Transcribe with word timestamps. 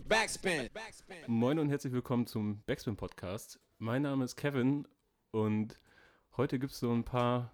Backspin. 0.00 0.68
Moin 1.26 1.58
und 1.58 1.70
herzlich 1.70 1.92
willkommen 1.92 2.26
zum 2.26 2.60
Backspin 2.66 2.96
Podcast. 2.96 3.58
Mein 3.78 4.02
Name 4.02 4.24
ist 4.24 4.36
Kevin 4.36 4.86
und 5.30 5.80
heute 6.36 6.58
gibt 6.58 6.72
es 6.72 6.80
so 6.80 6.92
ein 6.92 7.02
paar 7.02 7.52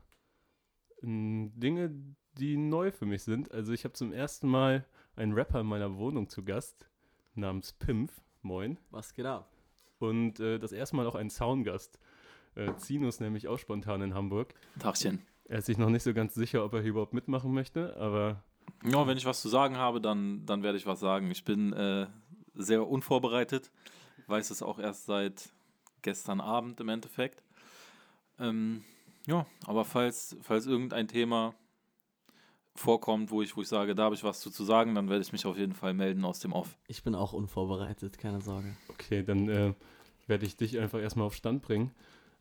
ähm, 1.03 1.53
Dinge, 1.55 1.95
die 2.33 2.57
neu 2.57 2.91
für 2.91 3.07
mich 3.07 3.23
sind. 3.23 3.53
Also 3.53 3.73
ich 3.73 3.85
habe 3.85 3.95
zum 3.95 4.13
ersten 4.13 4.49
Mal 4.49 4.85
einen 5.15 5.33
Rapper 5.35 5.61
in 5.61 5.67
meiner 5.67 5.97
Wohnung 5.97 6.29
zu 6.29 6.45
Gast 6.45 6.89
namens 7.35 7.73
Pimpf. 7.75 8.21
Moin. 8.43 8.77
Was 8.91 9.15
geht 9.15 9.27
ab? 9.27 9.53
Und 10.01 10.41
äh, 10.41 10.59
das 10.59 10.73
erste 10.73 10.97
Mal 10.97 11.07
auch 11.07 11.15
einen 11.15 11.31
Soundgast. 11.31 12.01
Äh, 12.57 12.75
Zinus 12.75 13.21
nämlich 13.21 13.47
auch 13.47 13.59
spontan 13.59 14.03
in 14.03 14.15
Hamburg. 14.15 14.53
Tagchen. 14.81 15.23
Er 15.45 15.59
ist 15.59 15.67
sich 15.67 15.79
noch 15.79 15.91
nicht 15.91 16.03
so 16.03 16.13
ganz 16.13 16.35
sicher, 16.35 16.65
ob 16.65 16.73
er 16.73 16.81
hier 16.81 16.91
überhaupt 16.91 17.15
mitmachen 17.15 17.53
möchte, 17.55 17.97
aber 17.97 18.43
Ja, 18.85 19.07
wenn 19.07 19.17
ich 19.17 19.27
was 19.27 19.41
zu 19.41 19.49
sagen 19.49 19.77
habe, 19.77 20.01
dann, 20.01 20.45
dann 20.45 20.65
werde 20.65 20.77
ich 20.77 20.87
was 20.87 20.99
sagen. 20.99 21.31
Ich 21.31 21.45
bin 21.45 21.73
äh, 21.73 22.07
sehr 22.55 22.87
unvorbereitet, 22.87 23.71
weiß 24.27 24.51
es 24.51 24.63
auch 24.63 24.79
erst 24.79 25.07
seit 25.07 25.51
gestern 26.03 26.41
Abend 26.41 26.81
im 26.81 26.89
Endeffekt. 26.89 27.43
Ähm, 28.39 28.85
ja, 29.27 29.47
aber 29.67 29.85
falls, 29.85 30.37
falls 30.43 30.67
irgendein 30.67 31.09
Thema 31.09 31.55
vorkommt, 32.75 33.31
wo 33.31 33.43
ich, 33.43 33.57
wo 33.57 33.63
ich 33.63 33.69
sage, 33.69 33.95
da 33.95 34.05
habe 34.05 34.15
ich 34.15 34.25
was 34.25 34.41
zu, 34.41 34.51
zu 34.51 34.65
sagen, 34.65 34.95
dann 34.95 35.09
werde 35.09 35.23
ich 35.23 35.33
mich 35.33 35.47
auf 35.47 35.57
jeden 35.57 35.75
Fall 35.75 35.95
melden 35.95 36.25
aus 36.25 36.41
dem 36.41 36.53
Off. 36.53 36.79
Ich 36.89 37.03
bin 37.03 37.15
auch 37.15 37.33
unvorbereitet, 37.33 38.19
keine 38.19 38.41
Sorge. 38.41 38.75
Okay, 38.89 39.23
dann 39.23 39.49
äh, 39.49 39.75
werde 40.27 40.47
ich 40.47 40.57
dich 40.57 40.79
einfach 40.79 41.01
erstmal 41.01 41.27
auf 41.27 41.35
Stand 41.35 41.63
bringen. 41.63 41.93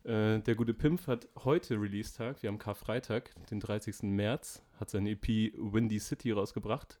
Äh, 0.04 0.40
der 0.40 0.54
gute 0.54 0.74
Pimp 0.74 1.06
hat 1.06 1.28
heute 1.44 1.80
Release-Tag, 1.80 2.42
wir 2.42 2.48
haben 2.48 2.58
Karfreitag, 2.58 3.30
den 3.50 3.60
30. 3.60 4.02
März, 4.02 4.62
hat 4.80 4.90
seine 4.90 5.10
EP 5.10 5.52
Windy 5.56 6.00
City 6.00 6.32
rausgebracht, 6.32 6.98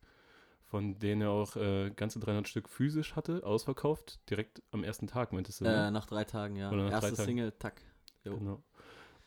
von 0.72 0.98
denen 0.98 1.20
er 1.20 1.30
auch 1.30 1.54
äh, 1.56 1.90
ganze 1.90 2.18
300 2.18 2.48
Stück 2.48 2.66
physisch 2.66 3.14
hatte, 3.14 3.44
ausverkauft, 3.44 4.18
direkt 4.30 4.62
am 4.70 4.84
ersten 4.84 5.06
Tag, 5.06 5.34
meintest 5.34 5.60
du? 5.60 5.66
Äh, 5.66 5.68
ne? 5.68 5.92
nach 5.92 6.06
drei 6.06 6.24
Tagen, 6.24 6.56
ja. 6.56 6.72
Oder 6.72 6.90
Erste. 6.90 7.14
Single, 7.14 7.52
Tack. 7.58 7.82
Jo. 8.24 8.38
Genau. 8.38 8.62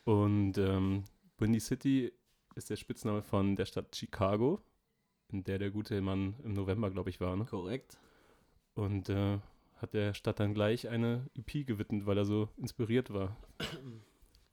Und 0.02 0.58
ähm, 0.58 1.04
Windy 1.38 1.60
City 1.60 2.12
ist 2.56 2.68
der 2.68 2.74
Spitzname 2.74 3.22
von 3.22 3.54
der 3.54 3.64
Stadt 3.64 3.94
Chicago, 3.94 4.60
in 5.28 5.44
der 5.44 5.58
der 5.58 5.70
gute 5.70 6.00
Mann 6.00 6.34
im 6.42 6.52
November, 6.52 6.90
glaube 6.90 7.10
ich, 7.10 7.20
war. 7.20 7.36
Ne? 7.36 7.44
Korrekt. 7.44 7.96
Und 8.74 9.08
äh, 9.08 9.38
hat 9.76 9.94
der 9.94 10.14
Stadt 10.14 10.40
dann 10.40 10.52
gleich 10.52 10.88
eine 10.88 11.30
EP 11.36 11.64
gewidmet, 11.64 12.06
weil 12.06 12.18
er 12.18 12.24
so 12.24 12.48
inspiriert 12.56 13.14
war. 13.14 13.36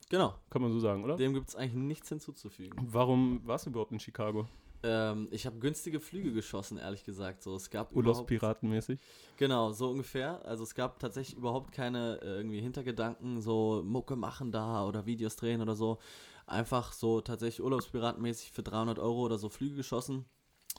Genau. 0.09 0.35
Kann 0.51 0.61
man 0.61 0.71
so 0.71 0.79
sagen, 0.79 1.03
oder? 1.03 1.15
Dem 1.15 1.33
gibt 1.33 1.49
es 1.49 1.55
eigentlich 1.55 1.73
nichts 1.73 2.09
hinzuzufügen. 2.09 2.77
Warum 2.91 3.41
warst 3.47 3.65
du 3.65 3.71
überhaupt 3.71 3.91
in 3.93 3.99
Chicago? 3.99 4.47
Ähm, 4.83 5.27
ich 5.31 5.45
habe 5.45 5.57
günstige 5.59 5.99
Flüge 5.99 6.33
geschossen, 6.33 6.77
ehrlich 6.77 7.03
gesagt. 7.05 7.41
So, 7.41 7.55
es 7.55 7.69
gab 7.69 7.95
Urlaubspiratenmäßig? 7.95 8.99
Genau, 9.37 9.71
so 9.71 9.89
ungefähr. 9.89 10.45
Also 10.45 10.63
es 10.63 10.75
gab 10.75 10.99
tatsächlich 10.99 11.37
überhaupt 11.37 11.71
keine 11.71 12.19
äh, 12.21 12.35
irgendwie 12.35 12.59
Hintergedanken, 12.59 13.41
so 13.41 13.81
Mucke 13.85 14.15
machen 14.15 14.51
da 14.51 14.85
oder 14.85 15.05
Videos 15.05 15.35
drehen 15.35 15.61
oder 15.61 15.75
so. 15.75 15.99
Einfach 16.45 16.91
so 16.91 17.21
tatsächlich 17.21 17.63
Urlaubspiratenmäßig 17.63 18.51
für 18.51 18.63
300 18.63 18.99
Euro 18.99 19.21
oder 19.21 19.37
so 19.37 19.49
Flüge 19.49 19.77
geschossen. 19.77 20.25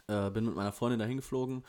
Äh, 0.07 0.31
bin 0.31 0.45
mit 0.45 0.55
meiner 0.55 0.73
Freundin 0.73 0.99
dahin 0.99 1.17
geflogen 1.17 1.65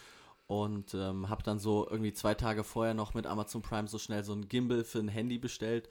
und 0.47 0.94
ähm, 0.94 1.30
habe 1.30 1.44
dann 1.44 1.58
so 1.58 1.88
irgendwie 1.89 2.13
zwei 2.13 2.36
Tage 2.36 2.63
vorher 2.63 2.94
noch 2.94 3.13
mit 3.13 3.25
Amazon 3.25 3.61
Prime 3.61 3.88
so 3.88 3.97
schnell 3.97 4.23
so 4.23 4.33
ein 4.33 4.47
Gimbal 4.47 4.83
für 4.83 5.00
ein 5.00 5.08
Handy 5.08 5.38
bestellt. 5.38 5.88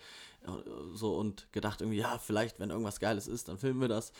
äh, 0.46 0.50
So 0.92 1.16
und 1.16 1.50
gedacht 1.52 1.80
irgendwie, 1.80 1.98
ja, 1.98 2.18
vielleicht, 2.18 2.60
wenn 2.60 2.70
irgendwas 2.70 3.00
Geiles 3.00 3.26
ist, 3.26 3.48
dann 3.48 3.58
filmen 3.58 3.80
wir 3.80 3.88
das. 3.88 4.12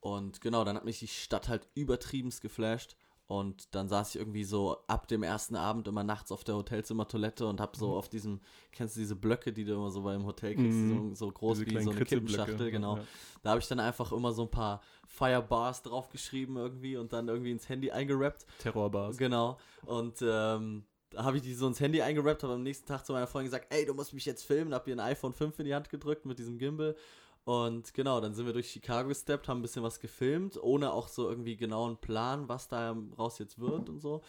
Und 0.00 0.40
genau, 0.40 0.64
dann 0.64 0.76
hat 0.76 0.84
mich 0.84 0.98
die 1.00 1.08
Stadt 1.08 1.48
halt 1.48 1.68
übertriebenst 1.74 2.40
geflasht. 2.40 2.96
Und 3.26 3.74
dann 3.74 3.90
saß 3.90 4.14
ich 4.14 4.16
irgendwie 4.20 4.44
so 4.44 4.78
ab 4.86 5.06
dem 5.06 5.22
ersten 5.22 5.54
Abend 5.54 5.86
immer 5.86 6.02
nachts 6.02 6.32
auf 6.32 6.44
der 6.44 6.54
Hotelzimmertoilette 6.54 7.46
und 7.46 7.60
hab 7.60 7.76
so 7.76 7.94
auf 7.94 8.08
diesem, 8.08 8.40
kennst 8.72 8.96
du 8.96 9.00
diese 9.00 9.16
Blöcke, 9.16 9.52
die 9.52 9.66
du 9.66 9.74
immer 9.74 9.90
so 9.90 10.00
beim 10.02 10.24
Hotel 10.24 10.54
kriegst, 10.54 10.78
Mhm. 10.78 11.14
so, 11.14 11.26
so 11.26 11.30
groß 11.32 11.58
Diese 11.58 11.70
wie 11.78 11.82
so 11.84 11.90
eine 11.90 12.04
Kippenschachtel, 12.06 12.70
genau. 12.70 12.96
ja. 12.96 13.04
Da 13.42 13.50
habe 13.50 13.60
ich 13.60 13.68
dann 13.68 13.80
einfach 13.80 14.12
immer 14.12 14.32
so 14.32 14.42
ein 14.44 14.50
paar 14.50 14.80
Firebars 15.06 15.82
draufgeschrieben 15.82 16.56
irgendwie 16.56 16.96
und 16.96 17.12
dann 17.12 17.28
irgendwie 17.28 17.50
ins 17.50 17.68
Handy 17.68 17.90
eingerappt. 17.90 18.46
Terrorbars. 18.60 19.18
Genau. 19.18 19.58
Und 19.84 20.22
ähm, 20.22 20.84
da 21.10 21.24
habe 21.24 21.36
ich 21.36 21.42
die 21.42 21.52
so 21.52 21.66
ins 21.66 21.80
Handy 21.80 22.00
eingerappt, 22.00 22.44
habe 22.44 22.54
am 22.54 22.62
nächsten 22.62 22.86
Tag 22.86 23.04
zu 23.04 23.12
meiner 23.12 23.26
Freundin 23.26 23.50
gesagt, 23.50 23.66
ey, 23.74 23.84
du 23.84 23.92
musst 23.92 24.14
mich 24.14 24.24
jetzt 24.24 24.44
filmen, 24.44 24.72
hab 24.72 24.88
ihr 24.88 24.94
ein 24.96 25.00
iPhone 25.00 25.34
5 25.34 25.58
in 25.58 25.66
die 25.66 25.74
Hand 25.74 25.90
gedrückt 25.90 26.24
mit 26.24 26.38
diesem 26.38 26.56
Gimbal. 26.56 26.96
Und 27.48 27.94
genau, 27.94 28.20
dann 28.20 28.34
sind 28.34 28.44
wir 28.44 28.52
durch 28.52 28.68
Chicago 28.70 29.08
gesteppt, 29.08 29.48
haben 29.48 29.60
ein 29.60 29.62
bisschen 29.62 29.82
was 29.82 30.00
gefilmt, 30.00 30.62
ohne 30.62 30.92
auch 30.92 31.08
so 31.08 31.30
irgendwie 31.30 31.56
genauen 31.56 31.96
Plan, 31.96 32.46
was 32.46 32.68
da 32.68 32.94
raus 33.18 33.38
jetzt 33.38 33.58
wird 33.58 33.88
und 33.88 34.00
so. 34.00 34.20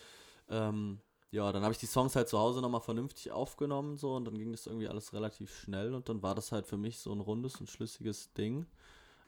Ähm, 0.47 1.01
ja, 1.29 1.51
dann 1.51 1.63
habe 1.63 1.73
ich 1.73 1.79
die 1.79 1.85
Songs 1.85 2.15
halt 2.15 2.29
zu 2.29 2.39
Hause 2.39 2.61
nochmal 2.61 2.79
vernünftig 2.79 3.33
aufgenommen 3.33 3.97
so 3.97 4.15
und 4.15 4.23
dann 4.23 4.37
ging 4.37 4.53
das 4.53 4.67
irgendwie 4.67 4.87
alles 4.87 5.11
relativ 5.11 5.53
schnell 5.53 5.95
und 5.95 6.07
dann 6.07 6.23
war 6.23 6.33
das 6.33 6.53
halt 6.53 6.65
für 6.65 6.77
mich 6.77 6.99
so 6.99 7.11
ein 7.11 7.19
rundes 7.19 7.57
und 7.57 7.69
schlüssiges 7.69 8.31
Ding. 8.31 8.65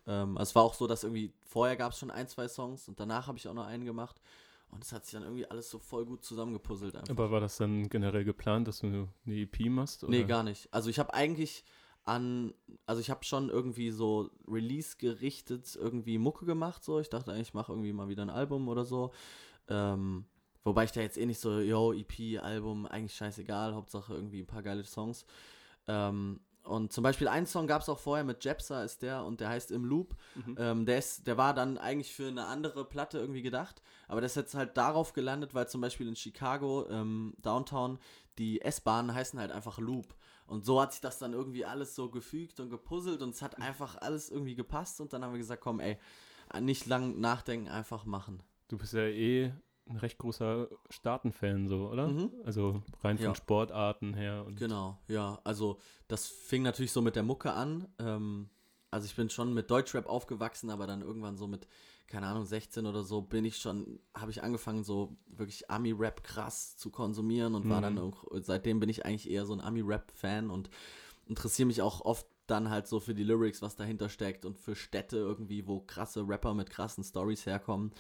Ähm, 0.08 0.38
also 0.38 0.52
es 0.52 0.56
war 0.56 0.64
auch 0.64 0.74
so, 0.74 0.88
dass 0.88 1.04
irgendwie 1.04 1.34
vorher 1.44 1.76
gab 1.76 1.92
es 1.92 2.00
schon 2.00 2.12
ein, 2.12 2.30
zwei 2.30 2.48
Songs 2.48 2.88
und 2.88 2.98
danach 2.98 3.28
habe 3.28 3.38
ich 3.40 3.50
auch 3.50 3.54
noch 3.54 3.66
einen 3.66 3.84
gemacht 3.84 4.22
und 4.70 4.86
es 4.86 4.94
hat 4.94 5.04
sich 5.04 5.16
dann 5.16 5.24
irgendwie 5.24 5.48
alles 5.48 5.70
so 5.70 5.80
voll 5.80 6.06
gut 6.06 6.24
zusammengepuzzelt 6.24 6.96
einfach. 6.96 7.12
Aber 7.12 7.30
war 7.30 7.42
das 7.42 7.58
dann 7.58 7.90
generell 7.90 8.24
geplant, 8.24 8.70
dass 8.70 8.80
du 8.80 9.10
eine 9.26 9.36
EP 9.36 9.66
machst? 9.66 10.04
Nee, 10.04 10.20
oder? 10.20 10.28
gar 10.28 10.44
nicht. 10.44 10.74
Also 10.74 10.90
ich 10.90 10.98
habe 10.98 11.14
eigentlich 11.14 11.66
an, 12.04 12.54
also 12.86 13.02
ich 13.02 13.10
habe 13.10 13.24
schon 13.24 13.50
irgendwie 13.50 13.92
so 13.92 14.30
Release 14.48 14.98
gerichtet, 14.98 15.76
irgendwie 15.76 16.18
Mucke 16.18 16.46
gemacht, 16.46 16.84
so. 16.84 17.00
Ich 17.00 17.10
dachte 17.10 17.32
eigentlich, 17.32 17.50
ich 17.50 17.54
mache 17.54 17.72
irgendwie 17.72 17.94
mal 17.94 18.10
wieder 18.10 18.24
ein 18.24 18.30
Album 18.30 18.68
oder 18.68 18.86
so. 18.86 19.12
Ähm, 19.68 20.26
wobei 20.64 20.86
ich 20.86 20.92
da 20.92 21.02
jetzt 21.02 21.18
eh 21.18 21.26
nicht 21.26 21.40
so, 21.40 21.60
yo, 21.60 21.94
EP, 21.94 22.42
Album, 22.42 22.86
eigentlich 22.86 23.16
scheißegal, 23.16 23.76
Hauptsache 23.76 24.14
irgendwie 24.14 24.42
ein 24.42 24.48
paar 24.48 24.64
geile 24.64 24.84
Songs. 24.84 25.26
Ähm, 25.88 26.40
und 26.64 26.94
zum 26.94 27.04
Beispiel 27.04 27.28
einen 27.28 27.48
Song 27.48 27.66
gab 27.66 27.82
es 27.82 27.90
auch 27.90 27.98
vorher 27.98 28.24
mit 28.24 28.44
Jepsa 28.44 28.84
ist 28.84 29.02
der 29.02 29.24
und 29.24 29.40
der 29.42 29.50
heißt 29.50 29.72
Im 29.72 29.84
Loop. 29.84 30.16
Mhm. 30.36 30.56
Ähm, 30.60 30.86
der, 30.86 31.00
ist, 31.00 31.26
der 31.26 31.38
war 31.38 31.54
dann 31.54 31.78
eigentlich 31.78 32.14
für 32.14 32.28
eine 32.28 32.46
andere 32.46 32.86
Platte 32.86 33.18
irgendwie 33.18 33.42
gedacht, 33.42 33.82
aber 34.08 34.22
der 34.22 34.28
ist 34.28 34.36
jetzt 34.36 34.54
halt 34.54 34.78
darauf 34.78 35.14
gelandet, 35.14 35.56
weil 35.56 35.68
zum 35.68 35.82
Beispiel 35.82 36.08
in 36.08 36.16
Chicago, 36.16 36.88
ähm, 36.90 37.34
Downtown, 37.42 37.98
die 38.38 38.62
S-Bahnen 38.62 39.14
heißen 39.14 39.40
halt 39.40 39.52
einfach 39.52 39.80
Loop. 39.80 40.16
Und 40.52 40.66
so 40.66 40.82
hat 40.82 40.92
sich 40.92 41.00
das 41.00 41.18
dann 41.18 41.32
irgendwie 41.32 41.64
alles 41.64 41.96
so 41.96 42.10
gefügt 42.10 42.60
und 42.60 42.70
gepuzzelt 42.70 43.22
und 43.22 43.30
es 43.30 43.42
hat 43.42 43.62
einfach 43.62 43.96
alles 44.02 44.30
irgendwie 44.30 44.54
gepasst 44.54 45.00
und 45.00 45.14
dann 45.14 45.24
haben 45.24 45.32
wir 45.32 45.38
gesagt, 45.38 45.62
komm 45.62 45.80
ey, 45.80 45.98
nicht 46.60 46.88
lang 46.88 47.22
nachdenken, 47.22 47.70
einfach 47.70 48.04
machen. 48.04 48.44
Du 48.68 48.78
bist 48.78 48.92
ja 48.92 49.04
eh 49.04 49.54
ein 49.88 49.96
recht 49.96 50.18
großer 50.18 50.68
Staaten-Fan, 50.90 51.70
so, 51.70 51.88
oder? 51.90 52.10
Mhm. 52.10 52.32
Also 52.44 52.82
rein 53.02 53.18
von 53.18 53.28
Ja. 53.28 53.36
Sportarten 53.36 54.14
her. 54.14 54.44
Und 54.46 54.58
Genau, 54.58 55.00
ja. 55.08 55.40
Also 55.46 55.80
das 56.10 56.28
fing 56.28 56.64
natürlich 56.64 56.92
so 56.92 57.02
mit 57.02 57.16
der 57.16 57.24
Mucke 57.24 57.54
an. 57.54 57.88
Ähm, 57.98 58.50
also 58.92 59.06
ich 59.06 59.16
bin 59.16 59.30
schon 59.30 59.54
mit 59.54 59.72
Deutschrap 59.72 60.06
aufgewachsen, 60.06 60.70
aber 60.70 60.86
dann 60.86 61.02
irgendwann 61.02 61.38
so 61.38 61.48
mit, 61.48 61.68
keine 62.08 62.28
Ahnung, 62.28 62.46
16 62.46 62.86
oder 62.86 63.04
so 63.04 63.22
bin 63.22 63.46
ich 63.46 63.58
schon, 63.58 64.00
habe 64.14 64.32
ich 64.32 64.44
angefangen, 64.44 64.84
so 64.84 65.16
wirklich 65.28 65.72
Ami-Rap 65.72 66.24
krass 66.24 66.76
zu 66.78 66.90
konsumieren 66.90 67.56
und 67.56 67.70
war 67.70 67.80
Mhm. 67.80 67.84
dann 67.84 67.98
auch, 68.00 68.26
seitdem 68.42 68.80
bin 68.80 68.90
ich 68.90 69.06
eigentlich 69.06 69.30
eher 69.30 69.46
so 69.46 69.54
ein 69.54 69.62
Ami-Rap-Fan 69.62 70.50
und 70.50 70.70
interessiere 71.26 71.68
mich 71.68 71.82
auch 71.82 72.02
oft 72.02 72.28
dann 72.48 72.70
halt 72.70 72.86
so 72.88 73.00
für 73.00 73.14
die 73.14 73.24
Lyrics, 73.24 73.62
was 73.62 73.78
dahinter 73.78 74.10
steckt 74.10 74.44
und 74.44 74.58
für 74.58 74.76
Städte 74.76 75.16
irgendwie, 75.16 75.68
wo 75.68 75.80
krasse 75.80 76.28
Rapper 76.28 76.54
mit 76.54 76.70
krassen 76.70 77.04
Stories 77.04 77.46
herkommen. 77.46 77.92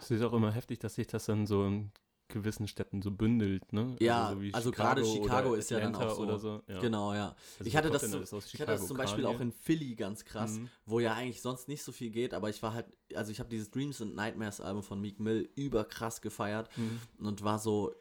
Es 0.00 0.10
ist 0.10 0.22
auch 0.22 0.32
immer 0.32 0.50
heftig, 0.50 0.80
dass 0.80 0.96
sich 0.96 1.06
das 1.06 1.26
dann 1.26 1.46
so 1.46 1.84
gewissen 2.30 2.66
Städten 2.66 3.02
so 3.02 3.10
bündelt, 3.10 3.72
ne? 3.72 3.96
Ja, 4.00 4.30
so 4.32 4.40
wie 4.40 4.54
also 4.54 4.70
gerade 4.70 5.04
Chicago 5.04 5.54
ist 5.54 5.70
ja 5.70 5.80
dann 5.80 5.94
auch 5.94 6.14
so. 6.16 6.22
Oder 6.22 6.38
so. 6.38 6.62
Ja. 6.68 6.80
Genau, 6.80 7.12
ja. 7.14 7.34
Also 7.58 7.68
ich 7.68 7.76
hatte 7.76 7.90
das, 7.90 8.02
so, 8.02 8.20
ich 8.38 8.54
hatte 8.60 8.72
das 8.72 8.86
zum 8.86 8.96
Beispiel 8.96 9.24
Kanye? 9.24 9.36
auch 9.36 9.40
in 9.40 9.52
Philly 9.52 9.94
ganz 9.94 10.24
krass, 10.24 10.52
Mhm. 10.58 10.68
wo 10.86 11.00
ja 11.00 11.14
eigentlich 11.14 11.42
sonst 11.42 11.68
nicht 11.68 11.82
so 11.82 11.92
viel 11.92 12.10
geht, 12.10 12.32
aber 12.34 12.48
ich 12.48 12.62
war 12.62 12.72
halt, 12.72 12.86
also 13.14 13.30
ich 13.32 13.40
habe 13.40 13.50
dieses 13.50 13.70
Dreams 13.70 14.00
and 14.00 14.14
Nightmares 14.14 14.60
Album 14.60 14.82
von 14.82 15.00
Meek 15.00 15.20
Mill 15.20 15.48
überkrass 15.54 16.20
gefeiert 16.22 16.70
Mhm. 16.76 17.00
und 17.18 17.42
war 17.44 17.58
so, 17.58 17.94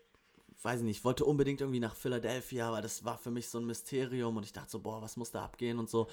weiß 0.61 0.79
ich 0.81 0.85
nicht, 0.85 0.97
ich 0.97 1.03
wollte 1.05 1.25
unbedingt 1.25 1.61
irgendwie 1.61 1.79
nach 1.79 1.95
Philadelphia, 1.95 2.67
aber 2.67 2.81
das 2.81 3.05
war 3.05 3.17
für 3.17 3.31
mich 3.31 3.49
so 3.49 3.57
ein 3.59 3.65
Mysterium 3.65 4.35
und 4.37 4.43
ich 4.43 4.53
dachte 4.53 4.69
so, 4.71 4.79
boah, 4.79 5.01
was 5.01 5.15
muss 5.17 5.31
da 5.31 5.43
abgehen 5.43 5.79
und 5.79 5.89
so. 5.89 6.07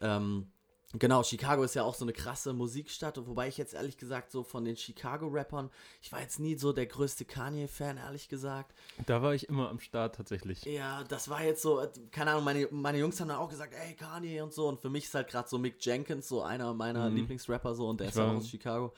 Ähm, 0.00 0.50
Genau, 0.98 1.22
Chicago 1.22 1.62
ist 1.62 1.74
ja 1.74 1.84
auch 1.84 1.94
so 1.94 2.04
eine 2.04 2.12
krasse 2.12 2.52
Musikstadt, 2.52 3.18
wobei 3.26 3.48
ich 3.48 3.56
jetzt 3.56 3.72
ehrlich 3.72 3.96
gesagt 3.96 4.30
so 4.30 4.42
von 4.44 4.64
den 4.64 4.76
Chicago-Rappern, 4.76 5.70
ich 6.02 6.12
war 6.12 6.20
jetzt 6.20 6.38
nie 6.38 6.54
so 6.56 6.72
der 6.74 6.84
größte 6.86 7.24
Kanye-Fan, 7.24 7.96
ehrlich 7.96 8.28
gesagt. 8.28 8.74
Da 9.06 9.22
war 9.22 9.34
ich 9.34 9.48
immer 9.48 9.70
am 9.70 9.80
Start 9.80 10.14
tatsächlich. 10.16 10.62
Ja, 10.64 11.02
das 11.04 11.30
war 11.30 11.42
jetzt 11.42 11.62
so, 11.62 11.82
keine 12.10 12.32
Ahnung, 12.32 12.44
meine, 12.44 12.68
meine 12.70 12.98
Jungs 12.98 13.18
haben 13.20 13.28
dann 13.28 13.38
auch 13.38 13.48
gesagt, 13.48 13.72
ey, 13.74 13.94
Kanye 13.94 14.42
und 14.42 14.52
so. 14.52 14.68
Und 14.68 14.80
für 14.80 14.90
mich 14.90 15.04
ist 15.04 15.14
halt 15.14 15.28
gerade 15.28 15.48
so 15.48 15.56
Mick 15.58 15.76
Jenkins, 15.84 16.28
so 16.28 16.42
einer 16.42 16.74
meiner 16.74 17.08
Mhm. 17.08 17.16
Lieblingsrapper, 17.16 17.74
so, 17.74 17.88
und 17.88 18.00
der 18.00 18.08
Ich 18.08 18.14
ist 18.14 18.20
auch 18.20 18.26
war- 18.28 18.36
aus 18.36 18.48
Chicago. 18.48 18.92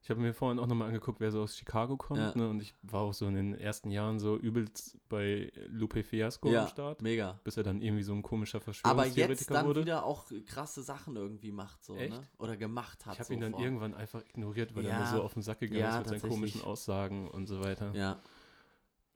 Ich 0.00 0.10
habe 0.10 0.20
mir 0.20 0.32
vorhin 0.32 0.58
auch 0.60 0.66
nochmal 0.66 0.88
angeguckt, 0.88 1.18
wer 1.20 1.30
so 1.32 1.42
aus 1.42 1.56
Chicago 1.56 1.96
kommt. 1.96 2.20
Ja. 2.20 2.32
Ne? 2.34 2.48
Und 2.48 2.62
ich 2.62 2.72
war 2.82 3.00
auch 3.02 3.12
so 3.12 3.26
in 3.26 3.34
den 3.34 3.54
ersten 3.54 3.90
Jahren 3.90 4.18
so 4.20 4.36
übelst 4.36 4.96
bei 5.08 5.52
Lupe 5.66 6.02
Fiasco 6.04 6.50
Ja, 6.50 6.62
am 6.62 6.68
Start. 6.68 7.02
mega. 7.02 7.40
Bis 7.44 7.56
er 7.56 7.64
dann 7.64 7.82
irgendwie 7.82 8.04
so 8.04 8.12
ein 8.14 8.22
komischer 8.22 8.58
Aber 8.58 8.64
Verschwörungstheoretiker 8.64 9.28
jetzt 9.32 9.50
dann 9.50 9.66
wurde. 9.66 9.80
wieder 9.82 10.04
auch 10.04 10.26
krasse 10.46 10.82
Sachen 10.82 11.16
irgendwie 11.16 11.50
macht, 11.50 11.84
so, 11.84 11.96
Echt? 11.96 12.12
ne? 12.14 12.22
Oder 12.38 12.56
gemacht 12.56 13.04
hat. 13.06 13.14
ich 13.14 13.18
habe 13.18 13.26
so 13.26 13.34
ihn 13.34 13.40
dann 13.40 13.52
vor- 13.52 13.60
irgendwann 13.60 13.94
einfach 13.94 14.22
ignoriert, 14.24 14.74
weil 14.76 14.84
er 14.86 14.92
Ja. 14.92 14.98
mir 15.00 15.06
so 15.06 15.22
auf 15.22 15.34
den 15.34 15.42
Sack 15.42 15.58
gegangen 15.60 15.84
ist 16.04 16.10
mit 16.10 16.20
seinen 16.20 16.30
komischen 16.30 16.62
Aussagen 16.62 17.28
und 17.28 17.46
so 17.46 17.60
weiter. 17.60 17.92
Ja, 17.94 18.20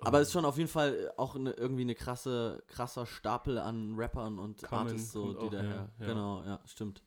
Aber 0.05 0.21
es 0.21 0.29
ist 0.29 0.33
schon 0.33 0.45
auf 0.45 0.59
jeden 0.59 0.69
Fall 0.69 1.13
auch 1.17 1.37
eine, 1.37 1.53
irgendwie 1.53 1.83
eine 1.83 1.95
krasse, 1.95 2.65
krasser 2.67 3.07
Stapel 3.07 3.57
an 3.59 3.95
Rappern 3.97 4.41
und 4.41 4.61
Common 4.65 4.89
Artists, 4.89 5.13
so, 5.13 5.33
die 5.33 5.39
auch, 5.39 5.51
daher. 5.51 5.65
ja, 5.71 5.89
ja. 6.01 6.07
Genau, 6.07 6.43
ja, 6.43 6.61
stimmt. 6.67 7.03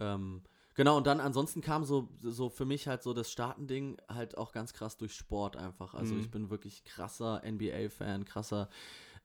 Ähm, 0.00 0.42
genau, 0.74 0.96
und 0.96 1.06
dann 1.06 1.20
ansonsten 1.20 1.60
kam 1.60 1.84
so, 1.84 2.08
so 2.22 2.48
für 2.48 2.64
mich 2.64 2.86
halt 2.88 3.02
so 3.02 3.12
das 3.14 3.30
Startending 3.30 3.96
halt 4.08 4.36
auch 4.38 4.52
ganz 4.52 4.72
krass 4.72 4.96
durch 4.96 5.14
Sport 5.14 5.56
einfach. 5.56 5.94
Also 5.94 6.14
Mhm. 6.14 6.20
ich 6.20 6.30
bin 6.30 6.50
wirklich 6.50 6.84
krasser 6.84 7.42
NBA-Fan, 7.44 8.24
krasser 8.24 8.68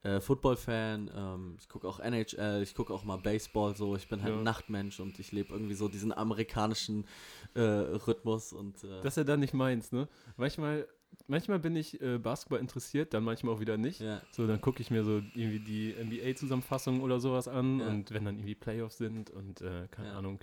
äh, 0.03 0.21
Football-Fan. 0.21 1.11
Ähm, 1.13 1.55
ich 1.59 1.67
gucke 1.67 1.85
auch 1.87 1.99
NHL, 1.99 2.61
ich 2.63 2.73
gucke 2.73 2.93
auch 2.93 3.03
mal 3.03 3.17
Baseball 3.17 3.75
so. 3.75 3.95
Ich 3.97 4.07
bin 4.07 4.23
halt 4.23 4.33
Ja. 4.33 4.37
ein 4.39 4.43
Nachtmensch 4.43 4.99
und 5.01 5.19
ich 5.19 5.31
lebe 5.33 5.53
irgendwie 5.53 5.75
so 5.75 5.87
diesen 5.89 6.13
amerikanischen 6.13 7.05
äh, 7.53 7.59
Rhythmus 7.61 8.53
und 8.53 8.81
äh, 8.85 9.01
Das 9.01 9.13
ist 9.13 9.17
ja 9.17 9.23
dann 9.25 9.41
nicht 9.41 9.53
meins, 9.53 9.91
ne? 9.91 10.07
Manchmal, 10.37 10.87
manchmal 11.27 11.59
bin 11.59 11.75
ich 11.75 11.99
äh, 12.01 12.17
Basketball 12.17 12.59
interessiert, 12.61 13.13
dann 13.13 13.25
manchmal 13.25 13.53
auch 13.55 13.59
wieder 13.59 13.75
nicht. 13.77 13.99
ja. 13.99 14.21
So, 14.31 14.47
dann 14.47 14.61
gucke 14.61 14.81
ich 14.81 14.89
mir 14.89 15.03
so 15.03 15.21
irgendwie 15.33 15.59
die 15.59 15.93
NBA-Zusammenfassung 15.93 17.01
oder 17.01 17.19
sowas 17.19 17.47
an 17.49 17.79
Ja. 17.81 17.87
und 17.89 18.11
wenn 18.11 18.23
dann 18.23 18.37
irgendwie 18.37 18.55
Playoffs 18.55 18.97
sind 18.99 19.29
und 19.31 19.59
äh, 19.61 19.87
keine 19.91 20.09
Ja. 20.09 20.17
Ahnung. 20.17 20.39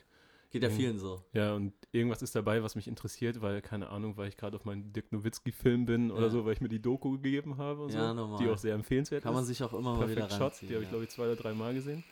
Geht 0.56 0.62
ja 0.62 0.68
Mhm. 0.70 0.74
vielen 0.76 0.98
so. 0.98 1.22
Ja, 1.32 1.54
und 1.54 1.74
irgendwas 1.92 2.22
ist 2.22 2.34
dabei, 2.34 2.62
was 2.62 2.74
mich 2.76 2.88
interessiert, 2.88 3.40
weil, 3.42 3.60
keine 3.60 3.90
Ahnung, 3.90 4.16
weil 4.16 4.28
ich 4.28 4.36
gerade 4.36 4.56
auf 4.56 4.64
meinen 4.64 4.92
Dirk 4.92 5.12
Nowitzki-Film 5.12 5.84
bin 5.86 6.10
oder 6.10 6.24
Ja. 6.26 6.30
so, 6.30 6.44
weil 6.46 6.54
ich 6.54 6.60
mir 6.60 6.68
die 6.70 6.80
Doku 6.80 7.12
gegeben 7.12 7.58
habe 7.58 7.84
und 7.84 7.90
Ja, 7.92 8.08
so. 8.08 8.14
normal. 8.14 8.42
Die 8.42 8.48
auch 8.50 8.58
sehr 8.58 8.74
empfehlenswert 8.74 9.22
Kann 9.22 9.34
man 9.34 9.42
ist. 9.42 9.48
sich 9.48 9.62
auch 9.62 9.72
immer 9.74 9.94
mal 9.96 10.08
wieder 10.10 10.26
Perfect 10.26 10.32
Shot, 10.60 10.68
die 10.68 10.74
habe 10.74 10.84
ich, 10.84 10.88
glaube 10.88 11.04
ich, 11.04 11.10
zwei 11.10 11.24
oder 11.24 11.36
drei 11.36 11.52
Mal 11.52 11.74
gesehen. 11.74 12.02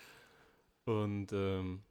Und 0.85 1.33
ähm, 1.33 1.83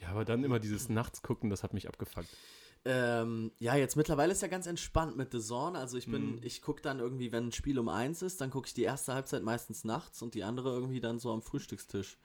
ja, 0.00 0.08
aber 0.08 0.24
dann 0.24 0.42
immer 0.42 0.58
dieses 0.58 0.88
Nachts 0.88 1.22
gucken, 1.22 1.50
das 1.50 1.62
hat 1.62 1.72
mich 1.74 1.86
abgefuckt. 1.88 2.36
Ähm, 2.84 3.52
ja, 3.58 3.76
jetzt 3.76 3.96
mittlerweile 3.96 4.32
ist 4.32 4.40
ja 4.42 4.48
ganz 4.48 4.66
entspannt 4.66 5.16
mit 5.16 5.32
The 5.32 5.40
Zone. 5.40 5.78
Also 5.78 5.98
ich 5.98 6.06
bin, 6.06 6.36
Mhm. 6.36 6.40
ich 6.42 6.62
gucke 6.62 6.80
dann 6.82 6.98
irgendwie, 6.98 7.30
wenn 7.30 7.48
ein 7.48 7.52
Spiel 7.52 7.78
um 7.78 7.88
eins 7.88 8.22
ist, 8.22 8.40
dann 8.40 8.50
gucke 8.50 8.66
ich 8.68 8.74
die 8.74 8.82
erste 8.82 9.12
Halbzeit 9.12 9.42
meistens 9.42 9.84
nachts 9.84 10.22
und 10.22 10.34
die 10.34 10.42
andere 10.44 10.72
irgendwie 10.72 11.00
dann 11.00 11.18
so 11.18 11.30
am 11.30 11.42
Frühstückstisch. 11.42 12.18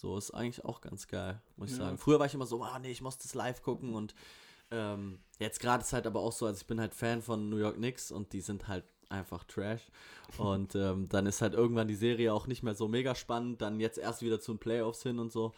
So 0.00 0.16
ist 0.16 0.30
eigentlich 0.30 0.64
auch 0.64 0.80
ganz 0.80 1.08
geil, 1.08 1.40
muss 1.56 1.72
ich 1.72 1.78
Ja. 1.78 1.86
sagen. 1.86 1.98
Früher 1.98 2.18
war 2.18 2.26
ich 2.26 2.34
immer 2.34 2.46
so, 2.46 2.62
ah 2.62 2.78
nee, 2.78 2.90
ich 2.90 3.02
muss 3.02 3.18
das 3.18 3.34
live 3.34 3.62
gucken 3.62 3.94
und 3.94 4.14
ähm, 4.70 5.18
jetzt 5.38 5.60
gerade 5.60 5.82
ist 5.82 5.92
halt 5.92 6.06
aber 6.06 6.20
auch 6.20 6.32
so, 6.32 6.46
also 6.46 6.60
ich 6.60 6.66
bin 6.66 6.80
halt 6.80 6.94
Fan 6.94 7.22
von 7.22 7.48
New 7.48 7.56
York 7.56 7.76
Knicks 7.76 8.12
und 8.12 8.32
die 8.32 8.40
sind 8.40 8.68
halt 8.68 8.84
einfach 9.08 9.44
Trash. 9.44 9.82
Und 10.36 10.74
ähm, 10.76 11.08
dann 11.08 11.26
ist 11.26 11.42
halt 11.42 11.54
irgendwann 11.54 11.88
die 11.88 11.94
Serie 11.94 12.32
auch 12.32 12.46
nicht 12.46 12.62
mehr 12.62 12.74
so 12.74 12.86
mega 12.86 13.14
spannend, 13.14 13.60
dann 13.60 13.80
jetzt 13.80 13.98
erst 13.98 14.22
wieder 14.22 14.40
zu 14.40 14.52
den 14.52 14.58
Playoffs 14.58 15.02
hin 15.02 15.18
und 15.18 15.32
so. 15.32 15.52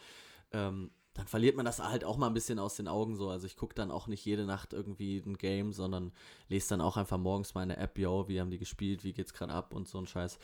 Ähm, 0.53 0.91
dann 1.13 1.27
verliert 1.27 1.57
man 1.57 1.65
das 1.65 1.79
halt 1.79 2.05
auch 2.05 2.15
mal 2.17 2.27
ein 2.27 2.33
bisschen 2.33 2.57
aus 2.57 2.75
den 2.75 2.87
Augen 2.87 3.15
so. 3.15 3.29
Also 3.29 3.45
ich 3.45 3.57
gucke 3.57 3.75
dann 3.75 3.91
auch 3.91 4.07
nicht 4.07 4.25
jede 4.25 4.45
Nacht 4.45 4.71
irgendwie 4.71 5.17
ein 5.17 5.37
Game, 5.37 5.73
sondern 5.73 6.13
lese 6.47 6.69
dann 6.69 6.81
auch 6.81 6.95
einfach 6.95 7.17
morgens 7.17 7.53
meine 7.53 7.75
App, 7.77 7.97
yo, 7.99 8.27
wie 8.29 8.39
haben 8.39 8.49
die 8.49 8.57
gespielt, 8.57 9.03
wie 9.03 9.11
geht's 9.13 9.33
gerade 9.33 9.53
ab 9.53 9.75
und 9.75 9.89
so 9.89 9.97
ein 9.97 10.07
Scheiß. 10.07 10.39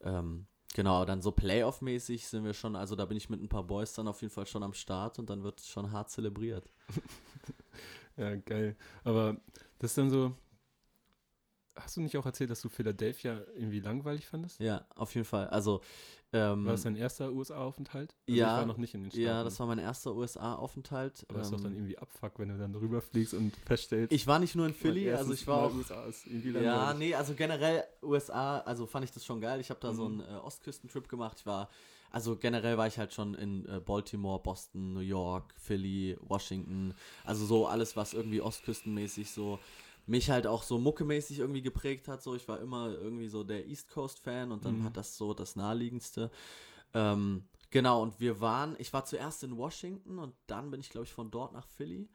Ähm, 0.00 0.46
genau, 0.74 1.04
dann 1.04 1.22
so 1.22 1.32
Playoff-mäßig 1.32 2.26
sind 2.26 2.44
wir 2.44 2.54
schon, 2.54 2.76
also 2.76 2.96
da 2.96 3.04
bin 3.06 3.16
ich 3.16 3.30
mit 3.30 3.42
ein 3.42 3.48
paar 3.48 3.64
Boys 3.64 3.92
dann 3.94 4.08
auf 4.08 4.22
jeden 4.22 4.32
Fall 4.32 4.46
schon 4.46 4.62
am 4.62 4.74
Start 4.74 5.18
und 5.18 5.30
dann 5.30 5.42
wird 5.42 5.60
schon 5.60 5.92
hart 5.92 6.10
zelebriert. 6.10 6.70
Ja, 8.16 8.34
geil. 8.36 8.76
Aber 9.04 9.36
das 9.78 9.90
ist 9.90 9.98
dann 9.98 10.10
so. 10.10 10.32
Hast 11.76 11.96
du 11.96 12.00
nicht 12.00 12.16
auch 12.16 12.26
erzählt, 12.26 12.50
dass 12.50 12.60
du 12.62 12.68
Philadelphia 12.68 13.42
irgendwie 13.54 13.80
langweilig 13.80 14.26
fandest? 14.26 14.60
Ja, 14.60 14.84
auf 14.94 15.14
jeden 15.14 15.26
Fall. 15.26 15.48
Also, 15.48 15.82
ähm, 16.32 16.64
War 16.64 16.72
das 16.72 16.82
dein 16.82 16.96
erster 16.96 17.32
USA-Aufenthalt? 17.32 18.14
Also 18.26 18.36
ja, 18.38 18.52
Ich 18.54 18.58
war 18.60 18.66
noch 18.66 18.76
nicht 18.78 18.94
in 18.94 19.02
den 19.02 19.10
Staaten. 19.10 19.24
ja, 19.26 19.44
das 19.44 19.60
war 19.60 19.66
mein 19.66 19.78
erster 19.78 20.14
USA-Aufenthalt. 20.14 21.26
Aber 21.28 21.40
ist 21.40 21.52
doch 21.52 21.58
Ähm, 21.58 21.64
dann 21.64 21.72
irgendwie 21.74 21.98
Abfuck, 21.98 22.38
wenn 22.38 22.48
du 22.48 22.58
dann 22.58 22.74
rüberfliegst 22.74 23.34
und 23.34 23.54
feststellst. 23.66 24.12
ich 24.12 24.26
war 24.26 24.38
nicht 24.38 24.54
nur 24.56 24.66
in 24.66 24.74
Philly, 24.74 25.10
also 25.12 25.32
ich 25.32 25.46
war 25.46 25.62
auch 25.64 25.74
USA 25.74 26.04
ist 26.06 26.26
irgendwie 26.26 26.58
Ja, 26.58 26.94
nee, 26.94 27.14
also 27.14 27.34
generell 27.34 27.84
USA, 28.02 28.58
also 28.60 28.86
fand 28.86 29.04
ich 29.04 29.12
das 29.12 29.24
schon 29.24 29.40
geil. 29.40 29.60
Ich 29.60 29.70
habe 29.70 29.80
da 29.80 29.92
so 29.92 30.06
Mhm. 30.06 30.20
einen 30.22 30.34
äh, 30.34 30.38
Ostküstentrip 30.38 31.08
gemacht. 31.08 31.38
Ich 31.40 31.46
war, 31.46 31.68
also 32.10 32.36
generell 32.36 32.78
war 32.78 32.86
ich 32.86 32.98
halt 32.98 33.12
schon 33.12 33.34
in 33.34 33.66
äh, 33.66 33.80
Baltimore, 33.80 34.40
Boston, 34.42 34.94
New 34.94 35.00
York, 35.00 35.54
Philly, 35.58 36.16
Washington. 36.20 36.94
Also 37.24 37.44
so 37.46 37.66
alles, 37.66 37.96
was 37.96 38.14
irgendwie 38.14 38.40
ostküstenmäßig 38.40 39.30
so 39.30 39.58
mich 40.06 40.30
halt 40.30 40.46
auch 40.46 40.62
so 40.62 40.78
muckemäßig 40.78 41.38
irgendwie 41.40 41.62
geprägt 41.62 42.08
hat. 42.08 42.22
So, 42.22 42.34
ich 42.34 42.48
war 42.48 42.60
immer 42.60 42.90
irgendwie 42.90 43.28
so 43.28 43.44
der 43.44 43.66
East 43.66 43.90
Coast 43.90 44.20
Fan 44.20 44.52
und 44.52 44.64
dann 44.64 44.78
Mhm. 44.78 44.84
hat 44.84 44.96
das 44.96 45.16
so 45.16 45.34
das 45.34 45.56
naheliegendste. 45.56 46.30
Ähm, 46.94 47.48
genau, 47.70 48.02
und 48.02 48.20
wir 48.20 48.40
waren, 48.40 48.76
ich 48.78 48.92
war 48.92 49.04
zuerst 49.04 49.42
in 49.44 49.56
Washington 49.56 50.18
und 50.18 50.34
dann 50.46 50.70
bin 50.70 50.80
ich, 50.80 50.90
glaube 50.90 51.06
ich, 51.06 51.12
von 51.12 51.30
dort 51.30 51.52
nach 51.52 51.66
Philly. 51.68 52.08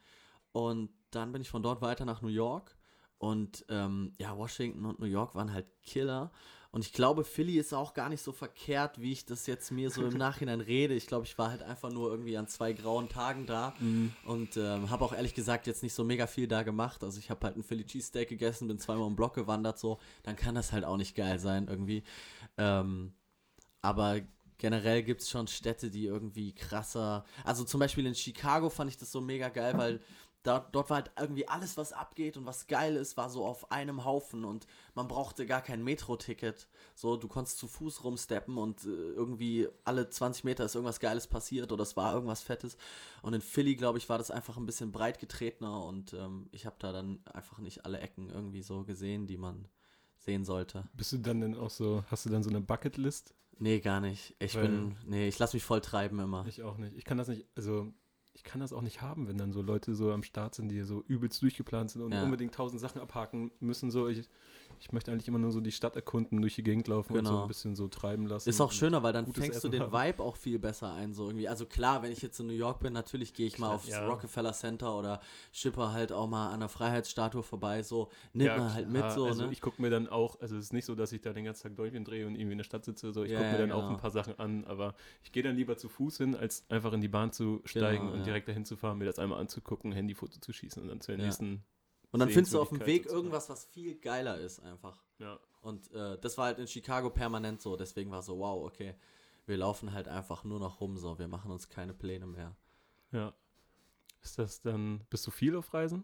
Und 0.54 0.90
dann 1.12 1.32
bin 1.32 1.42
ich 1.42 1.50
von 1.50 1.64
dort 1.64 1.82
weiter 1.82 2.06
nach 2.06 2.22
New 2.22 2.30
York. 2.30 2.78
Und 3.18 3.66
ähm, 3.70 4.14
ja, 4.18 4.36
Washington 4.38 4.86
und 4.86 5.00
New 5.00 5.06
York 5.06 5.36
waren 5.36 5.54
halt 5.54 5.68
Killer. 5.84 6.32
Und 6.74 6.86
ich 6.86 6.94
glaube, 6.94 7.26
Philly 7.26 7.58
ist 7.58 7.74
auch 7.74 7.94
gar 7.94 8.08
nicht 8.08 8.22
so 8.24 8.32
verkehrt, 8.32 9.02
wie 9.02 9.12
ich 9.12 9.26
das 9.26 9.46
jetzt 9.46 9.72
mir 9.72 9.90
so 9.92 10.06
im 10.06 10.14
Nachhinein 10.18 10.62
rede. 10.62 10.94
Ich 10.94 11.06
glaube, 11.06 11.26
ich 11.26 11.38
war 11.38 11.50
halt 11.50 11.62
einfach 11.64 11.92
nur 11.92 12.10
irgendwie 12.10 12.38
an 12.38 12.48
zwei 12.48 12.72
grauen 12.72 13.10
Tagen 13.10 13.46
da 13.46 13.74
Mhm. 13.80 14.14
und 14.26 14.56
ähm, 14.56 14.90
habe 14.90 15.04
auch 15.04 15.12
ehrlich 15.14 15.34
gesagt 15.34 15.68
jetzt 15.68 15.84
nicht 15.84 15.94
so 15.94 16.04
mega 16.06 16.28
viel 16.28 16.48
da 16.48 16.64
gemacht. 16.64 17.04
Also 17.04 17.20
ich 17.20 17.30
habe 17.30 17.46
halt 17.46 17.58
ein 17.58 17.64
Philly 17.64 17.86
Cheesesteak 17.86 18.30
gegessen, 18.30 18.70
bin 18.70 18.80
zweimal 18.80 19.08
im 19.08 19.18
Block 19.18 19.34
gewandert, 19.36 19.80
so. 19.80 20.00
Dann 20.24 20.36
kann 20.38 20.56
das 20.56 20.72
halt 20.72 20.86
auch 20.86 20.98
nicht 20.98 21.14
geil 21.16 21.40
sein 21.40 21.68
irgendwie. 21.68 22.04
Ähm, 22.58 23.14
aber 23.82 24.22
generell 24.58 25.04
gibt 25.04 25.22
es 25.24 25.30
schon 25.30 25.48
Städte, 25.48 25.90
die 25.90 26.06
irgendwie 26.06 26.54
krasser. 26.54 27.26
Also 27.44 27.64
zum 27.66 27.80
Beispiel 27.80 28.06
in 28.06 28.16
Chicago 28.16 28.70
fand 28.70 28.90
ich 28.92 28.98
das 28.98 29.12
so 29.12 29.20
mega 29.20 29.50
geil, 29.50 29.74
weil 29.78 30.00
da, 30.44 30.60
dort 30.60 30.90
war 30.90 30.98
halt 30.98 31.12
irgendwie 31.20 31.48
alles, 31.48 31.78
was 31.78 31.94
abgeht 31.94 32.36
und 32.36 32.46
was 32.46 32.66
geil 32.68 32.96
ist, 32.96 33.16
war 33.18 33.30
so 33.30 33.46
auf 33.46 33.72
einem 33.72 34.06
Haufen 34.06 34.44
und 34.44 34.66
man 34.96 35.08
brauchte 35.08 35.46
gar 35.46 35.62
kein 35.62 35.84
Metro-Ticket. 35.84 36.68
So, 36.96 37.16
du 37.16 37.28
konntest 37.28 37.58
zu 37.60 37.68
Fuß 37.68 38.04
rumsteppen 38.04 38.58
und 38.58 38.84
äh, 38.86 38.88
irgendwie 38.90 39.68
alle 39.84 40.10
20 40.10 40.44
Meter 40.44 40.66
ist 40.66 40.74
irgendwas 40.76 41.00
Geiles 41.00 41.28
passiert 41.28 41.72
oder 41.72 41.84
es 41.84 41.96
war 41.96 42.14
irgendwas 42.14 42.42
Fettes. 42.42 42.76
Und 43.22 43.34
in 43.34 43.42
Philly, 43.42 43.76
glaube 43.76 44.00
ich, 44.00 44.10
war 44.10 44.18
das 44.18 44.32
einfach 44.32 44.58
ein 44.58 44.66
bisschen 44.66 44.92
breit 44.92 45.20
getretener 45.20 45.86
und 45.86 46.14
ähm, 46.14 46.48
ich 46.52 46.66
habe 46.66 46.76
da 46.80 46.92
dann 46.92 47.20
einfach 47.32 47.60
nicht 47.60 47.86
alle 47.86 48.00
Ecken 48.00 48.30
irgendwie 48.30 48.64
so 48.64 48.84
gesehen, 48.84 49.28
die 49.28 49.38
man 49.38 49.68
sehen 50.18 50.44
sollte. 50.46 50.88
Bist 50.94 51.12
du 51.14 51.18
dann 51.18 51.42
denn 51.42 51.56
auch 51.56 51.70
so, 51.70 52.04
hast 52.08 52.26
du 52.26 52.30
dann 52.30 52.44
so 52.44 52.50
eine 52.50 52.62
Bucketlist? 52.62 53.36
Nee, 53.60 53.80
gar 53.80 54.00
nicht. 54.00 54.36
Ich 54.40 54.56
Weil- 54.56 54.64
bin, 54.70 54.98
nee, 55.06 55.28
ich 55.28 55.38
lasse 55.38 55.56
mich 55.56 55.64
voll 55.64 55.82
treiben 55.82 56.20
immer. 56.20 56.46
Ich 56.48 56.64
auch 56.64 56.78
nicht. 56.78 56.96
Ich 56.96 57.06
kann 57.06 57.20
das 57.20 57.28
nicht, 57.28 57.46
also 57.56 57.94
ich 58.34 58.44
kann 58.44 58.62
das 58.62 58.74
auch 58.74 58.82
nicht 58.82 59.02
haben, 59.02 59.28
wenn 59.28 59.38
dann 59.38 59.52
so 59.52 59.62
Leute 59.62 59.94
so 59.96 60.12
am 60.12 60.24
Start 60.24 60.56
sind, 60.56 60.70
die 60.70 60.82
so 60.84 61.04
übelst 61.08 61.42
durchgeplant 61.42 61.92
sind 61.92 62.02
und 62.02 62.14
Ja. 62.14 62.24
unbedingt 62.24 62.54
tausend 62.54 62.80
Sachen 62.80 63.02
abhaken 63.02 63.52
müssen. 63.60 63.92
So, 63.92 64.08
ich, 64.08 64.30
ich 64.82 64.92
möchte 64.92 65.12
eigentlich 65.12 65.28
immer 65.28 65.38
nur 65.38 65.52
so 65.52 65.62
die 65.62 65.72
Stadt 65.72 65.96
erkunden, 65.96 66.42
durch 66.42 66.56
die 66.56 66.64
Gegend 66.64 66.88
laufen 66.88 67.14
und 67.16 67.26
so 67.26 67.30
Genau. 67.30 67.44
ein 67.44 67.48
bisschen 67.48 67.76
so 67.76 67.88
treiben 67.88 68.26
lassen. 68.26 68.50
Ist 68.50 68.60
auch 68.60 68.72
schöner, 68.72 69.04
weil 69.04 69.14
dann 69.14 69.28
fängst 69.28 69.50
du 69.50 69.54
Essen 69.54 69.72
den 69.72 69.82
haben. 69.82 69.94
Vibe 69.94 70.24
auch 70.24 70.36
viel 70.36 70.58
besser 70.58 70.92
ein, 70.94 71.14
so 71.14 71.28
irgendwie. 71.28 71.48
Also 71.48 71.68
klar, 71.68 72.02
wenn 72.02 72.12
ich 72.12 72.22
jetzt 72.24 72.40
in 72.40 72.48
New 72.48 72.54
York 72.54 72.80
bin, 72.80 72.92
natürlich 72.92 73.34
gehe 73.36 73.46
ich 73.46 73.60
mal 73.60 73.70
aufs 73.70 73.88
ja. 73.90 74.06
Rockefeller 74.08 74.54
Center 74.54 74.98
oder 74.98 75.22
schipper 75.52 75.94
halt 75.94 76.12
auch 76.12 76.28
mal 76.28 76.50
an 76.52 76.62
der 76.62 76.70
Freiheitsstatue 76.70 77.44
vorbei, 77.44 77.84
so 77.84 78.10
nimmt 78.34 78.48
Ja, 78.48 78.58
man 78.58 78.74
halt 78.74 78.90
mit, 78.90 79.02
klar. 79.02 79.12
so, 79.12 79.28
also 79.28 79.46
ne? 79.46 79.52
ich 79.52 79.62
gucke 79.62 79.80
mir 79.82 79.92
dann 79.92 80.08
auch, 80.08 80.40
also 80.42 80.58
es 80.58 80.66
ist 80.66 80.74
nicht 80.74 80.86
so, 80.86 80.96
dass 80.96 81.12
ich 81.12 81.22
da 81.22 81.32
den 81.32 81.46
ganzen 81.46 81.64
Tag 81.64 81.76
Däumchen 81.78 82.04
drehe 82.04 82.26
und 82.26 82.34
irgendwie 82.36 82.54
in 82.54 82.58
der 82.58 82.66
Stadt 82.66 82.84
sitze, 82.84 83.14
so 83.14 83.24
ich 83.24 83.32
Ja, 83.32 83.38
gucke 83.38 83.52
mir 83.52 83.58
dann 83.60 83.72
auch 83.72 83.82
genau. 83.84 83.90
ein 83.96 83.98
paar 83.98 84.12
Sachen 84.12 84.40
an, 84.40 84.66
aber 84.66 84.96
ich 85.24 85.32
gehe 85.32 85.44
dann 85.44 85.56
lieber 85.56 85.78
zu 85.78 85.90
Fuß 85.90 86.18
hin, 86.18 86.36
als 86.36 86.66
einfach 86.70 86.94
in 86.94 87.02
die 87.02 87.08
Bahn 87.08 87.32
zu 87.32 87.62
steigen 87.66 88.06
Genau, 88.08 88.18
und 88.18 88.26
direkt 88.26 88.48
dahin 88.48 88.66
zu 88.66 88.76
fahren, 88.78 88.98
mir 88.98 89.06
das 89.06 89.20
einmal 89.20 89.40
anzugucken, 89.40 89.92
Handyfoto 89.92 90.40
zu 90.40 90.52
schießen 90.54 90.82
und 90.82 90.88
dann 90.90 91.02
zu 91.02 91.12
den 91.12 91.20
Ja. 91.20 91.26
nächsten. 91.28 91.64
Und 92.12 92.20
dann 92.20 92.30
findest 92.30 92.54
du 92.54 92.62
auf 92.62 92.70
dem 92.70 92.86
Weg 92.86 93.06
irgendwas, 93.06 93.50
was 93.50 93.66
viel 93.66 93.96
geiler 93.96 94.38
ist 94.38 94.60
einfach. 94.60 95.02
Ja. 95.18 95.40
Und 95.62 95.92
äh, 95.94 96.18
das 96.20 96.38
war 96.38 96.46
halt 96.46 96.60
in 96.60 96.68
Chicago 96.68 97.10
permanent 97.10 97.62
so, 97.62 97.78
deswegen 97.78 98.12
war 98.12 98.22
so, 98.22 98.40
wow, 98.40 98.66
okay, 98.66 98.96
wir 99.46 99.58
laufen 99.58 99.94
halt 99.94 100.08
einfach 100.08 100.44
nur 100.44 100.60
noch 100.60 100.82
rum, 100.82 100.98
so, 100.98 101.18
wir 101.20 101.28
machen 101.28 101.52
uns 101.52 101.70
keine 101.70 101.94
Pläne 101.94 102.28
mehr. 102.28 102.56
Ja. 103.12 103.34
Ist 104.22 104.38
das 104.38 104.62
dann, 104.62 105.06
bist 105.10 105.26
du 105.26 105.32
viel 105.32 105.56
auf 105.56 105.74
Reisen? 105.74 106.04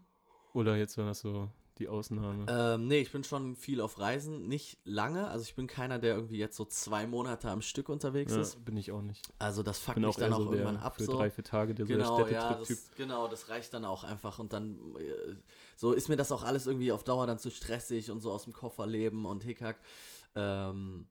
Oder 0.54 0.78
jetzt 0.78 0.98
war 0.98 1.06
das 1.06 1.20
so 1.20 1.52
die 1.80 1.88
Ausnahme? 1.88 2.46
Ähm, 2.50 2.88
nee, 2.88 3.00
ich 3.00 3.12
bin 3.12 3.24
schon 3.24 3.56
viel 3.56 3.82
auf 3.82 4.00
Reisen, 4.00 4.48
nicht 4.48 4.78
lange, 4.84 5.28
also 5.30 5.44
ich 5.44 5.56
bin 5.56 5.68
keiner, 5.68 6.00
der 6.00 6.16
irgendwie 6.16 6.38
jetzt 6.38 6.58
so 6.58 6.66
zwei 6.66 7.08
Monate 7.08 7.50
am 7.50 7.62
Stück 7.62 7.90
unterwegs 7.90 8.34
ja, 8.34 8.42
ist. 8.42 8.64
bin 8.66 8.78
ich 8.78 8.92
auch 8.92 9.02
nicht. 9.02 9.28
Also 9.40 9.64
das 9.64 9.80
fuckt 9.80 9.96
Bin 9.96 10.06
mich 10.06 10.16
auch 10.16 10.20
dann 10.20 10.34
auch 10.34 10.40
so 10.40 10.52
irgendwann 10.52 10.78
ab 10.78 10.96
für 10.96 11.06
so. 11.06 11.18
drei, 11.18 11.30
vier 11.32 11.44
Tage, 11.44 11.74
der 11.74 11.86
Genau, 11.86 12.18
so 12.18 12.24
der 12.24 12.34
ja, 12.34 12.54
das, 12.54 12.92
genau, 12.96 13.28
das 13.28 13.50
reicht 13.50 13.74
dann 13.74 13.86
auch 13.86 14.04
einfach 14.04 14.40
und 14.40 14.54
dann 14.54 14.78
äh, 14.98 15.36
so 15.76 15.94
ist 15.94 16.10
mir 16.10 16.16
das 16.16 16.32
auch 16.32 16.44
alles 16.44 16.68
irgendwie 16.68 16.92
auf 16.92 17.04
Dauer 17.04 17.28
dann 17.28 17.40
zu 17.40 17.52
stressig 17.52 18.12
und 18.12 18.22
so 18.22 18.32
aus 18.32 18.44
dem 18.44 18.54
Koffer 18.54 18.88
leben 18.88 19.26
und 19.26 19.44
Hickhack. 19.44 19.80
Ähm, 20.36 21.08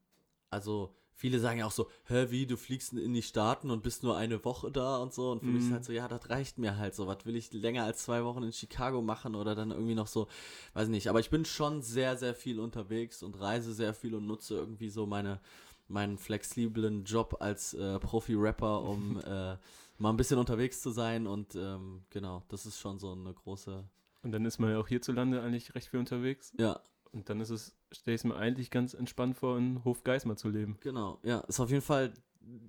also 0.50 0.94
viele 1.16 1.40
sagen 1.40 1.58
ja 1.58 1.66
auch 1.66 1.72
so, 1.72 1.88
hä, 2.04 2.26
wie, 2.30 2.46
du 2.46 2.56
fliegst 2.56 2.92
in 2.92 3.12
die 3.14 3.22
Staaten 3.22 3.70
und 3.70 3.82
bist 3.82 4.02
nur 4.04 4.16
eine 4.16 4.44
Woche 4.44 4.70
da 4.70 4.98
und 4.98 5.12
so. 5.12 5.32
Und 5.32 5.40
für 5.40 5.46
mich 5.46 5.64
ist 5.64 5.70
Mhm. 5.70 5.72
halt 5.74 5.84
so, 5.84 5.92
ja, 5.92 6.06
das 6.06 6.30
reicht 6.30 6.58
mir 6.58 6.76
halt 6.76 6.94
so, 6.94 7.06
was 7.06 7.24
will 7.26 7.34
ich 7.34 7.52
länger 7.52 7.84
als 7.84 8.04
zwei 8.04 8.22
Wochen 8.24 8.42
in 8.44 8.52
Chicago 8.52 9.02
machen 9.02 9.34
oder 9.34 9.54
dann 9.54 9.70
irgendwie 9.72 9.94
noch 9.94 10.06
so, 10.06 10.28
weiß 10.74 10.88
nicht, 10.88 11.08
aber 11.08 11.18
ich 11.20 11.30
bin 11.30 11.44
schon 11.44 11.82
sehr, 11.82 12.16
sehr 12.16 12.34
viel 12.34 12.60
unterwegs 12.60 13.22
und 13.22 13.40
reise 13.40 13.72
sehr 13.72 13.94
viel 13.94 14.14
und 14.14 14.26
nutze 14.26 14.54
irgendwie 14.54 14.90
so 14.90 15.06
meine 15.06 15.40
meinen 15.88 16.18
flexiblen 16.18 17.04
Job 17.04 17.36
als 17.40 17.72
äh, 17.74 17.98
Profi-Rapper, 18.00 18.82
um 18.82 19.18
äh, 19.24 19.56
mal 19.98 20.10
ein 20.10 20.16
bisschen 20.16 20.38
unterwegs 20.38 20.82
zu 20.82 20.90
sein. 20.90 21.26
Und 21.28 21.54
ähm, 21.54 22.02
genau, 22.10 22.42
das 22.48 22.66
ist 22.66 22.78
schon 22.80 22.98
so 22.98 23.12
eine 23.12 23.32
große, 23.32 23.84
Und 24.22 24.32
dann 24.32 24.44
ist 24.44 24.58
man 24.58 24.70
ja 24.72 24.80
auch 24.80 24.88
hierzulande 24.88 25.40
eigentlich 25.42 25.74
recht 25.76 25.88
viel 25.88 26.00
unterwegs. 26.00 26.52
ja, 26.58 26.80
Und 27.16 27.30
dann 27.30 27.40
ist 27.40 27.48
es, 27.48 27.74
stelle 27.90 28.14
ich 28.14 28.20
es 28.20 28.24
mir 28.24 28.36
eigentlich 28.36 28.70
ganz 28.70 28.92
entspannt 28.92 29.36
vor, 29.38 29.56
in 29.56 29.82
Hofgeismar 29.84 30.36
zu 30.36 30.50
leben. 30.50 30.76
Genau, 30.80 31.18
ja. 31.22 31.40
Ist 31.40 31.60
auf 31.60 31.70
jeden 31.70 31.82
Fall, 31.82 32.12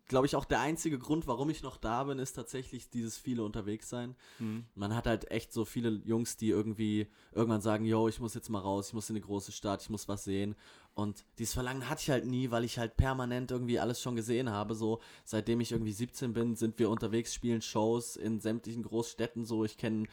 glaube 0.06 0.26
ich, 0.26 0.38
auch 0.38 0.46
der 0.46 0.62
einzige 0.62 0.98
Grund, 0.98 1.28
warum 1.28 1.50
ich 1.50 1.64
noch 1.64 1.76
da 1.76 2.06
bin, 2.06 2.18
ist 2.18 2.32
tatsächlich 2.32 2.90
dieses 2.90 3.18
viele 3.18 3.44
unterwegs 3.44 3.90
sein. 3.90 4.16
Mhm. 4.40 4.64
Man 4.74 4.96
hat 4.96 5.06
halt 5.06 5.30
echt 5.30 5.52
so 5.52 5.66
viele 5.66 5.90
Jungs, 6.06 6.38
die 6.38 6.48
irgendwie 6.48 7.08
irgendwann 7.34 7.60
sagen, 7.60 7.84
yo, 7.84 8.08
ich 8.08 8.22
muss 8.22 8.36
jetzt 8.36 8.50
mal 8.50 8.60
raus, 8.60 8.88
ich 8.88 8.94
muss 8.94 9.10
in 9.10 9.18
eine 9.18 9.26
große 9.26 9.52
Stadt, 9.52 9.82
ich 9.82 9.90
muss 9.90 10.08
was 10.08 10.24
sehen. 10.24 10.56
Und 10.94 11.26
dieses 11.40 11.54
Verlangen 11.54 11.90
hatte 11.90 12.02
ich 12.04 12.10
halt 12.10 12.26
nie, 12.26 12.50
weil 12.50 12.64
ich 12.64 12.80
halt 12.80 12.96
permanent 12.96 13.52
irgendwie 13.52 13.80
alles 13.80 14.02
schon 14.02 14.16
gesehen 14.16 14.50
habe. 14.50 14.76
So, 14.76 15.02
seitdem 15.26 15.60
ich 15.60 15.74
irgendwie 15.74 15.92
17 15.92 16.32
bin, 16.32 16.56
sind 16.56 16.80
wir 16.80 16.90
unterwegs, 16.90 17.34
spielen 17.34 17.62
Shows 17.62 18.16
in 18.16 18.40
sämtlichen 18.40 18.84
Großstädten. 18.84 19.44
So, 19.44 19.66
ich 19.66 19.78
kenne 19.78 20.08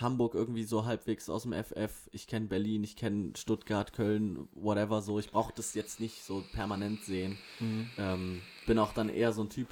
Hamburg 0.00 0.34
irgendwie 0.34 0.64
so 0.64 0.84
halbwegs 0.84 1.28
aus 1.28 1.42
dem 1.42 1.52
FF. 1.52 2.08
Ich 2.12 2.26
kenne 2.26 2.46
Berlin, 2.46 2.84
ich 2.84 2.96
kenne 2.96 3.32
Stuttgart, 3.36 3.92
Köln, 3.92 4.48
whatever. 4.52 5.02
So, 5.02 5.18
ich 5.18 5.30
brauche 5.30 5.52
das 5.54 5.74
jetzt 5.74 6.00
nicht 6.00 6.24
so 6.24 6.44
permanent 6.52 7.04
sehen. 7.04 7.38
Mhm. 7.58 7.90
Ähm, 7.98 8.42
bin 8.66 8.78
auch 8.78 8.92
dann 8.92 9.08
eher 9.08 9.32
so 9.32 9.42
ein 9.42 9.50
Typ, 9.50 9.68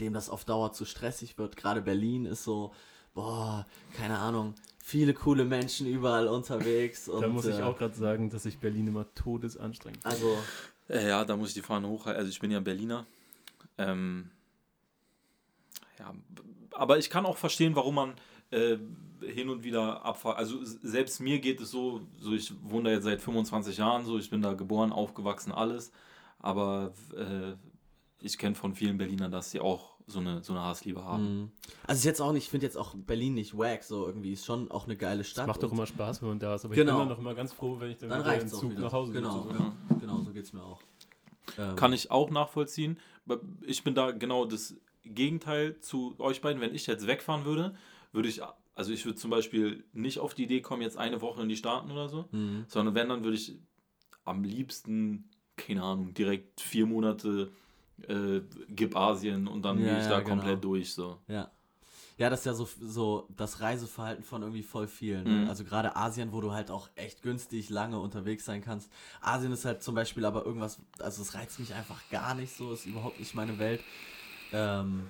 dem 0.00 0.12
das 0.12 0.30
auf 0.30 0.44
Dauer 0.44 0.72
zu 0.72 0.84
stressig 0.84 1.38
wird. 1.38 1.56
Gerade 1.56 1.82
Berlin 1.82 2.26
ist 2.26 2.44
so, 2.44 2.72
boah, 3.14 3.66
keine 3.96 4.18
Ahnung, 4.18 4.54
viele 4.78 5.14
coole 5.14 5.44
Menschen 5.44 5.86
überall 5.86 6.28
unterwegs. 6.28 7.08
Und, 7.08 7.22
Da 7.22 7.28
muss 7.28 7.46
ich 7.46 7.58
äh, 7.58 7.62
auch 7.62 7.76
gerade 7.76 7.94
sagen, 7.94 8.30
dass 8.30 8.46
ich 8.46 8.58
Berlin 8.58 8.86
immer 8.86 9.12
todesanstrengend 9.14 10.02
finde. 10.02 10.16
Also, 10.16 10.38
Äh, 10.88 11.08
ja, 11.08 11.24
da 11.24 11.36
muss 11.36 11.48
ich 11.48 11.54
die 11.54 11.62
Fahne 11.62 11.88
hochhalten. 11.88 12.18
Also 12.20 12.30
ich 12.30 12.38
bin 12.38 12.50
ja 12.52 12.60
Berliner. 12.60 13.06
Ähm, 13.78 14.30
ja, 15.98 16.14
aber 16.72 16.98
ich 16.98 17.10
kann 17.10 17.26
auch 17.26 17.36
verstehen, 17.36 17.74
warum 17.74 17.96
man 17.96 18.14
äh, 18.50 18.76
hin 19.20 19.48
und 19.48 19.64
wieder 19.64 20.04
abfahrt. 20.04 20.38
Also 20.38 20.58
selbst 20.62 21.20
mir 21.20 21.38
geht 21.40 21.60
es 21.60 21.70
so, 21.70 22.00
so 22.18 22.32
ich 22.32 22.52
wohne 22.62 22.90
da 22.90 22.94
jetzt 22.96 23.04
seit 23.04 23.20
25 23.20 23.76
Jahren, 23.78 24.04
so 24.04 24.18
ich 24.18 24.30
bin 24.30 24.42
da 24.42 24.54
geboren, 24.54 24.92
aufgewachsen, 24.92 25.52
alles. 25.52 25.92
Aber 26.38 26.92
äh, 27.16 27.54
ich 28.20 28.38
kenne 28.38 28.54
von 28.54 28.74
vielen 28.74 28.98
Berlinern, 28.98 29.30
dass 29.30 29.50
sie 29.50 29.60
auch 29.60 29.96
so 30.08 30.20
eine, 30.20 30.42
so 30.42 30.52
eine 30.52 30.62
Hassliebe 30.62 31.04
haben. 31.04 31.40
mh. 31.42 31.48
also 31.88 31.98
ist 31.98 32.04
jetzt 32.04 32.20
auch 32.22 32.32
nicht, 32.32 32.44
ich 32.44 32.50
finde 32.50 32.66
jetzt 32.66 32.76
auch 32.76 32.94
Berlin 32.94 33.34
nicht 33.34 33.58
wack, 33.58 33.82
so 33.82 34.06
irgendwie 34.06 34.32
ist 34.34 34.44
schon 34.44 34.70
auch 34.70 34.84
eine 34.84 34.96
geile 34.96 35.22
Es 35.22 35.28
Stadt. 35.30 35.48
macht 35.48 35.62
doch 35.62 35.72
immer 35.72 35.86
Spaß, 35.86 36.22
wenn 36.22 36.28
man 36.28 36.38
da 36.38 36.54
ist. 36.54 36.64
Aber 36.64 36.74
Genau. 36.74 36.92
ich 36.92 36.98
bin 36.98 36.98
dann 37.00 37.08
noch 37.08 37.18
immer 37.18 37.34
ganz 37.34 37.52
froh, 37.52 37.76
wenn 37.80 37.90
ich 37.90 37.98
dann, 37.98 38.10
dann 38.10 38.20
wieder 38.20 38.40
im 38.40 38.48
Zug 38.48 38.70
wieder. 38.70 38.82
nach 38.82 38.92
Hause 38.92 39.12
Genau, 39.12 39.42
sitze. 39.42 39.54
ja, 39.58 39.96
genau, 39.98 40.20
so 40.22 40.30
geht 40.32 40.44
es 40.44 40.52
mir 40.52 40.62
auch. 40.62 40.80
Ähm, 41.58 41.74
Kann 41.74 41.92
ich 41.92 42.10
auch 42.12 42.30
nachvollziehen. 42.30 42.98
Ich 43.62 43.82
bin 43.82 43.94
da 43.96 44.12
genau 44.12 44.44
das 44.44 44.76
Gegenteil 45.04 45.80
zu 45.80 46.14
euch 46.18 46.40
beiden. 46.40 46.60
Wenn 46.60 46.74
ich 46.74 46.86
jetzt 46.86 47.06
wegfahren 47.08 47.44
würde, 47.44 47.74
würde 48.12 48.28
ich, 48.28 48.40
also 48.76 48.92
ich 48.92 49.04
würde 49.04 49.18
zum 49.18 49.30
Beispiel 49.30 49.84
nicht 49.92 50.20
auf 50.20 50.34
die 50.34 50.44
Idee 50.44 50.60
kommen, 50.60 50.82
jetzt 50.82 50.96
eine 50.98 51.20
Woche 51.20 51.42
in 51.42 51.48
die 51.48 51.56
Staaten 51.56 51.90
oder 51.90 52.08
so, 52.08 52.28
Mhm. 52.30 52.66
sondern 52.68 52.94
wenn, 52.94 53.08
dann 53.08 53.24
würde 53.24 53.36
ich 53.36 53.58
am 54.24 54.44
liebsten, 54.44 55.28
keine 55.56 55.82
Ahnung, 55.82 56.14
direkt 56.14 56.60
vier 56.60 56.86
Monate 56.86 57.50
äh, 58.06 58.42
gib 58.68 58.94
Asien 58.94 59.48
und 59.48 59.62
dann 59.62 59.78
Ja, 59.78 59.84
gehe 59.86 59.98
ich 59.98 60.04
da 60.04 60.10
ja, 60.10 60.20
genau. 60.20 60.28
komplett 60.36 60.62
durch. 60.62 60.92
So. 60.94 61.18
Ja. 61.26 61.50
Ja, 62.18 62.30
das 62.30 62.40
ist 62.40 62.46
ja 62.46 62.54
so, 62.54 62.66
so 62.80 63.28
das 63.36 63.60
Reiseverhalten 63.60 64.24
von 64.24 64.42
irgendwie 64.42 64.62
voll 64.62 64.86
vielen. 64.86 65.24
Ne? 65.24 65.42
Mhm. 65.42 65.48
Also 65.48 65.64
gerade 65.64 65.96
Asien, 65.96 66.32
wo 66.32 66.40
du 66.40 66.52
halt 66.52 66.70
auch 66.70 66.88
echt 66.94 67.22
günstig 67.22 67.68
lange 67.70 67.98
unterwegs 67.98 68.44
sein 68.46 68.62
kannst. 68.62 68.90
Asien 69.20 69.52
ist 69.52 69.64
halt 69.66 69.82
zum 69.82 69.94
Beispiel 69.94 70.24
aber 70.24 70.44
irgendwas, 70.46 70.78
also 70.98 71.22
es 71.22 71.34
reizt 71.34 71.58
mich 71.60 71.74
einfach 71.74 72.00
gar 72.10 72.34
nicht 72.34 72.54
so, 72.56 72.72
ist 72.72 72.86
überhaupt 72.86 73.18
nicht 73.18 73.34
meine 73.34 73.58
Welt. 73.58 73.82
Ähm, 74.52 75.06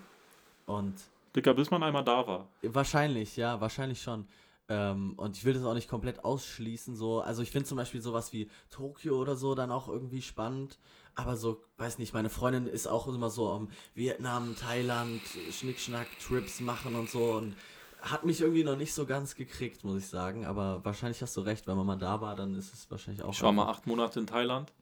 und 0.67 0.95
Dicker, 1.37 1.55
bis 1.55 1.71
man 1.71 1.83
einmal 1.83 2.05
da 2.05 2.27
war. 2.27 2.49
Wahrscheinlich, 2.63 3.37
ja, 3.37 3.61
wahrscheinlich 3.61 4.03
schon. 4.03 4.27
Ähm, 4.69 5.15
und 5.17 5.37
ich 5.37 5.45
will 5.45 5.55
das 5.55 5.65
auch 5.65 5.75
nicht 5.75 5.89
komplett 5.89 6.25
ausschließen. 6.25 6.97
So. 6.97 7.21
Also 7.21 7.43
ich 7.43 7.51
finde 7.51 7.69
zum 7.69 7.77
Beispiel 7.77 8.01
sowas 8.01 8.33
wie 8.33 8.51
Tokio 8.71 9.21
oder 9.21 9.37
so 9.37 9.55
dann 9.55 9.71
auch 9.71 9.89
irgendwie 9.89 10.23
spannend. 10.23 10.79
Aber 11.15 11.37
so, 11.37 11.63
weiß 11.79 11.99
nicht, 11.99 12.13
meine 12.15 12.31
Freundin 12.31 12.67
ist 12.67 12.87
auch 12.87 13.07
immer 13.07 13.31
so 13.31 13.51
am 13.51 13.69
Vietnam, 13.95 14.57
Thailand, 14.57 15.21
Schnickschnack, 15.51 16.07
Trips 16.19 16.61
machen 16.61 16.95
und 16.95 17.09
so. 17.09 17.33
Und 17.35 17.55
hat 18.03 18.25
mich 18.25 18.41
irgendwie 18.41 18.65
noch 18.65 18.77
nicht 18.77 18.93
so 18.93 19.07
ganz 19.07 19.35
gekriegt, 19.35 19.85
muss 19.85 19.99
ich 19.99 20.09
sagen. 20.09 20.47
Aber 20.47 20.85
wahrscheinlich 20.85 21.23
hast 21.23 21.37
du 21.37 21.43
recht, 21.43 21.67
wenn 21.67 21.77
man 21.77 21.87
mal 21.87 21.97
da 21.97 22.21
war, 22.21 22.35
dann 22.35 22.55
ist 22.55 22.75
es 22.75 22.91
wahrscheinlich 22.91 23.25
auch. 23.25 23.33
Ich 23.33 23.43
war 23.43 23.53
mal 23.53 23.69
acht 23.69 23.87
Monate 23.87 24.21
in 24.21 24.27
Thailand. 24.27 24.73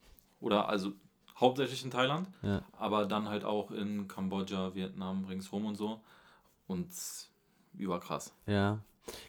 Oder 0.41 0.69
also 0.69 0.93
hauptsächlich 1.39 1.85
in 1.85 1.91
Thailand. 1.91 2.29
Ja. 2.43 2.63
Aber 2.73 3.07
dann 3.07 3.29
halt 3.29 3.45
auch 3.45 3.71
in 3.71 4.09
Kambodscha, 4.09 4.75
Vietnam, 4.75 5.25
ringsrum 5.25 5.67
und 5.67 5.77
so. 5.77 6.01
Und 6.67 6.89
überkrass. 7.77 8.35
Ja. 8.47 8.81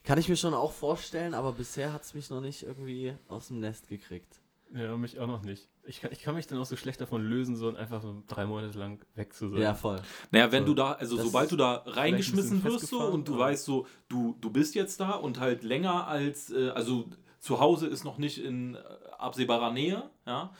Kann 0.04 0.18
ich 0.18 0.30
mir 0.30 0.38
schon 0.38 0.54
auch 0.54 0.72
vorstellen, 0.72 1.34
aber 1.34 1.51
bisher 1.51 1.92
hat 1.92 2.04
es 2.04 2.13
mich 2.13 2.30
noch 2.30 2.42
nicht 2.42 2.63
irgendwie 2.63 3.13
aus 3.27 3.48
dem 3.50 3.60
Nest 3.60 3.88
gekriegt. 3.89 4.39
Ja, 4.74 4.96
mich 4.98 5.20
auch 5.20 5.27
noch 5.27 5.44
nicht. 5.44 5.70
Ich 5.84 6.01
kann, 6.01 6.12
ich 6.12 6.22
kann 6.22 6.34
mich 6.36 6.48
dann 6.48 6.58
auch 6.60 6.65
so 6.65 6.75
schlecht 6.75 7.00
davon 7.00 7.24
lösen, 7.24 7.56
so 7.56 7.74
einfach 7.75 8.01
so 8.01 8.24
drei 8.27 8.46
Monate 8.46 8.77
lang 8.77 9.06
weg 9.15 9.34
zu 9.34 9.50
sein. 9.50 9.62
Ja, 9.62 9.74
voll. 9.74 10.01
Naja, 10.32 10.51
wenn 10.51 10.63
So. 10.63 10.68
du 10.70 10.74
da, 10.75 10.94
also 10.94 11.18
Das 11.18 11.25
sobald 11.25 11.51
du 11.51 11.56
da 11.56 11.84
ein 11.84 11.89
reingeschmissen 11.92 12.63
wirst 12.63 12.88
so 12.88 13.00
und 13.01 13.27
du 13.27 13.38
weißt 13.38 13.63
so, 13.63 13.86
du, 14.08 14.36
du 14.42 14.50
bist 14.50 14.75
jetzt 14.75 15.00
da 15.00 15.12
und 15.12 15.39
halt 15.39 15.63
länger 15.63 16.08
als, 16.08 16.51
äh, 16.51 16.70
also 16.70 17.10
zu 17.39 17.60
Hause 17.60 17.88
ist 17.88 18.04
noch 18.06 18.18
nicht 18.18 18.39
in 18.44 18.75
absehbarer 19.18 19.72
Nähe, 19.72 20.10
ja, 20.25 20.51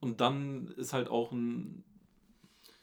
und 0.00 0.20
dann 0.20 0.68
ist 0.76 0.92
halt 0.92 1.08
auch 1.08 1.32
ein 1.32 1.84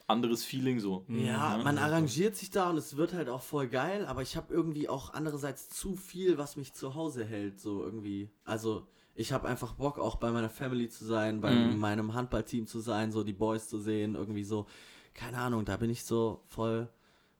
anderes 0.07 0.43
Feeling 0.43 0.79
so. 0.79 1.05
Ja, 1.07 1.57
Mhm. 1.57 1.63
man 1.63 1.77
arrangiert 1.77 2.35
sich 2.35 2.50
da 2.50 2.69
und 2.69 2.77
es 2.77 2.95
wird 2.97 3.13
halt 3.13 3.29
auch 3.29 3.41
voll 3.41 3.67
geil, 3.67 4.05
aber 4.05 4.21
ich 4.21 4.35
habe 4.38 4.53
irgendwie 4.53 4.88
auch 4.89 5.13
andererseits 5.13 5.69
zu 5.69 5.95
viel, 5.95 6.38
was 6.38 6.55
mich 6.57 6.74
zu 6.74 6.95
Hause 6.95 7.25
hält, 7.25 7.59
so 7.59 7.83
irgendwie. 7.83 8.29
Also 8.43 8.88
ich 9.15 9.31
habe 9.31 9.47
einfach 9.47 9.74
Bock, 9.74 9.97
auch 9.97 10.17
bei 10.17 10.31
meiner 10.31 10.50
Family 10.50 10.89
zu 10.89 11.05
sein, 11.05 11.41
bei 11.41 11.53
Mhm. 11.55 11.79
meinem 11.79 12.13
Handballteam 12.13 12.67
zu 12.67 12.79
sein, 12.79 13.12
so 13.12 13.24
die 13.24 13.33
Boys 13.33 13.67
zu 13.69 13.79
sehen, 13.79 14.15
irgendwie 14.15 14.43
so. 14.43 14.67
Keine 15.13 15.38
Ahnung, 15.39 15.63
da 15.65 15.77
bin 15.77 15.89
ich 15.89 16.03
so 16.03 16.43
voll, 16.50 16.89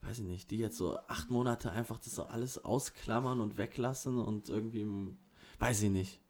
weiß 0.02 0.20
ich 0.20 0.26
nicht, 0.26 0.50
die 0.52 0.58
jetzt 0.58 0.78
so 0.78 0.98
acht 1.08 1.30
Monate 1.30 1.72
einfach 1.72 2.00
das 2.00 2.16
so 2.16 2.24
alles 2.24 2.64
ausklammern 2.64 3.42
und 3.42 3.58
weglassen 3.58 4.18
und 4.18 4.48
irgendwie, 4.50 4.88
weiß 5.60 5.82
ich 5.84 5.90
nicht. 5.92 6.22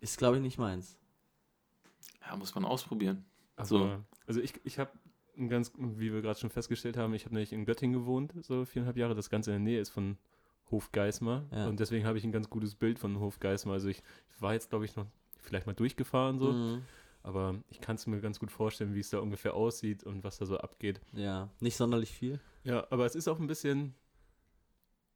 Ist, 0.00 0.18
glaube 0.18 0.36
ich, 0.36 0.42
nicht 0.42 0.58
meins. 0.58 0.96
Ja, 2.26 2.36
muss 2.36 2.54
man 2.54 2.64
ausprobieren. 2.64 3.24
Aber, 3.56 3.66
So. 3.66 3.90
Also 4.26 4.40
ich, 4.40 4.54
ich 4.64 4.78
habe 4.78 4.90
ein 5.36 5.48
ganz, 5.48 5.72
wie 5.76 6.12
wir 6.12 6.22
gerade 6.22 6.38
schon 6.38 6.50
festgestellt 6.50 6.96
haben, 6.96 7.14
ich 7.14 7.24
habe 7.24 7.34
nämlich 7.34 7.52
in 7.52 7.64
Göttingen 7.64 7.98
gewohnt, 7.98 8.32
so 8.42 8.64
viereinhalb 8.64 8.96
Jahre. 8.96 9.14
Das 9.14 9.30
Ganze 9.30 9.50
in 9.50 9.64
der 9.64 9.72
Nähe 9.72 9.80
ist 9.80 9.90
von 9.90 10.16
Hofgeismar. 10.70 11.44
Ja. 11.52 11.68
Und 11.68 11.80
deswegen 11.80 12.06
habe 12.06 12.18
ich 12.18 12.24
ein 12.24 12.32
ganz 12.32 12.50
gutes 12.50 12.74
Bild 12.74 12.98
von 12.98 13.20
Hofgeismar. 13.20 13.74
Also 13.74 13.88
ich, 13.88 14.02
ich 14.34 14.42
war 14.42 14.54
jetzt, 14.54 14.70
glaube 14.70 14.84
ich, 14.84 14.96
noch 14.96 15.06
vielleicht 15.40 15.66
mal 15.66 15.74
durchgefahren 15.74 16.38
so. 16.38 16.52
Mhm. 16.52 16.82
Aber 17.22 17.56
ich 17.70 17.80
kann 17.80 17.96
es 17.96 18.06
mir 18.06 18.20
ganz 18.20 18.38
gut 18.38 18.52
vorstellen, 18.52 18.94
wie 18.94 19.00
es 19.00 19.10
da 19.10 19.18
ungefähr 19.18 19.54
aussieht 19.54 20.04
und 20.04 20.22
was 20.22 20.38
da 20.38 20.46
so 20.46 20.58
abgeht. 20.58 21.00
Ja, 21.12 21.48
nicht 21.58 21.76
sonderlich 21.76 22.12
viel. 22.12 22.40
Ja, 22.62 22.86
aber 22.90 23.04
es 23.04 23.16
ist 23.16 23.26
auch 23.26 23.40
ein 23.40 23.48
bisschen, 23.48 23.94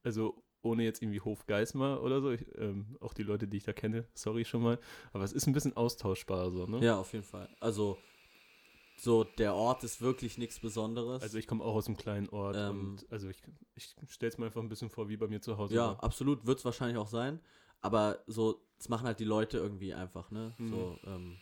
also 0.02 0.42
ohne 0.62 0.82
jetzt 0.82 1.02
irgendwie 1.02 1.20
Hofgeismar 1.20 2.02
oder 2.02 2.20
so, 2.20 2.30
ich, 2.32 2.44
ähm, 2.58 2.96
auch 3.00 3.14
die 3.14 3.22
Leute, 3.22 3.46
die 3.46 3.58
ich 3.58 3.64
da 3.64 3.72
kenne, 3.72 4.06
sorry 4.14 4.44
schon 4.44 4.62
mal, 4.62 4.78
aber 5.12 5.24
es 5.24 5.32
ist 5.32 5.46
ein 5.46 5.52
bisschen 5.52 5.76
austauschbar 5.76 6.50
so, 6.50 6.66
ne? 6.66 6.84
Ja, 6.84 6.98
auf 6.98 7.12
jeden 7.12 7.24
Fall. 7.24 7.48
Also, 7.60 7.96
so, 9.02 9.24
der 9.24 9.54
Ort 9.54 9.82
ist 9.84 10.00
wirklich 10.00 10.38
nichts 10.38 10.58
Besonderes. 10.58 11.22
Also 11.22 11.38
ich 11.38 11.46
komme 11.46 11.64
auch 11.64 11.74
aus 11.74 11.86
einem 11.86 11.96
kleinen 11.96 12.28
Ort 12.28 12.56
Ähm, 12.58 12.80
und 12.80 13.06
also 13.10 13.28
ich, 13.28 13.42
ich 13.74 13.94
stelle 14.08 14.30
es 14.30 14.38
mir 14.38 14.46
einfach 14.46 14.60
ein 14.60 14.68
bisschen 14.68 14.90
vor, 14.90 15.08
wie 15.08 15.16
bei 15.16 15.26
mir 15.26 15.40
zu 15.40 15.56
Hause. 15.56 15.74
ja, 15.74 15.86
war. 15.86 16.04
absolut, 16.04 16.46
wird 16.46 16.58
es 16.58 16.64
wahrscheinlich 16.64 16.98
auch 16.98 17.08
sein. 17.08 17.40
Aber 17.80 18.22
so, 18.26 18.60
das 18.76 18.88
machen 18.88 19.06
halt 19.06 19.18
die 19.20 19.24
Leute 19.24 19.58
irgendwie 19.58 19.94
einfach, 19.94 20.30
ne? 20.30 20.54
Mhm. 20.58 20.68
So, 20.68 20.98
ähm, 21.06 21.38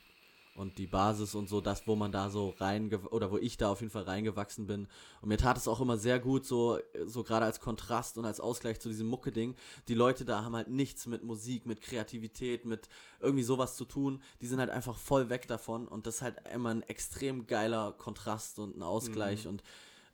und 0.58 0.76
die 0.78 0.88
Basis 0.88 1.36
und 1.36 1.48
so, 1.48 1.60
das, 1.60 1.86
wo 1.86 1.94
man 1.94 2.10
da 2.10 2.30
so 2.30 2.50
rein, 2.58 2.92
oder 2.92 3.30
wo 3.30 3.38
ich 3.38 3.56
da 3.56 3.70
auf 3.70 3.80
jeden 3.80 3.92
Fall 3.92 4.02
reingewachsen 4.02 4.66
bin. 4.66 4.88
Und 5.22 5.28
mir 5.28 5.38
tat 5.38 5.56
es 5.56 5.68
auch 5.68 5.80
immer 5.80 5.96
sehr 5.96 6.18
gut, 6.18 6.44
so, 6.44 6.80
so 7.06 7.22
gerade 7.22 7.46
als 7.46 7.60
Kontrast 7.60 8.18
und 8.18 8.24
als 8.24 8.40
Ausgleich 8.40 8.80
zu 8.80 8.88
diesem 8.88 9.06
Mucke-Ding. 9.06 9.54
Die 9.86 9.94
Leute 9.94 10.24
da 10.24 10.42
haben 10.42 10.56
halt 10.56 10.68
nichts 10.68 11.06
mit 11.06 11.22
Musik, 11.22 11.64
mit 11.64 11.80
Kreativität, 11.80 12.64
mit 12.64 12.88
irgendwie 13.20 13.44
sowas 13.44 13.76
zu 13.76 13.84
tun. 13.84 14.20
Die 14.40 14.48
sind 14.48 14.58
halt 14.58 14.70
einfach 14.70 14.98
voll 14.98 15.30
weg 15.30 15.46
davon. 15.46 15.86
Und 15.86 16.08
das 16.08 16.16
ist 16.16 16.22
halt 16.22 16.36
immer 16.52 16.70
ein 16.70 16.82
extrem 16.82 17.46
geiler 17.46 17.92
Kontrast 17.92 18.58
und 18.58 18.76
ein 18.76 18.82
Ausgleich. 18.82 19.46
Und 19.46 19.62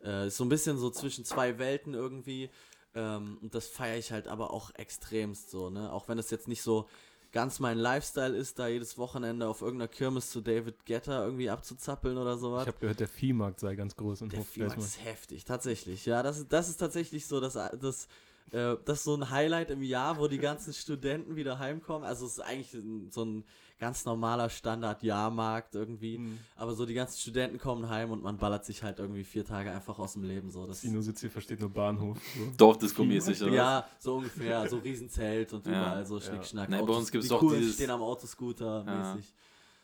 äh, 0.04 0.26
ist 0.26 0.36
so 0.36 0.44
ein 0.44 0.50
bisschen 0.50 0.76
so 0.76 0.90
zwischen 0.90 1.24
zwei 1.24 1.58
Welten 1.58 1.94
irgendwie. 1.94 2.50
Ähm, 2.94 3.38
und 3.40 3.54
das 3.54 3.66
feiere 3.66 3.96
ich 3.96 4.12
halt 4.12 4.28
aber 4.28 4.52
auch 4.52 4.74
extremst 4.74 5.50
so, 5.50 5.70
ne? 5.70 5.90
Auch 5.90 6.06
wenn 6.06 6.18
es 6.18 6.30
jetzt 6.30 6.48
nicht 6.48 6.62
so 6.62 6.86
ganz 7.34 7.58
mein 7.60 7.76
Lifestyle 7.76 8.34
ist, 8.34 8.58
da 8.58 8.68
jedes 8.68 8.96
Wochenende 8.96 9.46
auf 9.46 9.60
irgendeiner 9.60 9.88
Kirmes 9.88 10.30
zu 10.30 10.40
David 10.40 10.86
Getter 10.86 11.24
irgendwie 11.26 11.50
abzuzappeln 11.50 12.16
oder 12.16 12.38
sowas. 12.38 12.62
Ich 12.62 12.68
habe 12.68 12.78
gehört, 12.80 13.00
der 13.00 13.08
Viehmarkt 13.08 13.60
sei 13.60 13.74
ganz 13.74 13.94
groß 13.96 14.22
in 14.22 14.28
Der 14.30 14.38
Hofgeismar. 14.38 14.70
Viehmarkt 14.70 14.82
ist 14.82 15.04
heftig, 15.04 15.44
tatsächlich. 15.44 16.06
Ja, 16.06 16.22
das, 16.22 16.38
ist- 16.38 16.52
das 16.52 16.70
ist 16.70 16.76
tatsächlich 16.78 17.26
so, 17.26 17.40
dass 17.40 17.52
das, 17.52 18.08
äh, 18.52 18.76
das 18.84 18.98
ist 19.00 19.04
so 19.04 19.14
ein 19.16 19.28
Highlight 19.30 19.70
im 19.70 19.82
Jahr, 19.82 20.18
wo 20.18 20.28
die 20.28 20.38
ganzen 20.38 20.72
Studenten 20.72 21.36
wieder 21.36 21.58
heimkommen. 21.58 22.06
Also 22.08 22.24
es 22.24 22.32
ist 22.38 22.40
eigentlich 22.40 22.74
so 23.10 23.24
ein 23.24 23.44
ganz 23.78 24.04
normaler 24.04 24.48
Standard-Jahrmarkt 24.48 25.74
irgendwie. 25.74 26.18
Mhm. 26.18 26.38
Aber 26.56 26.74
so 26.74 26.86
die 26.86 26.94
ganzen 26.94 27.18
Studenten 27.18 27.58
kommen 27.58 27.88
heim 27.88 28.10
und 28.12 28.22
man 28.22 28.38
ballert 28.38 28.64
sich 28.64 28.82
halt 28.82 28.98
irgendwie 28.98 29.24
vier 29.24 29.44
Tage 29.44 29.70
einfach 29.72 29.98
aus 29.98 30.14
dem 30.14 30.22
Leben. 30.24 30.50
So. 30.50 30.66
Das 30.66 30.80
Tino 30.80 31.00
sitzt 31.00 31.20
hier, 31.20 31.30
versteht 31.30 31.60
nur 31.60 31.70
Bahnhof. 31.70 32.18
So. 32.36 32.44
Dorfdisco-mäßig, 32.56 33.42
oder? 33.42 33.52
ja, 33.52 33.88
so 33.98 34.16
ungefähr, 34.16 34.68
so 34.68 34.78
Riesenzelt 34.78 35.52
und 35.52 35.66
Ja, 35.66 35.72
überall 35.72 36.06
so 36.06 36.18
ja. 36.18 36.24
Schnickschnack. 36.24 36.68
Nee, 36.68 36.76
bei 36.76 36.82
Autos- 36.82 36.96
uns 36.98 37.10
gibt's 37.10 37.26
die 37.26 37.30
doch 37.34 37.40
Coolen 37.40 37.60
dieses- 37.60 37.74
stehen 37.74 37.90
am 37.90 38.02
Autoscooter 38.02 38.84
Ja. 38.86 39.14
mäßig. 39.14 39.34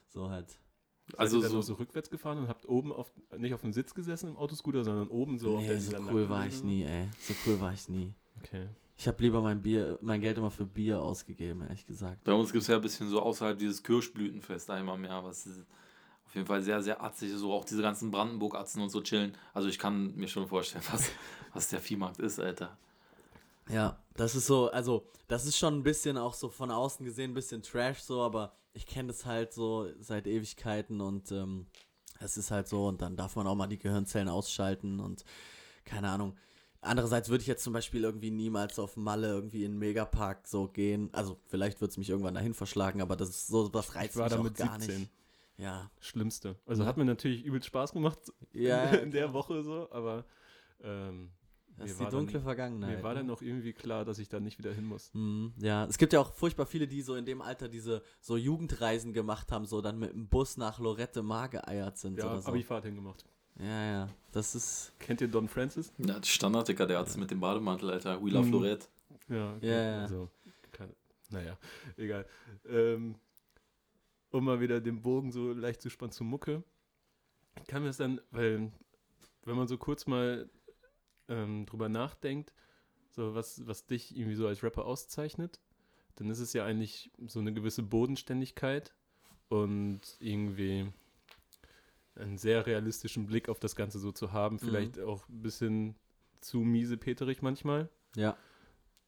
So 0.09 0.31
halt. 0.31 0.47
Also 1.17 1.41
so- 1.41 1.61
so 1.61 1.75
rückwärts 1.75 2.09
gefahren 2.09 2.39
und 2.39 2.49
habt 2.49 2.69
oben 2.69 2.93
auf, 2.93 3.11
nicht 3.37 3.53
auf 3.53 3.63
dem 3.63 3.73
Sitz 3.73 3.93
gesessen 3.95 4.31
im 4.31 4.37
Autoscooter, 4.37 4.85
sondern 4.85 5.09
oben 5.09 5.39
so 5.41 5.57
auf 5.57 5.63
nee, 5.63 5.67
der 5.69 5.81
so 5.81 5.97
cool 6.13 6.29
war 6.29 6.47
ich 6.47 6.63
nie, 6.63 6.85
ey. 6.85 7.09
So 7.21 7.35
cool 7.47 7.61
war 7.61 7.73
ich 7.73 7.89
nie. 7.89 8.15
Okay. 8.39 8.69
Ich 9.01 9.09
habe 9.09 9.23
lieber 9.23 9.41
mein 9.41 9.63
Bier, 9.63 9.99
mein 10.03 10.21
Geld 10.21 10.37
immer 10.37 10.51
für 10.51 10.67
Bier 10.67 11.01
ausgegeben, 11.01 11.63
ehrlich 11.63 11.87
gesagt. 11.87 12.23
Bei 12.23 12.35
uns 12.35 12.53
gibt 12.53 12.61
es 12.61 12.69
ja 12.69 12.77
ein 12.77 12.83
bisschen 12.83 13.09
so 13.09 13.23
außerhalb 13.23 13.59
dieses 13.59 13.83
Kirschblütenfest 13.83 14.69
einmal 14.69 14.97
im 14.97 15.07
Jahr, 15.07 15.25
was 15.25 15.49
auf 16.27 16.35
jeden 16.35 16.47
Fall 16.47 16.61
sehr, 16.61 16.83
sehr 16.83 17.03
atzig 17.03 17.31
ist. 17.33 17.41
So 17.41 17.51
auch 17.51 17.65
diese 17.65 17.81
ganzen 17.81 18.11
Brandenburg-Atzen 18.11 18.83
und 18.83 18.91
so 18.91 19.01
chillen. 19.01 19.35
Also 19.55 19.71
ich 19.71 19.79
kann 19.79 20.15
mir 20.17 20.29
schon 20.29 20.47
vorstellen, 20.47 20.85
was, 20.93 21.11
was 21.55 21.69
der 21.69 21.81
Viehmarkt 21.81 22.19
ist, 22.19 22.39
Alter. 22.39 22.77
Ja, 23.71 23.99
das 24.17 24.35
ist 24.35 24.47
so, 24.47 24.71
also, 24.71 25.07
das 25.29 25.47
ist 25.47 25.57
schon 25.57 25.79
ein 25.79 25.83
bisschen 25.83 26.19
auch 26.19 26.35
so 26.35 26.51
von 26.51 26.71
außen 26.71 27.03
gesehen 27.03 27.31
ein 27.31 27.35
bisschen 27.35 27.63
Trash 27.63 28.01
so, 28.01 28.21
aber 28.21 28.53
ich 28.75 28.85
kenne 28.85 29.09
das 29.09 29.25
halt 29.25 29.55
so 29.55 29.89
seit 29.99 30.27
Ewigkeiten 30.27 31.01
und 31.01 31.33
ähm, 31.33 31.69
es 32.19 32.37
ist 32.37 32.51
halt 32.51 32.69
so 32.69 32.89
und 32.89 33.01
dann 33.01 33.17
darf 33.17 33.35
man 33.35 33.47
auch 33.47 33.55
mal 33.55 33.67
die 33.67 33.79
Gehirnzellen 33.79 34.29
ausschalten 34.29 35.01
und 35.01 35.25
keine 35.87 36.11
Ahnung. 36.11 36.37
Andererseits 36.83 37.29
würde 37.29 37.43
ich 37.43 37.47
jetzt 37.47 37.63
zum 37.63 37.73
Beispiel 37.75 38.03
irgendwie 38.05 38.31
niemals 38.31 38.79
auf 38.79 38.97
Malle 38.97 39.29
irgendwie 39.29 39.65
in 39.65 39.73
den 39.73 39.79
Megapark 39.79 40.47
so 40.49 40.67
gehen. 40.69 41.11
Also 41.13 41.39
vielleicht 41.47 41.81
wird 41.81 41.91
es 41.91 41.99
mich 41.99 42.09
irgendwann 42.09 42.35
dahin 42.35 42.55
verschlagen, 42.55 43.03
aber 43.03 43.17
das 43.17 43.29
ist 43.31 43.47
so, 43.49 43.73
was 43.75 43.95
reizt 43.95 44.15
Ich 44.15 44.17
war 44.17 44.29
mich 44.43 44.51
auch 44.51 44.55
gar 44.55 44.81
17. 44.81 45.01
nicht. 45.01 45.11
Ja. 45.59 45.91
Schlimmste. 46.01 46.57
Also 46.65 46.83
Ja. 46.83 46.89
hat 46.89 46.97
mir 46.97 47.05
natürlich 47.05 47.45
übelst 47.45 47.67
Spaß 47.67 47.93
gemacht 47.93 48.19
Ja, 48.55 48.85
in 48.95 49.11
der 49.11 49.35
Woche 49.35 49.63
so, 49.63 49.91
aber 49.93 50.25
ähm, 50.83 51.31
das 51.77 51.79
mir 51.79 51.85
ist 51.85 52.01
die 52.01 52.05
war 52.05 52.11
dann- 52.11 52.21
dunkle 52.21 52.41
Vergangenheit. 52.41 52.97
mir 52.97 53.03
war 53.03 53.13
ne? 53.13 53.21
dann 53.21 53.31
auch 53.31 53.43
irgendwie 53.43 53.75
klar, 53.75 54.07
dass 54.07 54.19
ich 54.19 54.31
da 54.31 54.41
nicht 54.41 54.57
wieder 54.59 54.73
hin 54.73 54.87
muss. 54.87 55.11
Mhm, 55.13 55.53
Ja, 55.59 55.85
es 55.85 55.99
gibt 55.99 56.15
ja 56.15 56.21
auch 56.21 56.33
furchtbar 56.33 56.65
viele, 56.65 56.89
die 56.89 57.03
so 57.03 57.15
in 57.15 57.27
dem 57.27 57.43
Alter 57.43 57.69
diese 57.69 58.03
so 58.21 58.39
Jugendreisen 58.39 59.13
gemacht 59.13 59.53
haben, 59.53 59.67
so 59.67 59.83
dann 59.83 59.99
mit 59.99 60.13
dem 60.15 60.29
Bus 60.29 60.57
nach 60.57 60.79
Lorette 60.79 61.23
Mar 61.23 61.51
geeiert 61.51 61.99
sind 61.99 62.19
Ja, 62.19 62.25
oder 62.27 62.41
so. 62.41 62.49
Abifahrt 62.49 62.85
hingemacht. 62.87 63.27
Ja, 63.63 63.85
ja, 63.93 64.09
das 64.33 64.55
ist, 64.55 64.93
Kennt 64.99 65.21
ihr 65.21 65.29
Don 65.29 65.49
Francis? 65.49 65.93
Ja, 65.99 66.19
die 66.19 66.29
Standarddicker, 66.29 66.87
der 66.87 66.99
hat 66.99 67.09
es 67.09 67.17
mit 67.17 67.31
dem 67.31 67.41
Bademantel, 67.41 67.91
Alter. 67.91 68.23
We 68.25 68.31
love 68.31 68.47
Mhm. 68.47 68.53
Lorette. 68.53 68.87
Ja, 69.29 69.55
okay. 69.57 69.67
Ja, 69.69 69.83
ja. 69.83 70.03
Also, 70.03 70.31
keine, 70.73 70.95
naja, 71.31 71.59
egal. 71.97 72.27
Ähm, 72.67 73.17
um 74.31 74.45
mal 74.45 74.61
wieder 74.61 74.81
den 74.81 75.03
Bogen 75.03 75.31
so 75.33 75.53
leicht 75.53 75.83
zu 75.83 75.91
spannen 75.91 76.13
zu 76.13 76.25
Mucke, 76.25 76.63
kann 77.69 77.83
mir 77.83 77.89
das 77.89 77.97
dann, 77.99 78.21
weil, 78.31 78.73
wenn 79.45 79.57
man 79.57 79.69
so 79.69 79.77
kurz 79.77 80.07
mal 80.07 80.49
ähm, 81.29 81.67
drüber 81.67 81.89
nachdenkt, 81.89 82.55
so 83.11 83.35
was, 83.35 83.67
was 83.67 83.87
dich 83.87 84.17
irgendwie 84.17 84.37
so 84.37 84.47
als 84.47 84.63
Rapper 84.63 84.85
auszeichnet, 84.87 85.61
dann 86.17 86.31
ist 86.31 86.39
es 86.39 86.53
ja 86.53 86.65
eigentlich 86.65 87.11
so 87.27 87.41
eine 87.41 87.53
gewisse 87.53 87.83
Bodenständigkeit 87.83 88.95
und 89.49 90.01
irgendwie 90.21 90.93
einen 92.17 92.39
sehr 92.39 92.67
realistischen 92.67 93.27
Blick 93.27 93.49
auf 93.49 93.61
das 93.61 93.77
Ganze 93.77 93.99
so 93.99 94.13
zu 94.13 94.33
haben, 94.33 94.59
vielleicht 94.59 94.99
auch 95.01 95.29
ein 95.29 95.43
bisschen 95.43 95.95
zu 96.41 96.61
miesepeterig 96.61 97.43
manchmal. 97.43 97.89
ja. 98.17 98.37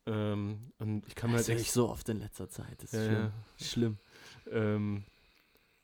Ähm, 0.04 0.72
und 0.80 1.06
ich 1.06 1.14
kann 1.14 1.30
mir 1.30 1.36
Das 1.36 1.46
halt 1.48 1.58
höre 1.58 1.62
ich 1.62 1.70
so 1.70 1.88
oft 1.88 2.08
in 2.08 2.18
letzter 2.18 2.48
Zeit. 2.48 2.82
Das 2.82 2.92
ist 2.92 3.06
Ja, 3.06 3.06
schlimm. 3.06 3.22
ja. 3.58 3.64
Schlimm. 3.64 3.98
Ähm, 4.50 5.04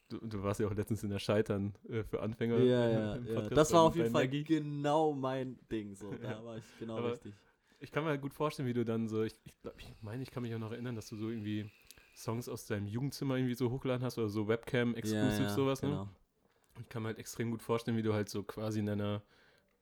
du, 0.08 0.18
du 0.26 0.42
warst 0.42 0.58
ja 0.58 0.66
auch 0.66 0.75
letztens 0.75 1.04
in 1.04 1.10
der 1.10 1.20
Scheitern 1.20 1.72
äh, 1.88 2.02
für 2.02 2.20
Anfänger. 2.20 2.58
Ja, 2.58 2.90
ja, 2.90 3.16
ja. 3.16 3.48
Das 3.48 3.72
war 3.72 3.82
auf 3.82 3.94
jeden 3.94 4.10
Fall 4.10 4.25
Maggie. 4.25 4.42
genau 4.42 5.12
mein 5.12 5.56
Ding. 5.70 5.94
So, 5.94 6.12
da 6.20 6.42
war 6.44 6.56
ich 6.56 6.64
genau 6.80 6.96
Aber- 6.98 7.12
richtig. 7.12 7.32
Ich 7.78 7.92
kann 7.92 8.02
mir 8.02 8.10
halt 8.10 8.20
gut 8.20 8.34
vorstellen, 8.34 8.66
wie 8.68 8.72
du 8.72 8.84
dann 8.84 9.06
so, 9.06 9.22
ich, 9.22 9.34
ich, 9.44 9.54
glaub, 9.62 9.75
ich 9.78 9.94
meine, 10.00 10.20
ich 10.25 10.32
kann 10.32 10.42
mich 10.42 10.52
auch 10.52 10.58
noch 10.58 10.72
erinnern, 10.72 10.96
dass 10.96 11.08
du 11.08 11.16
so 11.16 11.28
irgendwie 11.28 11.70
Songs 12.16 12.48
aus 12.48 12.66
deinem 12.66 12.88
Jugendzimmer 12.88 13.37
irgendwie 13.37 13.54
so 13.54 13.70
hochladen 13.70 14.04
hast 14.04 14.18
oder 14.18 14.28
so 14.28 14.48
Webcam-Exclusive 14.48 15.42
ja, 15.44 15.48
ja, 15.48 15.54
sowas. 15.54 15.80
Ne? 15.82 16.08
Ich 16.80 16.88
kann 16.88 17.02
mir 17.02 17.08
halt 17.08 17.18
extrem 17.18 17.50
gut 17.50 17.62
vorstellen, 17.62 17.97
wie 17.97 18.02
du 18.02 18.12
halt 18.14 18.28
so 18.28 18.42
quasi 18.42 18.80
in 18.80 18.88
einer 18.88 19.23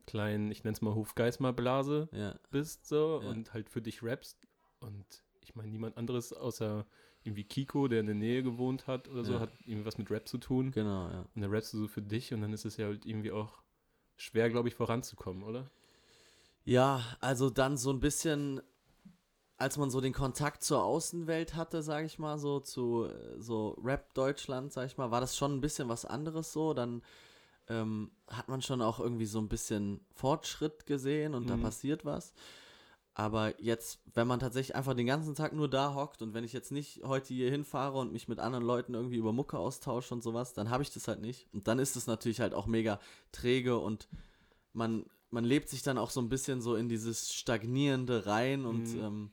kleinen, 0.07 0.51
ich 0.51 0.65
nenne 0.65 0.75
es 0.75 0.83
mal 0.83 0.95
Hofgeismar-Blase 0.95 2.09
Ja, 2.13 2.35
bist 2.51 2.87
so 2.87 3.21
Ja. 3.23 3.29
und 3.31 3.53
halt 3.55 3.69
für 3.71 3.83
dich 3.83 4.03
rappst. 4.03 4.47
Und 4.81 5.05
ich 5.41 5.55
meine, 5.55 5.71
niemand 5.71 5.97
anderes 5.97 6.33
außer 6.33 6.87
irgendwie 7.25 7.45
Kiko, 7.45 7.89
der 7.89 8.01
in 8.01 8.07
der 8.07 8.15
Nähe 8.15 8.43
gewohnt 8.43 8.87
hat 8.87 9.09
oder 9.09 9.25
so, 9.25 9.35
Ja. 9.35 9.41
hat 9.41 9.51
irgendwie 9.65 9.85
was 9.85 9.99
mit 9.99 10.11
Rap 10.11 10.29
zu 10.29 10.39
tun. 10.39 10.71
genau, 10.71 11.09
ja. 11.09 11.27
Und 11.35 11.43
dann 11.43 11.51
rappst 11.51 11.73
du 11.75 11.79
so 11.79 11.89
für 11.89 12.03
dich 12.03 12.33
und 12.33 12.41
dann 12.41 12.53
ist 12.53 12.65
es 12.65 12.77
ja 12.77 12.87
halt 12.87 13.05
irgendwie 13.05 13.33
auch 13.33 13.63
schwer, 14.17 14.49
glaube 14.49 14.69
ich, 14.69 14.75
voranzukommen, 14.75 15.43
oder? 15.43 15.69
Ja, 16.65 17.03
also 17.21 17.51
dann 17.51 17.77
so 17.77 17.91
ein 17.91 18.01
bisschen, 18.01 18.61
als 19.59 19.79
man 19.79 19.91
so 19.91 20.01
den 20.01 20.13
Kontakt 20.13 20.63
zur 20.63 20.85
Außenwelt 20.85 21.55
hatte, 21.55 21.83
sage 21.83 22.07
ich 22.07 22.19
mal, 22.19 22.39
so 22.39 22.61
zu 22.61 23.05
äh, 23.07 23.41
so 23.41 23.71
Rap 23.83 24.13
Deutschland, 24.15 24.73
sage 24.73 24.87
ich 24.89 24.97
mal, 24.99 25.11
war 25.11 25.21
das 25.21 25.37
schon 25.37 25.55
ein 25.55 25.61
bisschen 25.61 25.89
was 25.89 26.05
anderes 26.05 26.53
so. 26.53 26.75
Dann 26.75 27.03
ähm, 27.69 28.11
hat 28.29 28.49
man 28.49 28.63
schon 28.63 28.83
auch 28.83 29.01
irgendwie 29.01 29.27
so 29.27 29.39
ein 29.39 29.49
bisschen 29.49 30.01
Fortschritt 30.15 30.87
gesehen 30.87 31.35
und 31.35 31.49
da 31.51 31.57
Mhm. 31.57 31.63
passiert 31.63 32.05
was. 32.05 32.33
Aber 33.15 33.59
jetzt, 33.63 34.01
wenn 34.13 34.27
man 34.27 34.41
tatsächlich 34.41 34.77
einfach 34.77 34.93
den 34.93 35.07
ganzen 35.07 35.35
Tag 35.35 35.55
nur 35.55 35.71
da 35.71 35.95
hockt 35.95 36.21
und 36.21 36.35
wenn 36.35 36.45
ich 36.45 36.53
jetzt 36.53 36.71
nicht 36.71 37.03
heute 37.03 37.33
hier 37.33 37.51
hinfahre 37.51 37.97
und 37.99 38.13
mich 38.13 38.29
mit 38.29 38.39
anderen 38.39 38.63
Leuten 38.65 38.93
irgendwie 38.93 39.17
über 39.17 39.33
Mucke 39.33 39.59
austausche 39.59 40.13
und 40.13 40.23
sowas, 40.23 40.53
dann 40.53 40.69
habe 40.69 40.83
ich 40.83 40.91
das 40.93 41.09
halt 41.09 41.23
nicht. 41.23 41.49
Und 41.55 41.67
dann 41.67 41.79
ist 41.79 41.97
es 41.97 42.07
natürlich 42.07 42.41
halt 42.41 42.53
auch 42.53 42.67
mega 42.67 43.01
träge 43.33 43.79
und 43.79 44.07
man, 44.75 45.07
man 45.31 45.45
lebt 45.45 45.71
sich 45.71 45.83
dann 45.83 45.97
auch 45.97 46.11
so 46.11 46.21
ein 46.21 46.29
bisschen 46.29 46.61
so 46.61 46.77
in 46.77 46.91
dieses 46.91 47.33
Stagnierende 47.33 48.27
rein 48.27 48.67
und 48.67 48.95
Mhm. 48.95 49.01
ähm, 49.03 49.31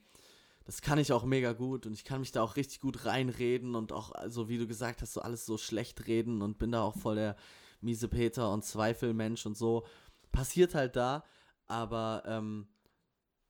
das 0.65 0.81
kann 0.81 0.97
ich 0.97 1.11
auch 1.11 1.25
mega 1.25 1.53
gut 1.53 1.85
und 1.85 1.93
ich 1.93 2.05
kann 2.05 2.21
mich 2.21 2.31
da 2.31 2.41
auch 2.41 2.55
richtig 2.55 2.79
gut 2.79 3.05
reinreden 3.05 3.75
und 3.75 3.91
auch, 3.91 4.11
also 4.11 4.47
wie 4.49 4.57
du 4.57 4.67
gesagt 4.67 5.01
hast, 5.01 5.13
so 5.13 5.21
alles 5.21 5.45
so 5.45 5.57
schlecht 5.57 6.07
reden 6.07 6.41
und 6.41 6.57
bin 6.57 6.71
da 6.71 6.81
auch 6.83 6.95
voll 6.95 7.15
der 7.15 7.35
miese 7.81 8.07
Peter 8.07 8.51
und 8.51 8.63
Zweifelmensch 8.63 9.45
und 9.45 9.57
so. 9.57 9.85
Passiert 10.31 10.73
halt 10.73 10.95
da, 10.95 11.23
aber 11.67 12.23
ähm, 12.25 12.67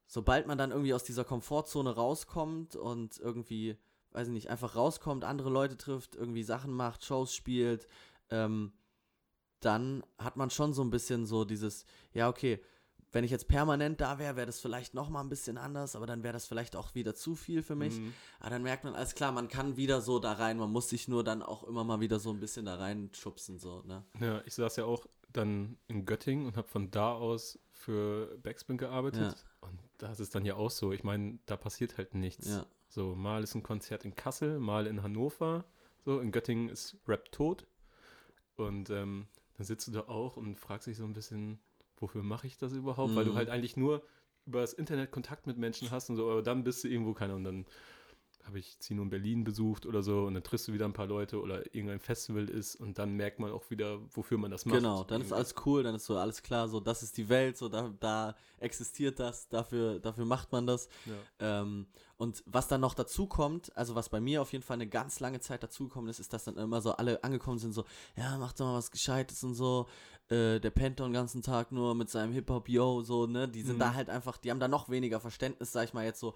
sobald 0.08 0.48
man 0.48 0.58
dann 0.58 0.72
irgendwie 0.72 0.94
aus 0.94 1.04
dieser 1.04 1.24
Komfortzone 1.24 1.96
rauskommt 1.96 2.76
und 2.76 3.20
irgendwie, 3.20 3.78
weiß 4.12 4.28
ich 4.28 4.34
nicht, 4.34 4.50
einfach 4.50 4.76
rauskommt, 4.76 5.24
andere 5.24 5.50
Leute 5.50 5.78
trifft, 5.78 6.16
irgendwie 6.16 6.44
Sachen 6.44 6.74
macht, 6.74 7.06
Shows 7.06 7.34
spielt, 7.34 7.88
ähm, 8.30 8.74
dann 9.60 10.04
hat 10.18 10.36
man 10.36 10.50
schon 10.50 10.74
so 10.74 10.84
ein 10.84 10.90
bisschen 10.90 11.26
so 11.26 11.46
dieses, 11.46 11.86
ja, 12.12 12.28
okay, 12.28 12.60
wenn 13.14 13.24
ich 13.24 13.32
jetzt 13.32 13.48
permanent 13.48 14.02
da 14.02 14.20
wäre, 14.20 14.36
wäre 14.36 14.48
das 14.48 14.60
vielleicht 14.60 14.94
noch 14.94 15.10
mal 15.10 15.22
ein 15.22 15.30
bisschen 15.30 15.58
anders, 15.58 15.96
aber 15.96 16.08
dann 16.08 16.24
wäre 16.24 16.34
das 16.34 16.46
vielleicht 16.46 16.76
auch 16.76 16.94
wieder 16.96 17.16
zu 17.16 17.36
viel 17.36 17.62
für 17.64 17.76
mich. 17.76 17.98
Mhm. 17.98 18.14
Aber 18.40 18.50
dann 18.50 18.64
merkt 18.64 18.84
man, 18.84 18.96
alles 18.96 19.16
klar, 19.16 19.32
man 19.32 19.48
kann 19.48 19.78
wieder 19.78 20.02
so 20.02 20.20
da 20.20 20.34
rein, 20.34 20.58
man 20.58 20.72
muss 20.72 20.90
sich 20.90 21.08
nur 21.08 21.24
dann 21.24 21.42
auch 21.42 21.64
immer 21.64 21.84
mal 21.84 22.00
wieder 22.00 22.20
so 22.20 22.32
ein 22.32 22.40
bisschen 22.40 22.66
da 22.66 22.76
reinschubsen, 22.76 23.60
so, 23.60 23.84
ne? 23.84 24.04
Ja, 24.20 24.42
ich 24.46 24.56
saß 24.56 24.76
ja 24.78 24.86
auch 24.86 25.06
dann 25.32 25.78
in 25.88 26.06
Göttingen 26.06 26.48
und 26.48 26.58
habe 26.58 26.68
von 26.68 26.92
da 26.92 27.14
aus 27.14 27.60
für 27.72 28.38
Backspin 28.40 28.78
gearbeitet. 28.78 29.46
Und 29.62 29.80
da 29.98 30.12
ist 30.12 30.20
es 30.20 30.30
dann 30.30 30.46
ja 30.46 30.56
auch 30.56 30.72
so. 30.72 30.92
Ich 30.92 31.04
meine, 31.04 31.40
da 31.46 31.58
passiert 31.58 31.98
halt 31.98 32.14
nichts. 32.16 32.48
Ja, 32.48 32.66
So, 32.88 33.16
mal 33.16 33.44
ist 33.44 33.56
ein 33.56 33.64
Konzert 33.64 34.06
in 34.06 34.16
Kassel, 34.16 34.60
mal 34.60 34.88
in 34.88 35.04
Hannover. 35.04 35.66
So, 36.06 36.20
in 36.20 36.32
Göttingen 36.32 36.70
ist 36.70 36.98
Rap 37.08 37.32
tot. 37.32 37.66
Und 38.56 38.90
ähm, 38.90 39.28
dann 39.58 39.66
sitzt 39.66 39.88
du 39.88 39.92
da 39.92 40.02
auch 40.02 40.38
und 40.38 40.56
fragst 40.56 40.88
dich 40.88 40.98
so 40.98 41.04
ein 41.04 41.14
bisschen, 41.14 41.60
wofür 41.98 42.24
mache 42.24 42.48
ich 42.48 42.58
das 42.58 42.74
überhaupt? 42.74 43.16
Weil 43.16 43.26
du 43.26 43.32
Mhm. 43.32 43.36
halt 43.36 43.50
eigentlich 43.50 43.78
nur 43.78 44.04
über 44.46 44.62
das 44.62 44.74
Internet 44.74 45.12
Kontakt 45.12 45.48
mit 45.48 45.58
Menschen 45.58 45.92
hast 45.92 46.10
und 46.10 46.18
so, 46.18 46.30
aber 46.30 46.42
dann 46.42 46.64
bist 46.64 46.84
du 46.84 46.88
irgendwo 46.90 47.14
keiner 47.14 47.36
und 47.36 47.44
dann 47.44 47.66
habe 48.46 48.60
ich 48.60 48.78
Zino 48.80 49.04
in 49.04 49.10
Berlin 49.10 49.46
besucht 49.46 49.86
oder 49.86 50.04
so 50.04 50.24
und 50.26 50.34
dann 50.34 50.44
triffst 50.44 50.68
du 50.68 50.74
wieder 50.74 50.84
ein 50.84 50.92
paar 50.92 51.08
Leute 51.08 51.40
oder 51.42 51.66
irgendein 51.74 52.02
Festival 52.02 52.50
ist 52.50 52.76
und 52.76 53.00
dann 53.00 53.14
merkt 53.16 53.40
man 53.40 53.52
auch 53.52 53.70
wieder, 53.70 54.00
wofür 54.14 54.38
man 54.38 54.52
das 54.52 54.66
macht. 54.66 54.76
genau, 54.76 55.06
dann 55.06 55.22
ist 55.22 55.32
alles 55.32 55.56
cool, 55.66 55.84
dann 55.84 55.96
ist 55.96 56.06
so 56.06 56.18
alles 56.18 56.44
klar, 56.44 56.68
so, 56.68 56.82
das 56.82 57.04
ist 57.04 57.16
die 57.16 57.30
Welt, 57.30 57.58
so, 57.58 57.70
da, 57.70 57.94
da 58.02 58.36
existiert 58.58 59.18
das, 59.20 59.48
dafür, 59.48 60.00
dafür 60.00 60.26
macht 60.26 60.52
man 60.52 60.68
das. 60.68 60.90
Ja. 61.06 61.62
Ähm, 61.62 61.88
und 62.18 62.44
was 62.46 62.68
dann 62.68 62.82
noch 62.82 62.94
dazu 62.94 63.28
kommt, 63.28 63.76
also 63.78 63.96
was 63.96 64.10
bei 64.10 64.20
mir 64.20 64.42
auf 64.42 64.52
jeden 64.52 64.64
Fall 64.64 64.76
eine 64.76 64.88
ganz 64.88 65.22
lange 65.22 65.40
Zeit 65.40 65.64
dazugekommen 65.64 66.10
ist, 66.10 66.20
ist, 66.20 66.34
dass 66.34 66.44
dann 66.44 66.58
immer 66.58 66.82
so 66.82 66.92
alle 66.92 67.24
angekommen 67.24 67.60
sind, 67.60 67.72
so, 67.72 67.86
ja, 68.18 68.38
mach 68.38 68.52
doch 68.54 68.66
mal 68.66 68.78
was 68.78 68.92
Gescheites 68.92 69.42
und 69.46 69.54
so. 69.56 69.88
Äh, 70.30 70.60
der 70.60 70.70
pennt 70.72 71.00
den 71.00 71.12
ganzen 71.14 71.42
Tag 71.42 71.72
nur 71.72 71.96
mit 71.96 72.10
seinem 72.10 72.32
Hip-Hop-Yo, 72.34 73.02
so, 73.02 73.28
ne? 73.28 73.48
Die 73.48 73.62
sind 73.62 73.76
Mhm. 73.76 73.80
da 73.82 73.94
halt 73.94 74.10
einfach, 74.10 74.38
die 74.38 74.52
haben 74.52 74.60
da 74.60 74.68
noch 74.68 74.90
weniger 74.90 75.20
Verständnis, 75.20 75.72
sag 75.72 75.86
ich 75.86 75.94
mal 75.94 76.06
jetzt 76.06 76.20
so. 76.20 76.34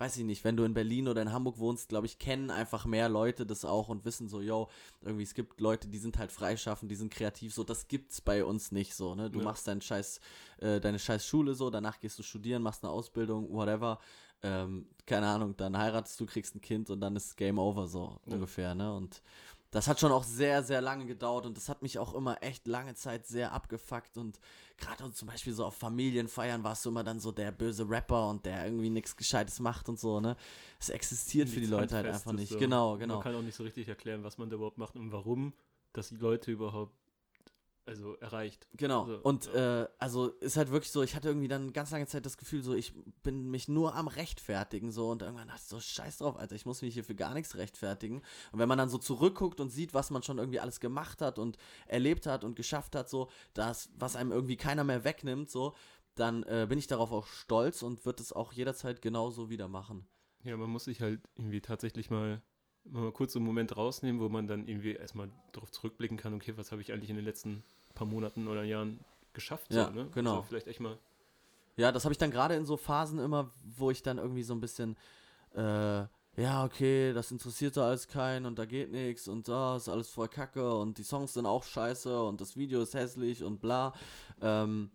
Weiß 0.00 0.16
ich 0.16 0.24
nicht, 0.24 0.44
wenn 0.44 0.56
du 0.56 0.62
in 0.62 0.74
Berlin 0.74 1.08
oder 1.08 1.22
in 1.22 1.32
Hamburg 1.32 1.58
wohnst, 1.58 1.88
glaube 1.88 2.06
ich, 2.06 2.20
kennen 2.20 2.50
einfach 2.50 2.84
mehr 2.86 3.08
Leute 3.08 3.44
das 3.46 3.64
auch 3.64 3.88
und 3.88 4.04
wissen 4.04 4.28
so, 4.28 4.40
yo, 4.40 4.68
irgendwie, 5.02 5.24
es 5.24 5.34
gibt 5.34 5.60
Leute, 5.60 5.88
die 5.88 5.98
sind 5.98 6.18
halt 6.18 6.30
freischaffend, 6.30 6.88
die 6.90 6.94
sind 6.96 7.12
kreativ, 7.12 7.52
so, 7.52 7.64
das 7.64 7.88
gibt's 7.88 8.20
bei 8.20 8.44
uns 8.44 8.70
nicht 8.70 8.94
so, 8.94 9.14
ne? 9.16 9.28
Du 9.30 9.38
Ja. 9.40 9.44
machst 9.46 9.66
deinen 9.66 9.80
scheiß, 9.80 10.20
äh, 10.58 10.80
deine 10.80 10.98
scheiß 11.00 11.26
Schule 11.26 11.54
so, 11.54 11.68
danach 11.70 11.98
gehst 11.98 12.16
du 12.18 12.22
studieren, 12.22 12.62
machst 12.62 12.84
eine 12.84 12.92
Ausbildung, 12.92 13.52
whatever. 13.52 13.98
ähm, 14.44 14.86
keine 15.04 15.26
Ahnung, 15.26 15.56
dann 15.56 15.76
heiratest 15.76 16.20
du, 16.20 16.24
kriegst 16.26 16.54
ein 16.54 16.60
Kind 16.60 16.90
und 16.90 17.00
dann 17.00 17.16
ist 17.16 17.36
Game 17.36 17.58
Over 17.58 17.88
so 17.88 18.20
Ja. 18.26 18.34
ungefähr, 18.34 18.72
ne? 18.76 18.94
Und 18.94 19.20
das 19.70 19.86
hat 19.86 20.00
schon 20.00 20.12
auch 20.12 20.24
sehr, 20.24 20.62
sehr 20.62 20.80
lange 20.80 21.04
gedauert 21.06 21.44
und 21.44 21.56
das 21.56 21.68
hat 21.68 21.82
mich 21.82 21.98
auch 21.98 22.14
immer 22.14 22.42
echt 22.42 22.66
lange 22.66 22.94
Zeit 22.94 23.26
sehr 23.26 23.52
abgefuckt 23.52 24.16
und 24.16 24.40
gerade 24.78 25.12
zum 25.12 25.28
Beispiel 25.28 25.52
so 25.52 25.64
auf 25.64 25.76
Familienfeiern 25.76 26.64
warst 26.64 26.84
du 26.84 26.88
immer 26.88 27.04
dann 27.04 27.20
so 27.20 27.32
der 27.32 27.52
böse 27.52 27.88
Rapper 27.88 28.30
und 28.30 28.46
der 28.46 28.64
irgendwie 28.64 28.90
nichts 28.90 29.16
Gescheites 29.16 29.60
macht 29.60 29.88
und 29.88 29.98
so, 29.98 30.20
ne? 30.20 30.36
Es 30.80 30.88
existiert 30.88 31.48
für 31.48 31.60
die 31.60 31.66
Leute 31.66 31.96
halt 31.96 32.06
einfach 32.06 32.32
nicht. 32.32 32.52
so. 32.52 32.58
Genau, 32.58 32.92
Man 32.92 33.00
genau. 33.00 33.20
kann 33.20 33.34
auch 33.34 33.42
nicht 33.42 33.56
so 33.56 33.62
richtig 33.64 33.88
erklären, 33.88 34.24
was 34.24 34.38
man 34.38 34.48
da 34.48 34.56
überhaupt 34.56 34.78
macht 34.78 34.96
und 34.96 35.12
warum 35.12 35.52
das 35.92 36.08
die 36.08 36.16
Leute 36.16 36.50
überhaupt 36.50 36.97
also 37.88 38.14
erreicht. 38.16 38.68
Genau. 38.76 39.06
So, 39.06 39.16
und 39.22 39.46
ja. 39.46 39.82
äh, 39.82 39.88
also 39.98 40.28
ist 40.28 40.56
halt 40.56 40.70
wirklich 40.70 40.92
so, 40.92 41.02
ich 41.02 41.16
hatte 41.16 41.28
irgendwie 41.28 41.48
dann 41.48 41.72
ganz 41.72 41.90
lange 41.90 42.06
Zeit 42.06 42.26
das 42.26 42.36
Gefühl, 42.36 42.62
so 42.62 42.74
ich 42.74 42.92
bin 43.22 43.50
mich 43.50 43.66
nur 43.66 43.94
am 43.94 44.08
rechtfertigen 44.08 44.92
so 44.92 45.10
und 45.10 45.22
irgendwann 45.22 45.48
dachte 45.48 45.62
ich 45.62 45.68
so 45.68 45.80
scheiß 45.80 46.18
drauf, 46.18 46.36
Alter, 46.36 46.54
ich 46.54 46.66
muss 46.66 46.82
mich 46.82 46.94
hier 46.94 47.04
für 47.04 47.14
gar 47.14 47.34
nichts 47.34 47.56
rechtfertigen. 47.56 48.22
Und 48.52 48.58
wenn 48.58 48.68
man 48.68 48.78
dann 48.78 48.90
so 48.90 48.98
zurückguckt 48.98 49.58
und 49.60 49.70
sieht, 49.70 49.94
was 49.94 50.10
man 50.10 50.22
schon 50.22 50.38
irgendwie 50.38 50.60
alles 50.60 50.80
gemacht 50.80 51.22
hat 51.22 51.38
und 51.38 51.56
erlebt 51.86 52.26
hat 52.26 52.44
und 52.44 52.56
geschafft 52.56 52.94
hat, 52.94 53.08
so 53.08 53.30
das, 53.54 53.90
was 53.96 54.16
einem 54.16 54.32
irgendwie 54.32 54.56
keiner 54.56 54.84
mehr 54.84 55.04
wegnimmt, 55.04 55.50
so, 55.50 55.74
dann 56.14 56.42
äh, 56.42 56.66
bin 56.68 56.78
ich 56.78 56.86
darauf 56.86 57.10
auch 57.12 57.26
stolz 57.26 57.82
und 57.82 58.04
wird 58.04 58.20
es 58.20 58.32
auch 58.32 58.52
jederzeit 58.52 59.00
genauso 59.00 59.50
wieder 59.50 59.68
machen. 59.68 60.06
Ja, 60.44 60.56
man 60.56 60.70
muss 60.70 60.84
sich 60.84 61.00
halt 61.00 61.20
irgendwie 61.36 61.60
tatsächlich 61.60 62.10
mal, 62.10 62.42
mal 62.84 63.12
kurz 63.12 63.32
so 63.32 63.38
einen 63.38 63.46
Moment 63.46 63.76
rausnehmen, 63.76 64.20
wo 64.20 64.28
man 64.28 64.46
dann 64.46 64.66
irgendwie 64.66 64.92
erstmal 64.92 65.30
darauf 65.52 65.70
zurückblicken 65.70 66.16
kann, 66.16 66.34
okay, 66.34 66.56
was 66.56 66.70
habe 66.72 66.82
ich 66.82 66.92
eigentlich 66.92 67.10
in 67.10 67.16
den 67.16 67.24
letzten 67.24 67.64
paar 67.98 68.06
Monaten 68.06 68.48
oder 68.48 68.62
Jahren 68.62 69.00
geschafft? 69.32 69.72
Ja, 69.72 69.86
so, 69.86 69.90
ne? 69.90 70.08
genau. 70.14 70.36
Also 70.36 70.42
vielleicht 70.44 70.68
echt 70.68 70.80
mal, 70.80 70.96
Ja, 71.76 71.92
das 71.92 72.04
habe 72.04 72.12
ich 72.12 72.18
dann 72.18 72.30
gerade 72.30 72.54
in 72.54 72.64
so 72.64 72.76
Phasen 72.76 73.18
immer, 73.18 73.50
wo 73.76 73.90
ich 73.90 74.02
dann 74.02 74.18
irgendwie 74.18 74.42
so 74.42 74.54
ein 74.54 74.60
bisschen, 74.60 74.96
äh, 75.54 76.04
ja, 76.40 76.64
okay, 76.64 77.12
das 77.12 77.32
interessiert 77.32 77.76
da 77.76 77.88
alles 77.88 78.06
keinen 78.06 78.46
und 78.46 78.58
da 78.58 78.64
geht 78.64 78.92
nichts 78.92 79.26
und 79.26 79.48
da 79.48 79.76
ist 79.76 79.88
alles 79.88 80.08
voll 80.08 80.28
kacke 80.28 80.74
und 80.76 80.98
die 80.98 81.02
Songs 81.02 81.34
sind 81.34 81.46
auch 81.46 81.64
scheiße 81.64 82.22
und 82.22 82.40
das 82.40 82.56
Video 82.56 82.80
ist 82.80 82.94
hässlich 82.94 83.42
und 83.42 83.60
bla. 83.60 83.92
Ähm, 84.40 84.90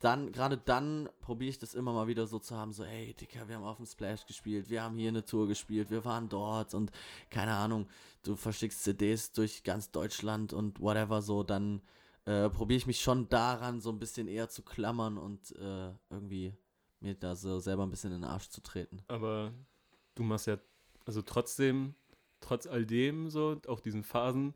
dann, 0.00 0.30
gerade 0.30 0.58
dann 0.58 1.08
probiere 1.20 1.50
ich 1.50 1.58
das 1.58 1.74
immer 1.74 1.92
mal 1.92 2.06
wieder 2.06 2.26
so 2.26 2.38
zu 2.38 2.56
haben, 2.56 2.72
so, 2.72 2.84
hey, 2.84 3.14
Dicker, 3.14 3.48
wir 3.48 3.56
haben 3.56 3.64
auf 3.64 3.78
dem 3.78 3.86
Splash 3.86 4.26
gespielt, 4.26 4.68
wir 4.68 4.82
haben 4.82 4.96
hier 4.96 5.08
eine 5.08 5.24
Tour 5.24 5.48
gespielt, 5.48 5.90
wir 5.90 6.04
waren 6.04 6.28
dort 6.28 6.74
und 6.74 6.92
keine 7.30 7.54
Ahnung, 7.54 7.88
du 8.22 8.36
verschickst 8.36 8.82
CDs 8.84 9.32
durch 9.32 9.64
ganz 9.64 9.90
Deutschland 9.90 10.52
und 10.52 10.80
whatever, 10.80 11.22
so, 11.22 11.42
dann 11.42 11.80
äh, 12.26 12.50
probiere 12.50 12.76
ich 12.76 12.86
mich 12.86 13.00
schon 13.00 13.28
daran 13.28 13.80
so 13.80 13.90
ein 13.90 13.98
bisschen 13.98 14.28
eher 14.28 14.48
zu 14.48 14.62
klammern 14.62 15.16
und 15.16 15.52
äh, 15.56 15.92
irgendwie 16.10 16.54
mir 17.00 17.14
da 17.14 17.34
so 17.34 17.58
selber 17.58 17.84
ein 17.84 17.90
bisschen 17.90 18.12
in 18.12 18.22
den 18.22 18.30
Arsch 18.30 18.48
zu 18.48 18.60
treten. 18.60 19.02
aber 19.08 19.52
du 20.14 20.22
machst 20.22 20.46
ja, 20.46 20.58
also 21.04 21.22
trotzdem, 21.22 21.94
trotz 22.40 22.66
all 22.66 22.84
dem 22.84 23.30
so, 23.30 23.60
auch 23.68 23.80
diesen 23.80 24.02
Phasen, 24.02 24.54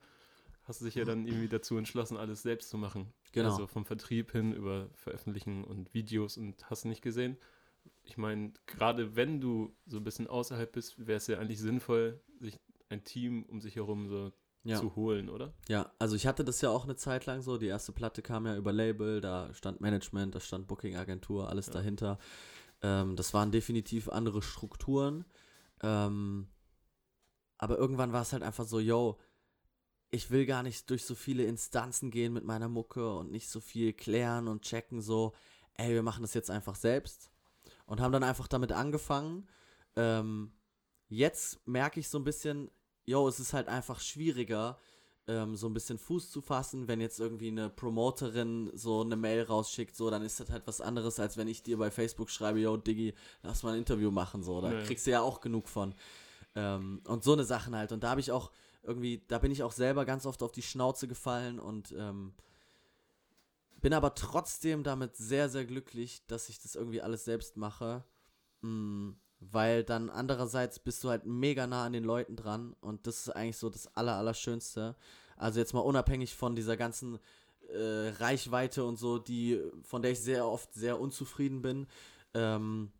hast 0.65 0.81
du 0.81 0.85
dich 0.87 0.97
ja 0.97 1.05
dann 1.05 1.27
irgendwie 1.27 1.49
dazu 1.49 1.77
entschlossen, 1.77 2.17
alles 2.17 2.43
selbst 2.43 2.71
zu 2.71 2.79
machen. 2.79 3.13
Genau. 3.33 3.51
Also 3.51 3.67
vom 3.67 3.85
Vertrieb 3.85 4.33
hin 4.33 4.53
über 4.53 4.89
Veröffentlichen 4.95 5.65
und 5.65 5.95
Videos 5.95 6.37
und 6.37 6.69
hast 6.69 6.85
du 6.85 6.89
nicht 6.89 7.03
gesehen. 7.03 7.37
Ich 8.03 8.17
meine, 8.17 8.53
gerade 8.67 9.15
wenn 9.17 9.41
du 9.41 9.77
so 9.87 9.99
ein 9.99 10.05
bisschen 10.05 10.27
außerhalb 10.27 10.73
bist, 10.73 10.99
wäre 11.07 11.19
es 11.19 11.27
ja 11.27 11.39
eigentlich 11.39 11.61
sinnvoll, 11.61 12.21
sich 12.41 12.59
ein 12.89 13.05
Team 13.05 13.45
um 13.45 13.61
sich 13.61 13.77
herum 13.77 14.09
so 14.09 14.33
ja. 14.65 14.79
zu 14.79 14.95
holen, 14.97 15.29
oder? 15.29 15.53
Ja, 15.69 15.93
also 15.99 16.17
ich 16.17 16.27
hatte 16.27 16.45
das 16.45 16.61
ja 16.61 16.71
auch 16.71 16.85
eine 16.85 16.97
Zeit 16.97 17.27
lang 17.27 17.43
so. 17.43 17.57
Die 17.59 17.67
erste 17.67 17.93
Platte 17.93 18.23
kam 18.23 18.47
ja 18.47 18.57
über 18.57 18.73
Label, 18.73 19.21
da 19.21 19.53
stand 19.55 19.81
Management, 19.81 20.35
da 20.35 20.41
stand 20.41 20.67
Booking-Agentur, 20.69 21.49
alles 21.49 21.67
Ja. 21.69 21.75
dahinter. 21.75 22.19
Ähm, 22.83 23.17
das 23.17 23.35
waren 23.35 23.53
definitiv 23.53 24.09
andere 24.09 24.43
Strukturen. 24.43 25.25
Ähm, 25.83 26.49
aber 27.59 27.79
irgendwann 27.79 28.13
war 28.13 28.23
es 28.23 28.33
halt 28.33 28.43
einfach 28.43 28.67
so, 28.67 28.81
yo, 28.81 29.19
ich 30.11 30.31
will 30.31 30.47
gar 30.47 30.63
nicht 30.63 30.89
durch 30.91 31.05
so 31.05 31.15
viele 31.15 31.45
Instanzen 31.45 32.11
gehen 32.11 32.33
mit 32.33 32.45
meiner 32.45 32.69
Mucke 32.69 33.15
und 33.15 33.31
nicht 33.31 33.49
so 33.49 33.61
viel 33.61 33.93
klären 33.93 34.49
und 34.49 34.63
checken, 34.63 35.01
so, 35.01 35.33
ey, 35.75 35.95
wir 35.95 36.03
machen 36.03 36.23
das 36.23 36.35
jetzt 36.35 36.51
einfach 36.51 36.75
selbst. 36.75 37.31
Und 37.87 38.01
haben 38.01 38.13
dann 38.13 38.25
einfach 38.25 38.49
damit 38.49 38.73
angefangen. 38.73 39.49
Ähm, 39.97 40.53
jetzt 41.09 41.67
merke 41.67 42.01
ich 42.01 42.09
so 42.09 42.19
ein 42.19 42.25
bisschen, 42.25 42.71
yo, 43.05 43.27
es 43.29 43.41
ist 43.41 43.53
halt 43.53 43.69
einfach 43.69 44.01
schwieriger, 44.01 44.79
ähm, 45.27 45.57
so 45.57 45.69
ein 45.69 45.75
bisschen 45.75 45.99
Fuß 45.99 46.31
zu 46.31 46.41
fassen, 46.41 46.89
wenn 46.89 47.01
jetzt 47.01 47.21
irgendwie 47.21 47.49
eine 47.49 47.69
Promoterin 47.71 48.71
so 48.75 49.03
eine 49.03 49.17
Mail 49.17 49.43
rausschickt, 49.43 49.95
so, 49.97 50.11
dann 50.11 50.23
ist 50.23 50.41
das 50.41 50.51
halt 50.51 50.67
was 50.67 50.81
anderes, 50.81 51.21
als 51.21 51.37
wenn 51.37 51.49
ich 51.49 51.63
dir 51.63 51.79
bei 51.79 51.91
Facebook 51.91 52.31
schreibe, 52.31 52.61
yo, 52.61 52.77
Diggi, 52.77 53.15
lass 53.43 53.63
mal 53.63 53.73
ein 53.73 53.79
Interview 53.79 54.11
machen, 54.11 54.43
so, 54.43 54.61
da 54.61 54.73
Ja. 54.73 54.79
kriegst 54.83 55.07
du 55.07 55.11
ja 55.13 55.21
auch 55.21 55.41
genug 55.41 55.69
von. 55.69 55.95
Ähm, 56.55 57.03
und 57.07 57.23
so 57.23 57.33
eine 57.33 57.45
Sachen 57.45 57.77
halt. 57.77 57.93
Und 57.93 58.03
da 58.03 58.11
habe 58.11 58.21
ich 58.21 58.33
auch 58.33 58.51
irgendwie, 58.83 59.23
da 59.29 59.39
bin 59.39 59.53
ich 59.53 59.63
auch 59.63 59.73
selber 59.73 60.05
ganz 60.05 60.27
oft 60.27 60.43
auf 60.43 60.53
die 60.53 60.63
Schnauze 60.63 61.07
gefallen 61.07 61.61
und 61.61 61.93
ähm, 61.97 62.33
bin 63.81 63.93
aber 63.95 64.15
trotzdem 64.15 64.83
damit 64.83 65.17
sehr, 65.17 65.49
sehr 65.49 65.65
glücklich, 65.65 66.27
dass 66.27 66.49
ich 66.49 66.61
das 66.61 66.75
irgendwie 66.75 67.01
alles 67.03 67.25
selbst 67.25 67.57
mache. 67.57 68.05
Mm, 68.63 69.11
weil 69.41 69.83
dann 69.85 70.11
andererseits 70.11 70.79
bist 70.79 71.03
du 71.03 71.09
halt 71.09 71.25
mega 71.27 71.67
nah 71.67 71.87
an 71.87 71.93
den 71.93 72.05
Leuten 72.05 72.37
dran 72.37 72.77
und 72.81 73.07
das 73.07 73.21
ist 73.21 73.31
eigentlich 73.31 73.57
so 73.57 73.71
das 73.71 73.95
Aller, 73.97 74.17
Allerschönste. 74.17 74.95
Also 75.37 75.59
jetzt 75.61 75.73
mal 75.73 75.81
unabhängig 75.81 76.35
von 76.35 76.55
dieser 76.55 76.77
ganzen 76.77 77.19
äh, 77.69 78.09
Reichweite 78.19 78.85
und 78.85 78.99
so, 78.99 79.19
die, 79.19 79.59
von 79.83 80.03
der 80.03 80.11
ich 80.13 80.21
sehr 80.21 80.47
oft 80.47 80.75
sehr 80.75 81.01
unzufrieden 81.01 81.63
bin, 81.63 81.87
ähm, 82.35 82.93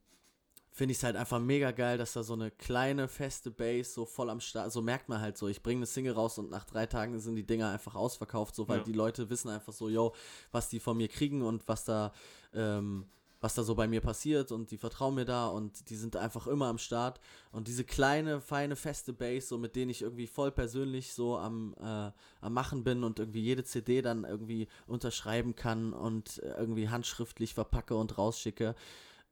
finde 0.73 0.93
ich 0.93 0.99
es 0.99 1.05
halt 1.05 1.17
einfach 1.17 1.41
mega 1.41 1.73
geil, 1.73 1.99
dass 1.99 2.13
da 2.15 2.23
so 2.23 2.33
eine 2.33 2.51
kleine, 2.51 3.09
feste 3.09 3.51
Base 3.51 3.91
so 3.91 4.07
voll 4.07 4.31
am 4.31 4.41
Start, 4.41 4.73
so 4.73 4.81
merkt 4.81 5.09
man 5.09 5.21
halt 5.21 5.37
so, 5.37 5.49
ich 5.49 5.63
bringe 5.63 5.81
eine 5.81 5.87
Single 5.87 6.15
raus 6.15 6.39
und 6.39 6.49
nach 6.51 6.65
drei 6.65 6.87
Tagen 6.87 7.19
sind 7.19 7.35
die 7.37 7.47
Dinger 7.47 7.71
einfach 7.71 7.95
ausverkauft, 7.97 8.55
so, 8.55 8.67
weil 8.69 8.79
Ja. 8.79 8.85
die 8.85 8.93
Leute 8.93 9.29
wissen 9.29 9.51
einfach 9.51 9.73
so, 9.73 9.89
yo, 9.91 10.15
was 10.53 10.69
die 10.71 10.81
von 10.81 10.97
mir 10.97 11.09
kriegen 11.09 11.43
und 11.43 11.67
was 11.69 11.85
da, 11.85 12.13
ähm, 12.55 13.05
was 13.41 13.55
da 13.55 13.63
so 13.63 13.75
bei 13.75 13.89
mir 13.89 14.01
passiert 14.01 14.53
und 14.53 14.71
die 14.71 14.77
vertrauen 14.77 15.15
mir 15.15 15.25
da 15.25 15.49
und 15.49 15.89
die 15.91 15.97
sind 15.97 16.17
einfach 16.17 16.47
immer 16.47 16.67
am 16.67 16.79
Start 16.79 17.21
und 17.53 17.69
diese 17.69 17.85
kleine, 17.85 18.41
feine, 18.41 18.77
feste 18.77 19.13
Base, 19.13 19.47
so 19.47 19.59
mit 19.59 19.77
denen 19.77 19.91
ich 19.91 20.03
irgendwie 20.03 20.27
voll 20.27 20.51
persönlich 20.51 21.15
so 21.15 21.39
am, 21.39 21.75
äh, 21.81 22.13
am 22.41 22.53
Machen 22.53 22.85
bin 22.85 23.03
und 23.03 23.19
irgendwie 23.19 23.41
jede 23.43 23.65
CD 23.65 24.03
dann 24.03 24.25
irgendwie 24.25 24.69
unterschreiben 24.87 25.57
kann 25.57 25.93
und 25.93 26.39
irgendwie 26.39 26.89
handschriftlich 26.89 27.55
verpacke 27.55 27.97
und 27.97 28.19
rausschicke, 28.19 28.75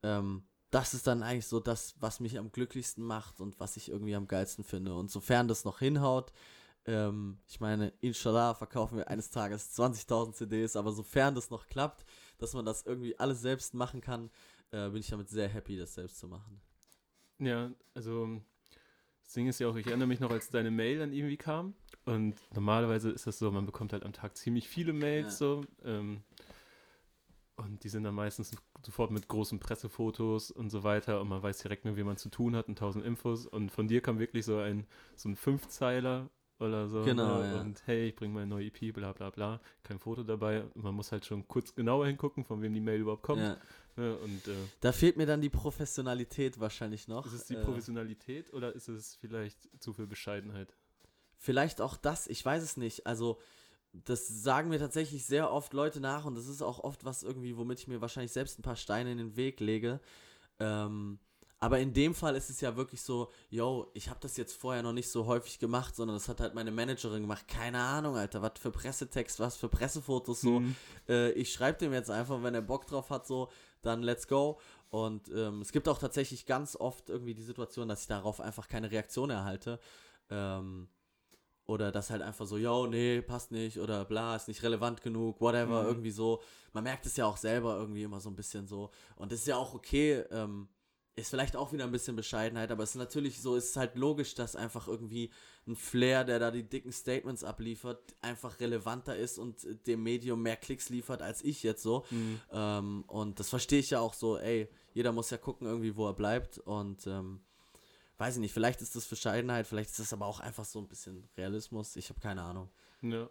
ähm, 0.02 0.42
das 0.70 0.94
ist 0.94 1.06
dann 1.06 1.22
eigentlich 1.22 1.46
so 1.46 1.60
das, 1.60 1.94
was 2.00 2.20
mich 2.20 2.38
am 2.38 2.52
glücklichsten 2.52 3.04
macht 3.04 3.40
und 3.40 3.58
was 3.58 3.76
ich 3.76 3.88
irgendwie 3.90 4.14
am 4.14 4.28
geilsten 4.28 4.64
finde. 4.64 4.94
Und 4.94 5.10
sofern 5.10 5.48
das 5.48 5.64
noch 5.64 5.78
hinhaut, 5.78 6.32
ähm, 6.84 7.38
ich 7.46 7.60
meine, 7.60 7.92
inshallah 8.00 8.54
verkaufen 8.54 8.98
wir 8.98 9.08
eines 9.08 9.30
Tages 9.30 9.78
20.000 9.78 10.32
CDs, 10.34 10.76
aber 10.76 10.92
sofern 10.92 11.34
das 11.34 11.50
noch 11.50 11.68
klappt, 11.68 12.04
dass 12.38 12.54
man 12.54 12.64
das 12.64 12.86
irgendwie 12.86 13.18
alles 13.18 13.40
selbst 13.40 13.74
machen 13.74 14.00
kann, 14.00 14.30
äh, 14.70 14.88
bin 14.90 15.00
ich 15.00 15.08
damit 15.08 15.28
sehr 15.28 15.48
happy, 15.48 15.76
das 15.76 15.94
selbst 15.94 16.18
zu 16.18 16.28
machen. 16.28 16.60
Ja, 17.38 17.70
also 17.94 18.40
das 19.22 19.32
Ding 19.34 19.46
ist 19.46 19.60
ja 19.60 19.68
auch, 19.68 19.76
ich 19.76 19.86
erinnere 19.86 20.08
mich 20.08 20.20
noch, 20.20 20.30
als 20.30 20.50
deine 20.50 20.70
Mail 20.70 20.98
dann 20.98 21.12
irgendwie 21.12 21.36
kam. 21.36 21.74
Und 22.04 22.34
normalerweise 22.54 23.10
ist 23.10 23.26
das 23.26 23.38
so, 23.38 23.50
man 23.50 23.66
bekommt 23.66 23.92
halt 23.92 24.04
am 24.04 24.12
Tag 24.12 24.36
ziemlich 24.36 24.68
viele 24.68 24.92
Mails 24.92 25.38
Ja. 25.38 25.46
so. 25.46 25.64
Ähm, 25.84 26.22
und 27.56 27.82
die 27.82 27.88
sind 27.88 28.04
dann 28.04 28.14
meistens 28.14 28.52
sofort 28.82 29.10
mit 29.10 29.26
großen 29.28 29.58
Pressefotos 29.58 30.50
und 30.50 30.70
so 30.70 30.84
weiter 30.84 31.20
und 31.20 31.28
man 31.28 31.42
weiß 31.42 31.58
direkt, 31.58 31.84
mit 31.84 31.96
wem 31.96 32.06
man 32.06 32.16
zu 32.16 32.28
tun 32.28 32.54
hat 32.54 32.68
und 32.68 32.78
tausend 32.78 33.04
Infos. 33.04 33.46
Und 33.46 33.70
von 33.70 33.88
dir 33.88 34.00
kam 34.00 34.18
wirklich 34.18 34.44
so 34.44 34.58
ein, 34.58 34.86
so 35.16 35.28
ein 35.28 35.36
Fünfzeiler 35.36 36.30
oder 36.60 36.88
so. 36.88 37.02
Genau, 37.04 37.40
ne? 37.40 37.54
ja. 37.54 37.60
Und 37.60 37.82
hey, 37.86 38.08
ich 38.08 38.16
bringe 38.16 38.34
meine 38.34 38.46
neue 38.46 38.66
EP, 38.66 38.92
bla 38.92 39.12
bla 39.12 39.30
bla. 39.30 39.60
Kein 39.82 39.98
Foto 39.98 40.22
dabei. 40.22 40.64
Man 40.74 40.94
muss 40.94 41.12
halt 41.12 41.24
schon 41.24 41.46
kurz 41.46 41.74
genauer 41.74 42.06
hingucken, 42.06 42.44
von 42.44 42.60
wem 42.62 42.74
die 42.74 42.80
Mail 42.80 43.00
überhaupt 43.00 43.22
kommt. 43.22 43.42
Ja. 43.42 43.56
Ne? 43.96 44.16
Und 44.16 44.48
äh, 44.48 44.54
Da 44.80 44.92
fehlt 44.92 45.16
mir 45.16 45.26
dann 45.26 45.40
die 45.40 45.50
Professionalität 45.50 46.58
wahrscheinlich 46.60 47.08
noch. 47.08 47.26
ist 47.26 47.32
es 47.32 47.44
die 47.46 47.54
Äh, 47.54 47.64
Professionalität 47.64 48.52
oder 48.52 48.74
ist 48.74 48.88
es 48.88 49.16
vielleicht 49.16 49.68
zu 49.80 49.92
viel 49.92 50.06
Bescheidenheit? 50.06 50.74
Vielleicht 51.36 51.80
auch 51.80 51.96
das, 51.96 52.26
ich 52.26 52.44
weiß 52.44 52.62
es 52.62 52.76
nicht. 52.76 53.06
Also, 53.06 53.38
das 53.92 54.26
sagen 54.28 54.68
mir 54.68 54.78
tatsächlich 54.78 55.24
sehr 55.24 55.50
oft 55.52 55.72
Leute 55.72 56.00
nach 56.00 56.24
und 56.24 56.34
das 56.36 56.46
ist 56.46 56.62
auch 56.62 56.80
oft 56.80 57.04
was 57.04 57.22
irgendwie, 57.22 57.56
womit 57.56 57.80
ich 57.80 57.88
mir 57.88 58.00
wahrscheinlich 58.00 58.32
selbst 58.32 58.58
ein 58.58 58.62
paar 58.62 58.76
Steine 58.76 59.12
in 59.12 59.18
den 59.18 59.36
Weg 59.36 59.60
lege. 59.60 60.00
Ähm, 60.60 61.18
aber 61.60 61.80
in 61.80 61.92
dem 61.92 62.14
Fall 62.14 62.36
ist 62.36 62.50
es 62.50 62.60
ja 62.60 62.76
wirklich 62.76 63.02
so, 63.02 63.32
yo, 63.50 63.90
ich 63.92 64.08
habe 64.08 64.20
das 64.20 64.36
jetzt 64.36 64.54
vorher 64.56 64.82
noch 64.82 64.92
nicht 64.92 65.10
so 65.10 65.26
häufig 65.26 65.58
gemacht, 65.58 65.96
sondern 65.96 66.16
das 66.16 66.28
hat 66.28 66.40
halt 66.40 66.54
meine 66.54 66.70
Managerin 66.70 67.22
gemacht. 67.22 67.48
Keine 67.48 67.80
Ahnung, 67.80 68.16
Alter, 68.16 68.42
was 68.42 68.52
für 68.60 68.70
Pressetext, 68.70 69.40
was 69.40 69.56
für 69.56 69.68
Pressefotos 69.68 70.40
so. 70.40 70.60
Mhm. 70.60 70.76
Äh, 71.08 71.30
ich 71.32 71.52
schreibe 71.52 71.78
dem 71.78 71.92
jetzt 71.92 72.10
einfach, 72.10 72.42
wenn 72.44 72.54
er 72.54 72.62
Bock 72.62 72.86
drauf 72.86 73.10
hat, 73.10 73.26
so, 73.26 73.48
dann 73.82 74.02
let's 74.02 74.28
go. 74.28 74.60
Und 74.90 75.28
ähm, 75.34 75.60
es 75.60 75.72
gibt 75.72 75.88
auch 75.88 75.98
tatsächlich 75.98 76.46
ganz 76.46 76.76
oft 76.76 77.10
irgendwie 77.10 77.34
die 77.34 77.42
Situation, 77.42 77.88
dass 77.88 78.02
ich 78.02 78.06
darauf 78.06 78.40
einfach 78.40 78.68
keine 78.68 78.90
Reaktion 78.90 79.30
erhalte. 79.30 79.80
Ähm, 80.30 80.88
oder 81.66 81.90
das 81.92 82.08
halt 82.10 82.22
einfach 82.22 82.46
so, 82.46 82.56
yo, 82.56 82.86
nee, 82.86 83.20
passt 83.20 83.50
nicht 83.50 83.78
oder 83.78 84.04
bla, 84.04 84.36
ist 84.36 84.48
nicht 84.48 84.62
relevant 84.62 85.02
genug, 85.02 85.40
whatever, 85.40 85.82
Mhm. 85.82 85.88
irgendwie 85.88 86.10
so. 86.12 86.40
Man 86.72 86.84
merkt 86.84 87.04
es 87.04 87.16
ja 87.16 87.26
auch 87.26 87.36
selber 87.36 87.76
irgendwie 87.76 88.04
immer 88.04 88.20
so 88.20 88.30
ein 88.30 88.36
bisschen 88.36 88.66
so. 88.66 88.90
Und 89.16 89.32
das 89.32 89.40
ist 89.40 89.48
ja 89.48 89.56
auch 89.56 89.74
okay. 89.74 90.24
Ähm, 90.30 90.68
ist 91.18 91.30
vielleicht 91.30 91.56
auch 91.56 91.72
wieder 91.72 91.84
ein 91.84 91.92
bisschen 91.92 92.16
Bescheidenheit, 92.16 92.70
aber 92.70 92.82
es 92.82 92.90
ist 92.90 92.96
natürlich 92.96 93.40
so, 93.40 93.56
es 93.56 93.70
ist 93.70 93.76
halt 93.76 93.96
logisch, 93.96 94.34
dass 94.34 94.56
einfach 94.56 94.88
irgendwie 94.88 95.30
ein 95.66 95.76
Flair, 95.76 96.24
der 96.24 96.38
da 96.38 96.50
die 96.50 96.62
dicken 96.62 96.92
Statements 96.92 97.44
abliefert, 97.44 98.14
einfach 98.20 98.60
relevanter 98.60 99.16
ist 99.16 99.38
und 99.38 99.66
dem 99.86 100.02
Medium 100.02 100.42
mehr 100.42 100.56
Klicks 100.56 100.88
liefert 100.88 101.22
als 101.22 101.42
ich 101.42 101.62
jetzt 101.62 101.82
so. 101.82 102.04
Mhm. 102.10 102.40
Ähm, 102.52 103.04
und 103.06 103.40
das 103.40 103.48
verstehe 103.48 103.80
ich 103.80 103.90
ja 103.90 104.00
auch 104.00 104.14
so, 104.14 104.38
ey, 104.38 104.68
jeder 104.94 105.12
muss 105.12 105.30
ja 105.30 105.38
gucken 105.38 105.66
irgendwie, 105.66 105.96
wo 105.96 106.06
er 106.06 106.14
bleibt 106.14 106.58
und 106.58 107.06
ähm, 107.06 107.40
weiß 108.18 108.36
ich 108.36 108.40
nicht, 108.40 108.52
vielleicht 108.52 108.82
ist 108.82 108.96
das 108.96 109.06
Bescheidenheit, 109.06 109.66
vielleicht 109.66 109.90
ist 109.90 110.00
das 110.00 110.12
aber 110.12 110.26
auch 110.26 110.40
einfach 110.40 110.64
so 110.64 110.78
ein 110.80 110.88
bisschen 110.88 111.28
Realismus, 111.36 111.96
ich 111.96 112.10
habe 112.10 112.20
keine 112.20 112.42
Ahnung. 112.42 112.70
Ja. 113.02 113.28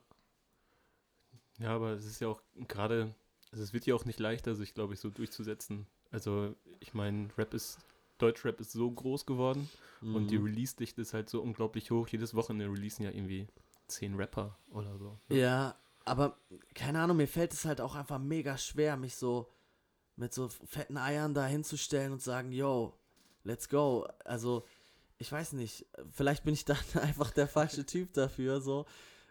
Ja, 1.59 1.75
aber 1.75 1.91
es 1.91 2.05
ist 2.05 2.21
ja 2.21 2.27
auch 2.27 2.41
gerade, 2.67 3.15
also 3.51 3.63
es 3.63 3.73
wird 3.73 3.85
ja 3.85 3.95
auch 3.95 4.05
nicht 4.05 4.19
leichter, 4.19 4.55
sich, 4.55 4.73
glaube 4.73 4.93
ich, 4.93 4.99
so 4.99 5.09
durchzusetzen. 5.09 5.87
Also, 6.11 6.55
ich 6.79 6.93
meine, 6.93 7.29
Rap 7.37 7.53
ist, 7.53 7.79
Deutschrap 8.17 8.59
ist 8.59 8.71
so 8.71 8.89
groß 8.89 9.25
geworden 9.25 9.69
und 10.01 10.31
die 10.31 10.37
Mhm. 10.37 10.45
Release-Dichte 10.45 11.01
ist 11.01 11.13
halt 11.13 11.29
so 11.29 11.41
unglaublich 11.41 11.91
hoch. 11.91 12.07
Jedes 12.07 12.33
Wochenende 12.33 12.71
releasen 12.71 13.03
ja 13.03 13.11
irgendwie 13.11 13.47
zehn 13.87 14.15
Rapper 14.15 14.57
oder 14.71 14.97
so. 14.97 15.17
Ja, 15.29 15.75
aber 16.05 16.37
keine 16.73 16.99
Ahnung, 17.01 17.17
mir 17.17 17.27
fällt 17.27 17.53
es 17.53 17.65
halt 17.65 17.81
auch 17.81 17.95
einfach 17.95 18.19
mega 18.19 18.57
schwer, 18.57 18.97
mich 18.97 19.15
so 19.15 19.49
mit 20.15 20.33
so 20.33 20.49
fetten 20.49 20.97
Eiern 20.97 21.33
da 21.33 21.45
hinzustellen 21.45 22.11
und 22.11 22.21
sagen, 22.21 22.51
yo, 22.51 22.97
let's 23.43 23.69
go. 23.69 24.07
Also, 24.25 24.65
ich 25.19 25.31
weiß 25.31 25.53
nicht, 25.53 25.85
vielleicht 26.11 26.43
bin 26.43 26.53
ich 26.53 26.65
dann 26.65 26.77
einfach 27.01 27.31
der 27.31 27.47
falsche 27.47 27.85
Typ 27.85 28.13
dafür, 28.13 28.61
so. 28.61 28.85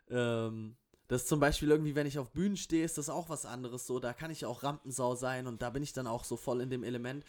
Ähm, 0.09 0.77
das 1.09 1.23
ist 1.23 1.29
zum 1.29 1.41
Beispiel 1.41 1.71
irgendwie, 1.71 1.95
wenn 1.95 2.07
ich 2.07 2.19
auf 2.19 2.31
Bühnen 2.33 2.57
stehe, 2.57 2.85
ist 2.85 2.99
das 2.99 3.09
auch 3.09 3.29
was 3.29 3.47
anderes, 3.47 3.87
so. 3.87 4.01
Da 4.01 4.13
kann 4.13 4.31
ich 4.31 4.45
auch 4.45 4.63
Rampensau 4.63 5.15
sein 5.15 5.47
und 5.47 5.63
da 5.63 5.71
bin 5.71 5.83
ich 5.83 5.93
dann 5.93 6.07
auch 6.07 6.25
so 6.25 6.37
voll 6.37 6.61
in 6.61 6.71
dem 6.71 6.83
Element. 6.83 7.25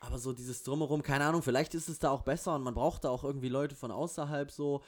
Aber 0.00 0.18
so 0.18 0.32
dieses 0.32 0.62
Drumherum, 0.62 1.02
keine 1.02 1.24
Ahnung, 1.24 1.42
vielleicht 1.42 1.74
ist 1.74 1.88
es 1.88 1.98
da 1.98 2.10
auch 2.10 2.22
besser 2.22 2.54
und 2.54 2.62
man 2.62 2.74
braucht 2.74 3.04
da 3.04 3.10
auch 3.10 3.24
irgendwie 3.24 3.48
Leute 3.48 3.74
von 3.74 3.90
außerhalb 3.90 4.50
so. 4.50 4.82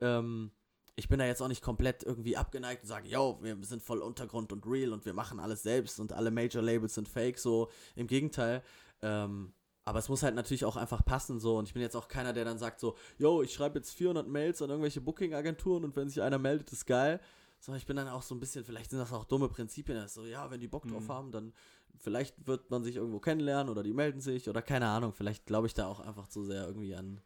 Ähm, 0.00 0.50
ich 0.96 1.08
bin 1.08 1.18
da 1.18 1.26
jetzt 1.26 1.42
auch 1.42 1.48
nicht 1.48 1.62
komplett 1.62 2.02
irgendwie 2.02 2.36
abgeneigt 2.36 2.82
und 2.82 2.88
sage, 2.88 3.08
yo, 3.08 3.38
wir 3.42 3.56
sind 3.62 3.82
voll 3.82 3.98
Untergrund 3.98 4.52
und 4.52 4.66
real 4.66 4.92
und 4.92 5.04
wir 5.04 5.12
machen 5.12 5.38
alles 5.38 5.62
selbst 5.62 6.00
und 6.00 6.12
alle 6.12 6.30
Major 6.30 6.62
Labels 6.62 6.94
sind 6.94 7.06
fake, 7.06 7.38
so 7.38 7.68
im 7.94 8.06
Gegenteil. 8.06 8.62
Ähm, 9.02 9.52
aber 9.84 10.00
es 10.00 10.08
muss 10.08 10.24
halt 10.24 10.34
natürlich 10.34 10.64
auch 10.64 10.76
einfach 10.76 11.04
passen 11.04 11.38
so 11.38 11.58
und 11.58 11.68
ich 11.68 11.74
bin 11.74 11.82
jetzt 11.82 11.94
auch 11.94 12.08
keiner, 12.08 12.32
der 12.32 12.44
dann 12.44 12.58
sagt 12.58 12.80
so, 12.80 12.96
yo, 13.18 13.42
ich 13.42 13.52
schreibe 13.52 13.78
jetzt 13.78 13.94
400 13.94 14.26
Mails 14.26 14.60
an 14.62 14.70
irgendwelche 14.70 15.00
Booking-Agenturen 15.00 15.84
und 15.84 15.94
wenn 15.94 16.08
sich 16.08 16.22
einer 16.22 16.38
meldet, 16.38 16.72
ist 16.72 16.86
geil. 16.86 17.20
Sondern 17.58 17.78
ich 17.80 17.86
bin 17.86 17.96
dann 17.96 18.08
auch 18.08 18.22
so 18.22 18.34
ein 18.34 18.40
bisschen, 18.40 18.64
vielleicht 18.64 18.90
sind 18.90 18.98
das 18.98 19.12
auch 19.12 19.24
dumme 19.24 19.48
Prinzipien, 19.48 19.96
das 19.96 20.06
ist 20.06 20.14
so, 20.14 20.26
ja, 20.26 20.50
wenn 20.50 20.60
die 20.60 20.68
Bock 20.68 20.86
drauf 20.86 21.08
Mhm. 21.08 21.12
haben, 21.12 21.32
dann 21.32 21.52
vielleicht 21.98 22.46
wird 22.46 22.70
man 22.70 22.84
sich 22.84 22.96
irgendwo 22.96 23.18
kennenlernen 23.20 23.70
oder 23.70 23.82
die 23.82 23.94
melden 23.94 24.20
sich 24.20 24.48
oder 24.48 24.62
keine 24.62 24.88
Ahnung, 24.88 25.12
vielleicht 25.12 25.46
glaube 25.46 25.66
ich 25.66 25.74
da 25.74 25.86
auch 25.86 26.00
einfach 26.00 26.28
zu 26.28 26.44
sehr 26.44 26.66
irgendwie 26.66 26.94
an, 26.94 27.20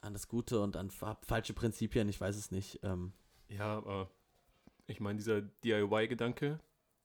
an 0.00 0.12
das 0.14 0.28
Gute 0.28 0.60
und 0.60 0.76
an 0.76 0.90
fa 0.90 1.18
falsche 1.22 1.52
Prinzipien, 1.52 2.08
ich 2.08 2.20
weiß 2.20 2.36
es 2.36 2.50
nicht. 2.50 2.80
Ähm, 2.82 3.12
Ja, 3.48 3.76
aber 3.76 4.10
ich 4.86 5.00
meine, 5.00 5.18
dieser 5.18 5.42
DIY-Gedanke, 5.42 6.58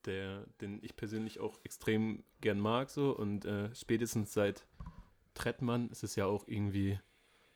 der, 0.06 0.46
den 0.62 0.82
ich 0.84 0.96
persönlich 0.96 1.40
auch 1.40 1.60
extrem 1.64 2.24
gern 2.42 2.60
mag, 2.60 2.90
so 2.90 3.16
und 3.16 3.46
äh, 3.46 3.74
spätestens 3.76 4.34
seit 4.34 4.68
Trettmann 5.34 5.90
ist 5.90 6.04
es 6.04 6.16
ja 6.16 6.26
auch 6.26 6.48
irgendwie 6.48 7.00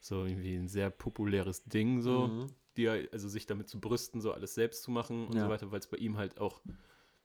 so 0.02 0.26
irgendwie 0.26 0.56
ein 0.56 0.68
sehr 0.68 0.90
populäres 0.90 1.64
Ding, 1.64 2.02
so, 2.02 2.28
mhm. 2.28 2.48
DIY, 2.80 3.10
also 3.12 3.28
sich 3.30 3.46
damit 3.46 3.68
zu 3.70 3.80
brüsten, 3.80 4.22
so 4.22 4.32
alles 4.32 4.54
selbst 4.54 4.84
zu 4.84 4.92
machen 4.92 5.28
und 5.28 5.36
Ja. 5.36 5.44
so 5.46 5.50
weiter, 5.50 5.72
weil 5.72 5.80
es 5.80 5.88
bei 5.88 5.98
ihm 5.98 6.18
halt 6.18 6.40
auch 6.40 6.62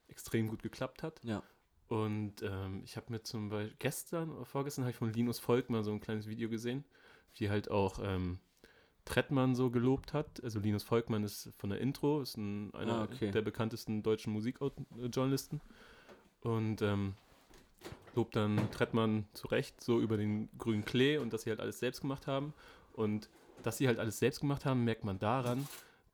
extrem 0.08 0.48
gut 0.48 0.62
geklappt 0.62 1.02
hat. 1.02 1.20
Ja. 1.24 1.42
Und 1.88 2.42
ähm, 2.42 2.82
ich 2.84 2.96
habe 2.96 3.06
mir 3.12 3.22
zum 3.22 3.50
Beispiel 3.50 3.76
gestern 3.78 4.30
oder 4.30 4.44
vorgestern 4.44 4.84
habe 4.84 4.90
ich 4.90 4.96
von 4.96 5.12
Linus 5.12 5.38
Volkmann 5.38 5.84
so 5.84 5.92
ein 5.92 6.00
kleines 6.00 6.26
Video 6.26 6.48
gesehen, 6.48 6.84
wie 7.36 7.50
halt 7.50 7.70
auch 7.70 7.98
ähm, 8.02 8.38
Trettmann 9.04 9.54
so 9.54 9.70
gelobt 9.70 10.12
hat. 10.14 10.42
Also 10.42 10.60
Linus 10.60 10.82
Volkmann 10.82 11.24
ist 11.24 11.50
von 11.58 11.70
der 11.70 11.80
Intro, 11.80 12.22
ist 12.22 12.36
ein, 12.38 12.72
einer 12.74 13.00
Ah, 13.00 13.04
okay. 13.04 13.30
der 13.30 13.42
bekanntesten 13.42 14.02
deutschen 14.02 14.32
Musikjournalisten. 14.32 15.60
Und 16.40 16.80
ähm, 16.82 17.14
lobt 18.14 18.36
dann 18.36 18.70
Trettmann 18.70 19.26
zu 19.34 19.48
Recht 19.48 19.82
so 19.82 20.00
über 20.00 20.16
den 20.16 20.48
grünen 20.58 20.84
Klee 20.84 21.18
und 21.18 21.32
dass 21.32 21.42
sie 21.42 21.50
halt 21.50 21.60
alles 21.60 21.80
selbst 21.80 22.00
gemacht 22.00 22.26
haben. 22.26 22.54
Und 22.94 23.28
dass 23.66 23.78
sie 23.78 23.86
halt 23.88 23.98
alles 23.98 24.18
selbst 24.18 24.40
gemacht 24.40 24.64
haben, 24.64 24.84
merkt 24.84 25.04
man 25.04 25.18
daran, 25.18 25.66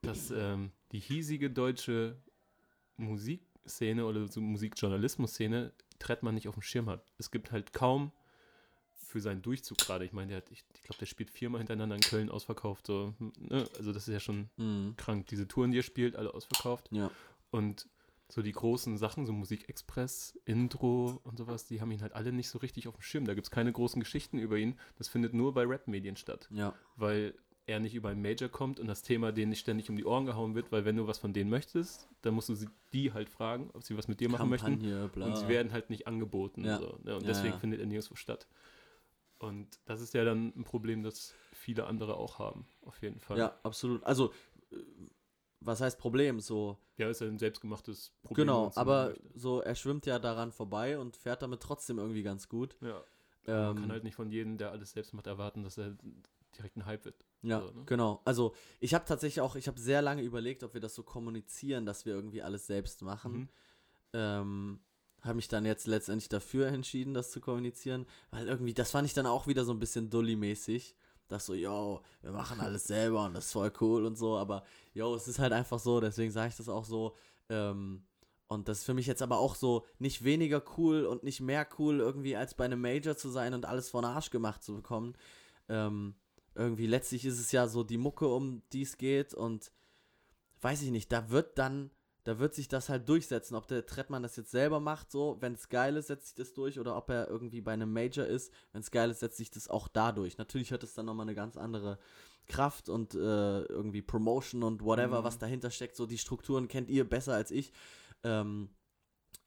dass 0.03 0.31
ähm, 0.31 0.71
die 0.93 1.01
hiesige 1.01 1.51
deutsche 1.51 2.17
Musikszene 2.97 4.05
oder 4.07 4.27
so 4.29 4.41
Musikjournalismus-Szene 4.41 5.73
Trettmann 5.99 6.35
nicht 6.35 6.49
auf 6.49 6.55
dem 6.55 6.63
Schirm 6.63 6.89
hat. 6.89 7.05
Es 7.19 7.31
gibt 7.31 7.53
halt 7.53 7.73
kaum 7.73 8.13
für 8.95 9.21
seinen 9.21 9.43
Durchzug 9.43 9.79
gerade. 9.79 10.05
Ich 10.05 10.13
meine, 10.13 10.29
der 10.29 10.37
hat, 10.39 10.51
ich, 10.51 10.65
ich 10.75 10.83
glaube, 10.83 10.99
der 10.99 11.07
spielt 11.07 11.31
viermal 11.31 11.59
hintereinander 11.61 11.97
in 11.97 12.01
Köln 12.03 12.31
ausverkauft. 12.31 12.87
So, 12.87 13.15
ne? 13.19 13.69
Also 13.77 13.93
das 13.93 14.07
ist 14.09 14.13
ja 14.15 14.21
schon 14.21 14.49
Mhm. 14.57 14.95
krank. 14.97 15.27
Diese 15.27 15.49
Touren, 15.49 15.73
die 15.73 15.79
er 15.79 15.83
spielt, 15.83 16.17
alle 16.17 16.33
ausverkauft. 16.33 16.89
Ja. 16.93 17.11
Und 17.51 17.89
so 18.31 18.43
die 18.43 18.53
großen 18.53 18.97
Sachen, 18.97 19.27
so 19.27 19.33
Musikexpress, 19.33 20.39
Intro 20.45 21.21
und 21.25 21.37
sowas, 21.37 21.67
die 21.67 21.81
haben 21.81 21.91
ihn 21.91 22.01
halt 22.01 22.15
alle 22.15 22.33
nicht 22.33 22.49
so 22.49 22.59
richtig 22.59 22.87
auf 22.89 22.95
dem 22.95 23.03
Schirm. 23.03 23.25
Da 23.27 23.35
gibt 23.35 23.47
es 23.47 23.51
keine 23.51 23.73
großen 23.73 24.01
Geschichten 24.01 24.39
über 24.39 24.57
ihn. 24.57 24.79
Das 24.99 25.09
findet 25.09 25.35
nur 25.35 25.53
bei 25.53 25.65
Rap-Medien 25.67 26.17
statt, 26.17 26.49
Ja. 26.53 26.75
weil 26.97 27.35
er 27.67 27.79
nicht 27.81 27.95
über 27.95 28.09
ein 28.09 28.21
Major 28.23 28.49
kommt 28.49 28.81
und 28.81 28.87
das 28.89 29.03
Thema 29.03 29.31
denen 29.33 29.51
nicht 29.51 29.61
ständig 29.61 29.89
um 29.91 29.97
die 29.97 30.05
Ohren 30.05 30.27
gehauen 30.27 30.55
wird, 30.55 30.73
weil 30.73 30.85
wenn 30.85 30.97
du 30.97 31.07
was 31.07 31.19
von 31.19 31.33
denen 31.33 31.51
möchtest, 31.51 32.09
dann 32.23 32.35
musst 32.35 32.49
du 32.49 32.55
sie, 32.55 32.69
die 32.93 33.13
halt 33.13 33.29
fragen, 33.29 33.71
ob 33.75 33.83
sie 33.85 33.97
was 33.97 34.09
mit 34.09 34.19
dir 34.21 34.29
machen 34.29 34.49
möchten. 34.49 34.67
Kampagne, 34.81 35.09
bla. 35.09 35.27
Und 35.27 35.37
sie 35.37 35.47
werden 35.49 35.73
halt 35.73 35.91
nicht 35.91 36.07
angeboten. 36.09 36.65
Ja. 36.65 36.79
So, 36.79 36.99
ne? 37.05 37.15
Und 37.17 37.23
Ja, 37.23 37.29
deswegen 37.29 37.55
ja. 37.55 37.59
findet 37.59 37.81
er 37.81 37.87
nirgendwo 37.87 38.15
statt. 38.17 38.49
Und 39.39 39.79
das 39.87 40.01
ist 40.01 40.15
ja 40.15 40.25
dann 40.25 40.53
ein 40.57 40.65
Problem, 40.65 41.03
das 41.03 41.35
viele 41.53 41.87
andere 41.87 42.17
auch 42.17 42.39
haben, 42.39 42.67
auf 42.83 43.01
jeden 43.03 43.21
Fall. 43.21 43.39
Ja, 43.39 43.59
absolut. 43.63 44.03
Also, 44.05 44.33
äh, 44.73 44.77
was 45.61 45.81
heißt 45.81 45.99
Problem? 45.99 46.41
So, 46.41 46.79
Ja, 46.97 47.09
ist 47.09 47.21
ja 47.21 47.27
ein 47.27 47.39
selbstgemachtes 47.39 48.13
Problem. 48.23 48.47
genau, 48.47 48.73
aber 48.75 49.15
so, 49.35 49.61
er 49.61 49.75
schwimmt 49.75 50.07
ja 50.07 50.19
daran 50.19 50.53
vorbei 50.53 50.99
und 50.99 51.17
fährt 51.17 51.43
damit 51.43 51.61
trotzdem 51.61 51.99
irgendwie 51.99 52.23
ganz 52.23 52.49
gut. 52.49 52.77
Ja. 52.81 53.03
Man 53.47 53.71
Ähm, 53.71 53.77
kann 53.77 53.93
halt 53.93 54.05
nicht 54.05 54.15
von 54.15 54.31
jedem, 54.31 54.59
der 54.59 54.71
alles 54.71 54.93
selbst 54.93 55.13
macht, 55.15 55.27
erwarten, 55.27 55.63
dass 55.63 55.79
er 55.79 55.97
direkt 56.57 56.77
ein 56.77 56.85
Hype 56.87 57.05
wird. 57.05 57.17
Ja, 57.43 57.61
So, 57.61 57.71
ne? 57.73 57.85
genau. 57.87 58.21
Also 58.25 58.55
ich 58.81 58.93
habe 58.93 59.07
tatsächlich 59.07 59.41
auch, 59.41 59.57
ich 59.57 59.67
habe 59.67 59.81
sehr 59.81 60.03
lange 60.03 60.23
überlegt, 60.23 60.63
ob 60.63 60.75
wir 60.75 60.81
das 60.81 60.95
so 60.95 61.03
kommunizieren, 61.03 61.87
dass 61.87 62.05
wir 62.05 62.13
irgendwie 62.15 62.43
alles 62.43 62.67
selbst 62.67 63.01
machen. 63.03 63.33
Mhm. 63.33 63.49
Ähm, 64.13 64.81
habe 65.23 65.35
mich 65.37 65.49
dann 65.49 65.65
jetzt 65.67 65.87
letztendlich 65.87 66.29
dafür 66.29 66.69
entschieden, 66.69 67.15
das 67.15 67.31
zu 67.31 67.41
kommunizieren, 67.41 68.07
weil 68.31 68.47
irgendwie, 68.49 68.75
das 68.75 68.91
fand 68.91 69.07
ich 69.07 69.15
dann 69.15 69.27
auch 69.27 69.47
wieder 69.47 69.65
so 69.65 69.73
ein 69.73 69.79
bisschen 69.79 70.11
Dully-mäßig. 70.11 70.97
Das 71.31 71.47
so, 71.47 71.55
yo, 71.55 72.03
wir 72.23 72.33
machen 72.33 72.61
alles 72.61 72.85
selber 72.85 73.25
und 73.25 73.35
das 73.35 73.47
ist 73.47 73.53
voll 73.53 73.73
cool 73.81 74.05
und 74.05 74.17
so, 74.17 74.37
aber 74.37 74.65
yo, 74.95 75.15
es 75.15 75.29
ist 75.29 75.39
halt 75.39 75.53
einfach 75.53 75.79
so, 75.79 76.01
deswegen 76.01 76.33
sage 76.33 76.49
ich 76.49 76.57
das 76.57 76.69
auch 76.69 76.85
so. 76.85 77.17
Ähm, 77.49 78.03
und 78.49 78.69
das 78.69 78.79
ist 78.79 78.85
für 78.85 78.95
mich 78.95 79.07
jetzt 79.07 79.23
aber 79.23 79.39
auch 79.39 79.55
so 79.55 79.87
nicht 80.01 80.25
weniger 80.25 80.61
cool 80.77 81.07
und 81.07 81.23
nicht 81.23 81.41
mehr 81.41 81.69
cool, 81.79 82.01
irgendwie 82.01 82.35
als 82.35 82.55
bei 82.55 82.65
einem 82.65 82.81
Major 82.81 83.17
zu 83.17 83.29
sein 83.29 83.55
und 83.55 83.65
alles 83.65 83.89
von 83.89 84.05
Arsch 84.05 84.31
gemacht 84.31 84.65
zu 84.65 84.75
bekommen. 84.75 85.15
Ähm, 85.69 86.17
irgendwie 86.57 86.89
letztlich 86.89 87.25
ist 87.25 87.39
es 87.39 87.53
ja 87.53 87.69
so 87.69 87.85
die 87.85 87.97
Mucke, 87.97 88.27
um 88.27 88.63
die 88.73 88.83
es 88.83 88.99
geht 88.99 89.35
und 89.35 89.71
weiß 90.63 90.83
ich 90.83 90.91
nicht, 90.91 91.13
da 91.13 91.31
wird 91.31 91.59
dann, 91.59 91.91
da 92.25 92.39
wird 92.39 92.55
sich 92.55 92.69
das 92.69 92.89
halt 92.89 93.09
durchsetzen, 93.09 93.55
ob 93.55 93.67
der 93.67 93.87
Trettmann 93.87 94.23
das 94.23 94.37
jetzt 94.37 94.51
selber 94.51 94.81
macht, 94.81 95.11
so, 95.11 95.39
wenn 95.41 95.55
es 95.55 95.69
geil 95.69 95.97
ist, 95.97 96.09
setzt 96.09 96.27
sich 96.27 96.35
das 96.35 96.53
durch 96.53 96.79
oder 96.79 96.97
ob 96.97 97.09
er 97.11 97.29
irgendwie 97.29 97.61
bei 97.61 97.73
einem 97.73 97.93
Major 97.93 98.27
ist, 98.27 98.53
wenn 98.73 98.83
es 98.83 98.91
geil 98.91 99.11
ist, 99.11 99.21
setzt 99.21 99.39
sich 99.39 99.51
das 99.51 99.69
auch 99.69 99.89
dadurch. 99.89 100.37
Natürlich 100.39 100.73
hat 100.73 100.83
es 100.85 100.95
dann 100.95 101.07
nochmal 101.07 101.25
eine 101.25 101.35
ganz 101.35 101.57
andere 101.57 101.99
Kraft 102.47 102.89
und 102.89 103.15
äh, 103.15 103.63
irgendwie 103.63 104.03
Promotion 104.03 104.63
und 104.63 104.83
whatever, 104.85 105.21
Mhm. 105.21 105.25
was 105.25 105.39
dahinter 105.39 105.71
steckt, 105.71 105.97
so 105.97 106.07
die 106.07 106.19
Strukturen 106.19 106.69
kennt 106.69 106.91
ihr 106.91 107.09
besser 107.09 107.35
als 107.35 107.51
ich. 107.51 107.73
Ähm, 108.23 108.71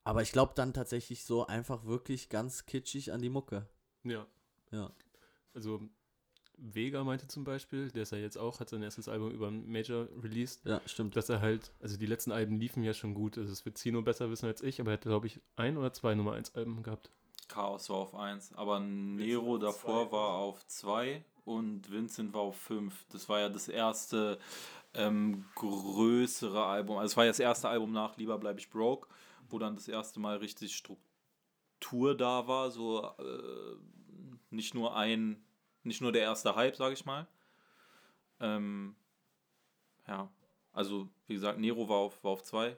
aber 0.04 0.22
ich 0.22 0.32
glaube 0.32 0.54
dann 0.56 0.74
tatsächlich 0.74 1.26
so 1.26 1.46
einfach 1.46 1.86
wirklich 1.86 2.30
ganz 2.30 2.66
kitschig 2.66 3.12
an 3.12 3.22
die 3.22 3.30
Mucke. 3.30 3.68
Ja. 4.04 4.26
Ja. 4.72 4.92
Also 5.54 5.82
Vega 6.66 7.04
meinte 7.04 7.28
zum 7.28 7.44
Beispiel, 7.44 7.92
der 7.92 8.04
ist 8.04 8.12
ja 8.12 8.18
jetzt 8.18 8.38
auch, 8.38 8.60
hat 8.60 8.70
sein 8.70 8.82
erstes 8.84 9.10
Album 9.10 9.32
über 9.32 9.48
ein 9.48 9.70
Major 9.70 10.08
released, 10.22 10.66
Ja, 10.66 10.80
stimmt. 10.86 11.16
dass 11.16 11.28
er 11.30 11.42
halt, 11.42 11.74
also 11.82 11.98
die 11.98 12.06
letzten 12.06 12.32
Alben 12.32 12.58
liefen 12.60 12.84
ja 12.84 12.94
schon 12.94 13.14
gut, 13.14 13.38
also 13.38 13.52
es 13.52 13.66
wird 13.66 13.78
Zino 13.78 14.02
besser 14.02 14.30
wissen 14.30 14.46
als 14.46 14.62
ich, 14.62 14.80
aber 14.80 14.92
er 14.92 14.94
hat, 14.94 15.02
glaube 15.02 15.28
ich, 15.28 15.42
ein 15.58 15.78
oder 15.78 15.92
zwei 15.94 16.16
Nummer 16.16 16.34
1 16.34 16.56
Alben 16.56 16.82
gehabt. 16.84 17.10
Chaos 17.50 17.90
war 17.90 17.98
auf 17.98 18.16
1, 18.16 18.54
aber 18.54 18.80
Nero 18.80 19.58
davor 19.58 20.08
zwei. 20.08 20.12
war 20.14 20.30
auf 20.36 20.66
2 20.68 21.26
und 21.46 21.92
Vincent 21.92 22.34
war 22.34 22.42
auf 22.42 22.56
5. 22.58 23.06
Das 23.12 23.28
war 23.28 23.42
ja 23.42 23.50
das 23.50 23.68
erste 23.68 24.40
ähm, 24.94 25.44
größere 25.56 26.64
Album. 26.64 26.98
Also 26.98 27.12
es 27.12 27.18
war 27.18 27.26
ja 27.26 27.32
das 27.32 27.40
erste 27.40 27.68
Album 27.68 27.92
nach 27.92 28.16
Lieber 28.18 28.38
bleib 28.38 28.58
ich 28.60 28.70
broke, 28.70 29.10
wo 29.50 29.60
dann 29.60 29.76
das 29.76 29.88
erste 29.90 30.20
Mal 30.22 30.38
richtig 30.38 30.76
Struktur 30.76 32.16
da 32.16 32.48
war, 32.48 32.72
so 32.72 33.04
äh, 33.04 33.76
nicht 34.50 34.74
nur 34.74 34.96
ein, 34.96 35.44
nicht 35.84 36.02
nur 36.02 36.12
der 36.12 36.24
erste 36.24 36.56
Hype, 36.56 36.76
sage 36.76 36.94
ich 36.94 37.06
mal. 37.06 37.28
Ähm, 38.40 38.96
ja, 40.08 40.30
also 40.72 41.10
wie 41.28 41.36
gesagt, 41.36 41.60
Nero 41.60 41.88
war 41.88 41.98
auf 41.98 42.20
2, 42.20 42.24
war 42.24 42.32
auf 42.32 42.44
zwei, 42.44 42.78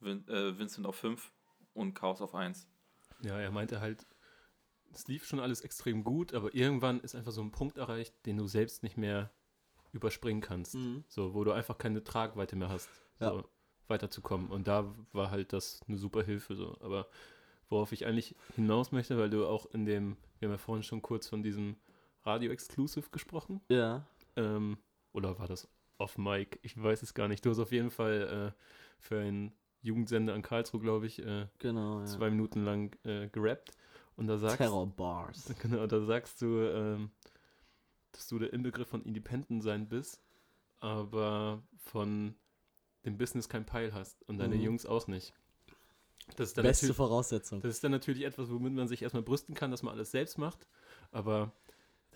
Vin, 0.00 0.26
äh, 0.28 0.58
Vincent 0.58 0.86
auf 0.86 0.96
5 0.96 1.32
und 1.74 1.94
Chaos 1.94 2.20
auf 2.20 2.34
1. 2.34 2.68
Ja, 3.22 3.38
er 3.38 3.50
meinte 3.50 3.80
halt, 3.80 4.06
es 4.92 5.06
lief 5.08 5.26
schon 5.26 5.40
alles 5.40 5.60
extrem 5.62 6.04
gut, 6.04 6.34
aber 6.34 6.54
irgendwann 6.54 7.00
ist 7.00 7.14
einfach 7.14 7.32
so 7.32 7.42
ein 7.42 7.50
Punkt 7.50 7.78
erreicht, 7.78 8.14
den 8.26 8.36
du 8.36 8.46
selbst 8.46 8.82
nicht 8.82 8.96
mehr 8.96 9.30
überspringen 9.92 10.40
kannst. 10.40 10.74
Mhm. 10.74 11.04
So, 11.08 11.34
wo 11.34 11.44
du 11.44 11.52
einfach 11.52 11.78
keine 11.78 12.04
Tragweite 12.04 12.56
mehr 12.56 12.68
hast, 12.68 12.88
Ja. 13.20 13.30
so 13.30 13.48
weiterzukommen. 13.88 14.50
Und 14.50 14.68
da 14.68 14.94
war 15.12 15.30
halt 15.30 15.52
das 15.52 15.80
eine 15.88 15.96
super 15.96 16.22
Hilfe. 16.22 16.54
So. 16.54 16.76
Aber 16.80 17.08
worauf 17.68 17.92
ich 17.92 18.06
eigentlich 18.06 18.36
hinaus 18.54 18.92
möchte, 18.92 19.18
weil 19.18 19.30
du 19.30 19.46
auch 19.46 19.66
in 19.72 19.84
dem, 19.86 20.16
wir 20.38 20.48
haben 20.48 20.54
ja 20.54 20.58
vorhin 20.58 20.82
schon 20.82 21.02
kurz 21.02 21.26
von 21.28 21.42
diesem 21.42 21.76
Radio-Exclusive 22.28 23.10
gesprochen. 23.10 23.60
Ja. 23.68 24.06
Ähm, 24.36 24.78
oder 25.12 25.38
war 25.38 25.46
das 25.48 25.66
off 25.98 26.16
Mic? 26.18 26.58
Ich 26.62 26.80
weiß 26.80 27.02
es 27.02 27.14
gar 27.14 27.26
nicht. 27.28 27.44
Du 27.44 27.50
hast 27.50 27.58
auf 27.58 27.72
jeden 27.72 27.90
Fall 27.90 28.54
äh, 28.54 28.62
für 29.00 29.18
einen 29.20 29.52
Jugendsender 29.80 30.34
in 30.34 30.42
Karlsruhe, 30.42 30.80
glaube 30.80 31.06
ich, 31.06 31.18
äh, 31.24 31.46
Genau. 31.58 32.00
Ja. 32.00 32.04
zwei 32.06 32.30
Minuten 32.30 32.64
lang 32.64 32.94
äh, 33.04 33.28
gerappt. 33.28 33.72
Und 34.16 34.26
da 34.26 34.36
sagst, 34.36 34.58
Terror 34.58 34.86
Bars. 34.86 35.52
genau, 35.62 35.86
da 35.86 36.00
sagst 36.00 36.42
du, 36.42 36.58
ähm, 36.60 37.10
dass 38.12 38.26
du 38.28 38.38
der 38.38 38.52
Inbegriff 38.52 38.88
von 38.88 39.02
Independent 39.04 39.62
sein 39.62 39.88
bist, 39.88 40.20
aber 40.80 41.62
von 41.76 42.34
dem 43.04 43.16
Business 43.16 43.48
kein 43.48 43.64
Peil 43.64 43.94
hast 43.94 44.22
und 44.28 44.38
deine 44.38 44.56
Mhm. 44.56 44.62
Jungs 44.62 44.86
auch 44.86 45.06
nicht. 45.06 45.32
Das 46.36 46.48
ist 46.48 46.58
dann 46.58 46.64
Beste 46.64 46.92
Voraussetzung. 46.92 47.60
das 47.62 47.70
ist 47.76 47.84
dann 47.84 47.92
natürlich 47.92 48.24
etwas, 48.24 48.50
womit 48.50 48.74
man 48.74 48.86
sich 48.88 49.02
erstmal 49.02 49.22
brüsten 49.22 49.54
kann, 49.54 49.70
dass 49.70 49.82
man 49.82 49.94
alles 49.94 50.10
selbst 50.10 50.36
macht. 50.36 50.66
Aber 51.10 51.52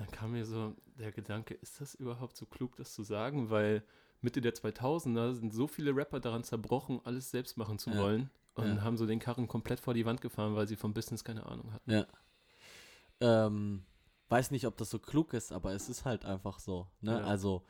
dann 0.03 0.11
kam 0.11 0.33
mir 0.33 0.45
so 0.45 0.75
der 0.99 1.12
Gedanke, 1.12 1.55
ist 1.55 1.81
das 1.81 1.95
überhaupt 1.95 2.37
so 2.37 2.47
klug, 2.47 2.77
das 2.77 2.93
zu 2.95 3.03
sagen? 3.03 3.51
Weil 3.51 3.83
Mitte 4.21 4.41
der 4.41 4.55
2000er 4.55 5.35
sind 5.35 5.53
so 5.53 5.67
viele 5.67 5.95
Rapper 5.95 6.21
daran 6.21 6.45
zerbrochen, 6.45 7.01
alles 7.05 7.31
selbst 7.31 7.57
machen 7.57 7.79
zu 7.79 7.91
Ja. 7.91 7.99
wollen. 7.99 8.31
Und 8.55 8.77
Ja. 8.77 8.83
haben 8.83 8.97
so 8.97 9.07
den 9.07 9.19
Karren 9.19 9.49
komplett 9.49 9.81
vor 9.81 9.95
die 9.95 10.05
Wand 10.05 10.21
gefahren, 10.21 10.55
weil 10.55 10.69
sie 10.69 10.77
vom 10.77 10.93
Business 10.93 11.25
keine 11.25 11.47
Ahnung 11.47 11.73
hatten. 11.73 11.91
Ja. 11.91 12.07
Ähm, 13.21 13.85
weiß 14.29 14.51
nicht, 14.51 14.67
ob 14.67 14.77
das 14.77 14.91
so 14.91 14.99
klug 14.99 15.33
ist, 15.35 15.53
aber 15.53 15.73
es 15.73 15.88
ist 15.88 16.05
halt 16.05 16.25
einfach 16.25 16.59
so. 16.59 16.87
Ne? 17.01 17.12
Ja. 17.19 17.25
Also, 17.25 17.62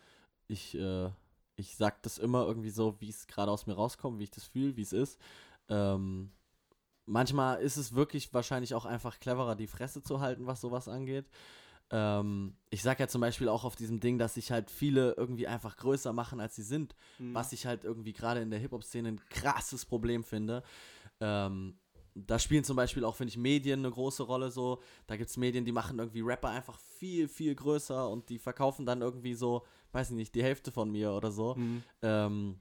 ich, 0.49 0.75
äh, 0.77 1.11
ich 1.57 1.77
sag 1.77 2.03
das 2.03 2.18
immer 2.18 2.47
irgendwie 2.47 2.71
so, 2.71 3.01
wie 3.01 3.11
es 3.11 3.27
gerade 3.27 3.51
aus 3.51 3.66
mir 3.66 3.75
rauskommt, 3.75 4.18
wie 4.18 4.25
ich 4.25 4.31
das 4.31 4.45
fühle, 4.45 4.77
wie 4.77 4.83
es 4.83 4.92
ist. 4.92 5.21
Ähm, 5.68 6.33
manchmal 7.07 7.61
ist 7.61 7.77
es 7.77 7.95
wirklich 7.95 8.33
wahrscheinlich 8.35 8.75
auch 8.75 8.85
einfach 8.85 9.21
cleverer, 9.21 9.55
die 9.55 9.66
Fresse 9.66 10.03
zu 10.03 10.21
halten, 10.21 10.47
was 10.47 10.61
sowas 10.61 10.88
angeht. 10.88 11.27
Ähm, 11.90 12.57
ich 12.71 12.83
sag 12.83 13.01
ja 13.01 13.09
zum 13.09 13.21
Beispiel 13.21 13.49
auch 13.49 13.64
auf 13.64 13.77
diesem 13.77 14.01
Ding, 14.01 14.18
dass 14.18 14.35
sich 14.35 14.51
halt 14.51 14.71
viele 14.71 15.12
irgendwie 15.12 15.47
einfach 15.47 15.77
größer 15.77 16.12
machen, 16.12 16.40
als 16.40 16.57
sie 16.57 16.62
sind 16.62 16.95
was 17.35 17.53
ich 17.53 17.66
halt 17.66 17.85
irgendwie 17.85 18.12
gerade 18.12 18.40
in 18.40 18.51
der 18.51 18.61
Hip-Hop-Szene 18.61 19.09
ein 19.09 19.21
krasses 19.29 19.85
Problem 19.85 20.25
finde. 20.25 20.62
Ähm, 21.21 21.75
da 22.14 22.38
spielen 22.38 22.64
zum 22.64 22.77
Beispiel 22.77 23.05
auch, 23.05 23.16
finde 23.16 23.31
ich, 23.31 23.38
Medien 23.38 23.81
eine 23.81 23.90
große 23.90 24.23
Rolle 24.23 24.51
so. 24.51 24.83
Da 25.07 25.16
gibt 25.16 25.31
es 25.31 25.37
Medien, 25.37 25.64
die 25.64 25.73
machen 25.73 25.99
irgendwie 25.99 26.21
Rapper 26.21 26.49
einfach 26.49 26.79
viel, 26.79 27.29
viel 27.29 27.55
größer 27.55 28.09
und 28.09 28.29
die 28.29 28.38
verkaufen 28.38 28.85
dann 28.85 29.01
irgendwie 29.01 29.35
so, 29.35 29.64
weiß 29.92 30.11
ich 30.11 30.16
nicht, 30.16 30.35
die 30.35 30.42
Hälfte 30.42 30.73
von 30.73 30.90
mir 30.90 31.12
oder 31.12 31.31
so. 31.31 31.55
Mhm. 31.55 31.83
Ähm, 32.03 32.61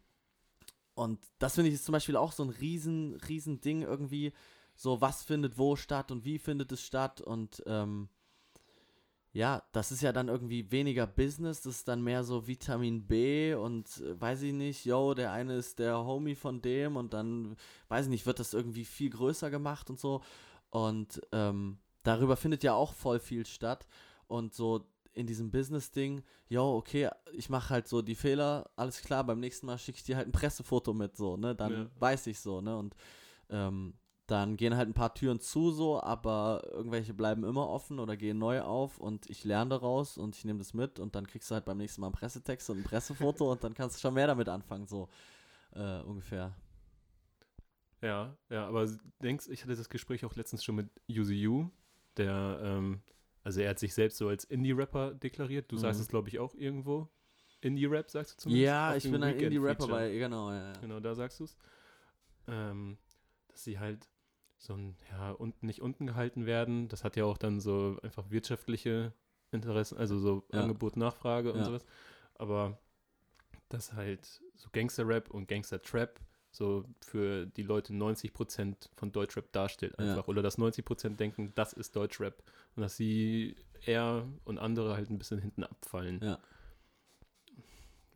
und 0.94 1.20
das 1.40 1.56
finde 1.56 1.70
ich 1.70 1.76
ist 1.76 1.86
zum 1.86 1.94
Beispiel 1.94 2.16
auch 2.16 2.32
so 2.32 2.44
ein 2.44 2.50
riesen, 2.50 3.16
riesen 3.28 3.60
Ding 3.62 3.82
irgendwie. 3.82 4.34
So, 4.74 5.02
was 5.02 5.24
findet 5.24 5.58
wo 5.58 5.76
statt 5.76 6.12
und 6.12 6.24
wie 6.24 6.40
findet 6.40 6.72
es 6.72 6.82
statt 6.82 7.20
und 7.20 7.62
ähm, 7.66 8.08
ja, 9.34 9.63
das 9.72 9.91
ist 9.91 10.02
ja 10.02 10.12
dann 10.12 10.28
irgendwie 10.28 10.70
weniger 10.72 11.08
Business, 11.08 11.62
das 11.62 11.78
ist 11.78 11.88
dann 11.88 12.04
mehr 12.04 12.24
so 12.24 12.48
Vitamin 12.48 13.08
B 13.08 13.54
und 13.54 13.88
äh, 14.02 14.20
weiß 14.20 14.41
ich 14.41 14.54
nicht, 14.54 14.86
yo, 14.86 15.13
der 15.13 15.32
eine 15.32 15.56
ist 15.56 15.80
der 15.80 15.98
Homie 15.98 16.36
von 16.36 16.62
dem 16.62 16.98
und 16.98 17.13
dann, 17.13 17.56
weiß 17.88 18.06
ich 18.06 18.10
nicht, 18.10 18.26
wird 18.26 18.39
das 18.39 18.54
irgendwie 18.54 18.86
viel 18.86 19.10
größer 19.10 19.50
gemacht 19.50 19.89
und 19.89 20.00
so. 20.00 20.22
Und 20.70 21.22
ähm, 21.32 21.78
darüber 22.04 22.36
findet 22.36 22.63
ja 22.63 22.74
auch 22.74 22.94
voll 22.94 23.20
viel 23.20 23.46
statt. 23.46 23.88
Und 24.28 24.54
so 24.54 24.86
in 25.13 25.28
diesem 25.28 25.52
Business-Ding, 25.52 26.24
yo, 26.48 26.78
okay, 26.78 27.10
ich 27.34 27.50
mache 27.50 27.70
halt 27.70 27.88
so 27.88 28.02
die 28.02 28.15
Fehler, 28.15 28.70
alles 28.78 29.02
klar, 29.02 29.26
beim 29.26 29.39
nächsten 29.41 29.65
Mal 29.65 29.78
schicke 29.78 29.98
ich 29.98 30.04
dir 30.06 30.15
halt 30.17 30.28
ein 30.28 30.32
Pressefoto 30.32 30.94
mit, 30.94 31.17
so, 31.17 31.36
ne? 31.38 31.54
Dann 31.56 31.74
Ja. 31.74 31.89
weiß 32.00 32.28
ich 32.28 32.39
so, 32.39 32.62
ne? 32.62 32.78
Und 32.78 32.96
ähm, 33.50 33.94
dann 34.32 34.56
gehen 34.58 34.76
halt 34.78 34.88
ein 34.89 34.94
paar 34.94 35.13
Türen 35.13 35.39
zu, 35.39 35.72
so, 35.72 36.02
aber 36.02 36.62
irgendwelche 36.72 37.13
bleiben 37.13 37.44
immer 37.44 37.67
offen 37.67 38.00
oder 38.00 38.15
gehen 38.15 38.38
neu 38.38 38.62
auf 38.62 38.98
und 38.98 39.30
ich 39.30 39.44
lerne 39.44 39.72
daraus 39.72 40.17
und 40.17 40.36
ich 40.36 40.46
nehme 40.46 40.60
das 40.60 40.74
mit 40.74 41.00
und 41.00 41.15
dann 41.15 41.28
kriegst 41.28 41.52
du 41.52 41.56
halt 41.56 41.65
beim 41.65 41.78
nächsten 41.78 42.02
Mal 42.02 42.08
einen 42.08 42.15
Pressetext 42.15 42.70
und 42.70 42.78
ein 42.78 42.84
Pressefoto 42.84 43.52
und 43.52 43.63
dann 43.63 43.74
kannst 43.74 43.98
du 43.98 44.00
schon 44.02 44.13
mehr 44.13 44.28
damit 44.28 44.48
anfangen, 44.48 44.88
so 44.88 45.10
äh, 45.74 46.00
ungefähr. 46.02 46.56
Ja, 48.02 48.36
ja, 48.50 48.67
aber 48.67 48.89
denkst, 49.22 49.48
ich 49.50 49.63
hatte 49.63 49.76
das 49.76 49.89
Gespräch 49.89 50.26
auch 50.26 50.36
letztens 50.36 50.63
schon 50.63 50.76
mit 50.76 50.89
UZU, 51.10 51.70
der, 52.17 52.60
ähm, 52.63 53.02
also 53.44 53.62
er 53.62 53.72
hat 53.72 53.80
sich 53.80 53.94
selbst 53.94 54.17
so 54.17 54.28
als 54.28 54.44
Indie-Rapper 54.46 55.13
deklariert. 55.13 55.72
Du 55.72 55.78
sagst 55.78 56.00
Mhm. 56.00 56.04
es, 56.04 56.08
glaube 56.08 56.30
ich, 56.30 56.39
auch 56.39 56.56
irgendwo. 56.56 57.10
Indie-Rap 57.62 58.10
sagst 58.10 58.34
du 58.34 58.44
zumindest? 58.44 58.65
Ja, 58.65 58.96
ich 58.96 59.04
bin 59.04 59.22
ein 59.22 59.36
Indie-Rapper 59.36 60.10
genau, 60.10 60.52
ja. 60.52 60.74
ja. 60.74 60.80
Genau, 60.80 61.00
da 61.00 61.13
sagst 61.13 61.39
du 61.39 61.44
es. 61.44 61.56
Ähm, 62.48 62.98
dass 63.50 63.63
sie 63.63 63.78
halt 63.78 64.10
so 64.62 64.74
ein, 64.76 64.95
ja, 65.10 65.32
unten 65.32 65.65
nicht 65.65 65.82
unten 65.82 66.06
gehalten 66.06 66.45
werden. 66.45 66.88
Das 66.88 67.04
hat 67.04 67.15
ja 67.15 67.26
auch 67.26 67.38
dann 67.39 67.60
so 67.60 67.97
einfach 68.04 68.30
wirtschaftliche 68.30 69.12
Interessen, 69.52 69.97
also 69.97 70.19
so 70.19 70.43
Ja. 70.54 70.60
Angebot, 70.60 70.97
Nachfrage 70.97 71.52
und 71.52 71.60
Ja. 71.60 71.65
sowas. 71.65 71.84
Aber 72.36 72.78
dass 73.69 73.93
halt 73.93 74.41
so 74.56 74.69
Gangster-Rap 74.71 75.32
und 75.32 75.47
Gangster-Trap 75.47 76.19
so 76.52 76.84
für 77.02 77.47
die 77.47 77.63
Leute 77.63 77.93
90% 77.95 78.89
von 78.95 79.12
Deutschrap 79.12 79.52
darstellt 79.52 79.95
Ja. 79.97 80.06
einfach. 80.06 80.28
Oder 80.28 80.43
dass 80.43 80.58
90% 80.60 81.19
denken, 81.19 81.54
das 81.56 81.74
ist 81.74 81.95
Deutschrap. 81.95 82.43
Und 82.76 82.82
dass 82.84 82.95
sie 82.95 83.56
er 83.86 84.28
und 84.43 84.60
andere 84.60 84.95
halt 84.95 85.10
ein 85.10 85.17
bisschen 85.17 85.39
hinten 85.39 85.63
abfallen. 85.63 86.21
Ja. 86.21 86.39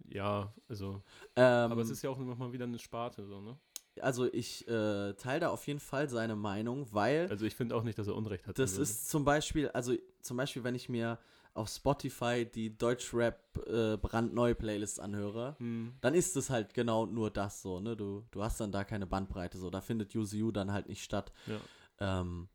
Ja, 0.08 0.54
also, 0.70 1.02
Ähm, 1.36 1.72
aber 1.72 1.82
es 1.82 1.90
ist 1.90 2.04
ja 2.04 2.12
auch 2.12 2.20
nochmal 2.20 2.54
wieder 2.54 2.66
eine 2.66 2.78
Sparte, 2.78 3.26
so, 3.26 3.42
ne? 3.42 3.58
Also 4.02 4.26
ich 4.32 4.68
äh, 4.68 5.14
teile 5.14 5.42
da 5.42 5.50
auf 5.50 5.66
jeden 5.68 5.80
Fall 5.80 6.10
seine 6.10 6.36
Meinung, 6.36 6.88
weil 6.92 7.28
Also 7.30 7.46
ich 7.46 7.56
finde 7.56 7.76
auch 7.76 7.84
nicht, 7.84 7.98
dass 7.98 8.08
er 8.08 8.16
Unrecht 8.16 8.48
hat. 8.48 8.58
das 8.60 8.72
also, 8.72 8.82
ist 8.82 9.10
zum 9.10 9.26
Beispiel, 9.26 9.70
also 9.70 9.94
zum 10.22 10.38
Beispiel, 10.38 10.64
wenn 10.64 10.76
ich 10.76 10.90
mir 10.90 11.20
auf 11.54 11.70
Spotify 11.70 12.46
die 12.46 12.78
Deutschrap 12.78 13.40
äh, 13.68 13.96
brandneue 13.98 14.56
Playlist 14.56 15.00
anhöre, 15.00 15.56
Hm, 15.60 15.94
dann 16.02 16.14
ist 16.14 16.36
es 16.36 16.50
halt 16.50 16.74
genau 16.74 17.06
nur 17.06 17.32
das 17.32 17.62
so, 17.62 17.80
ne? 17.80 17.96
Du, 17.96 18.26
du 18.32 18.44
hast 18.44 18.60
dann 18.60 18.72
da 18.74 18.84
keine 18.84 19.08
Bandbreite 19.08 19.58
so, 19.58 19.70
da 19.70 19.80
findet 19.82 20.14
UCU 20.14 20.52
dann 20.52 20.74
halt 20.74 20.90
nicht 20.90 21.04
statt. 21.04 21.32
ja. 21.48 21.60
Ähm, 22.00 22.50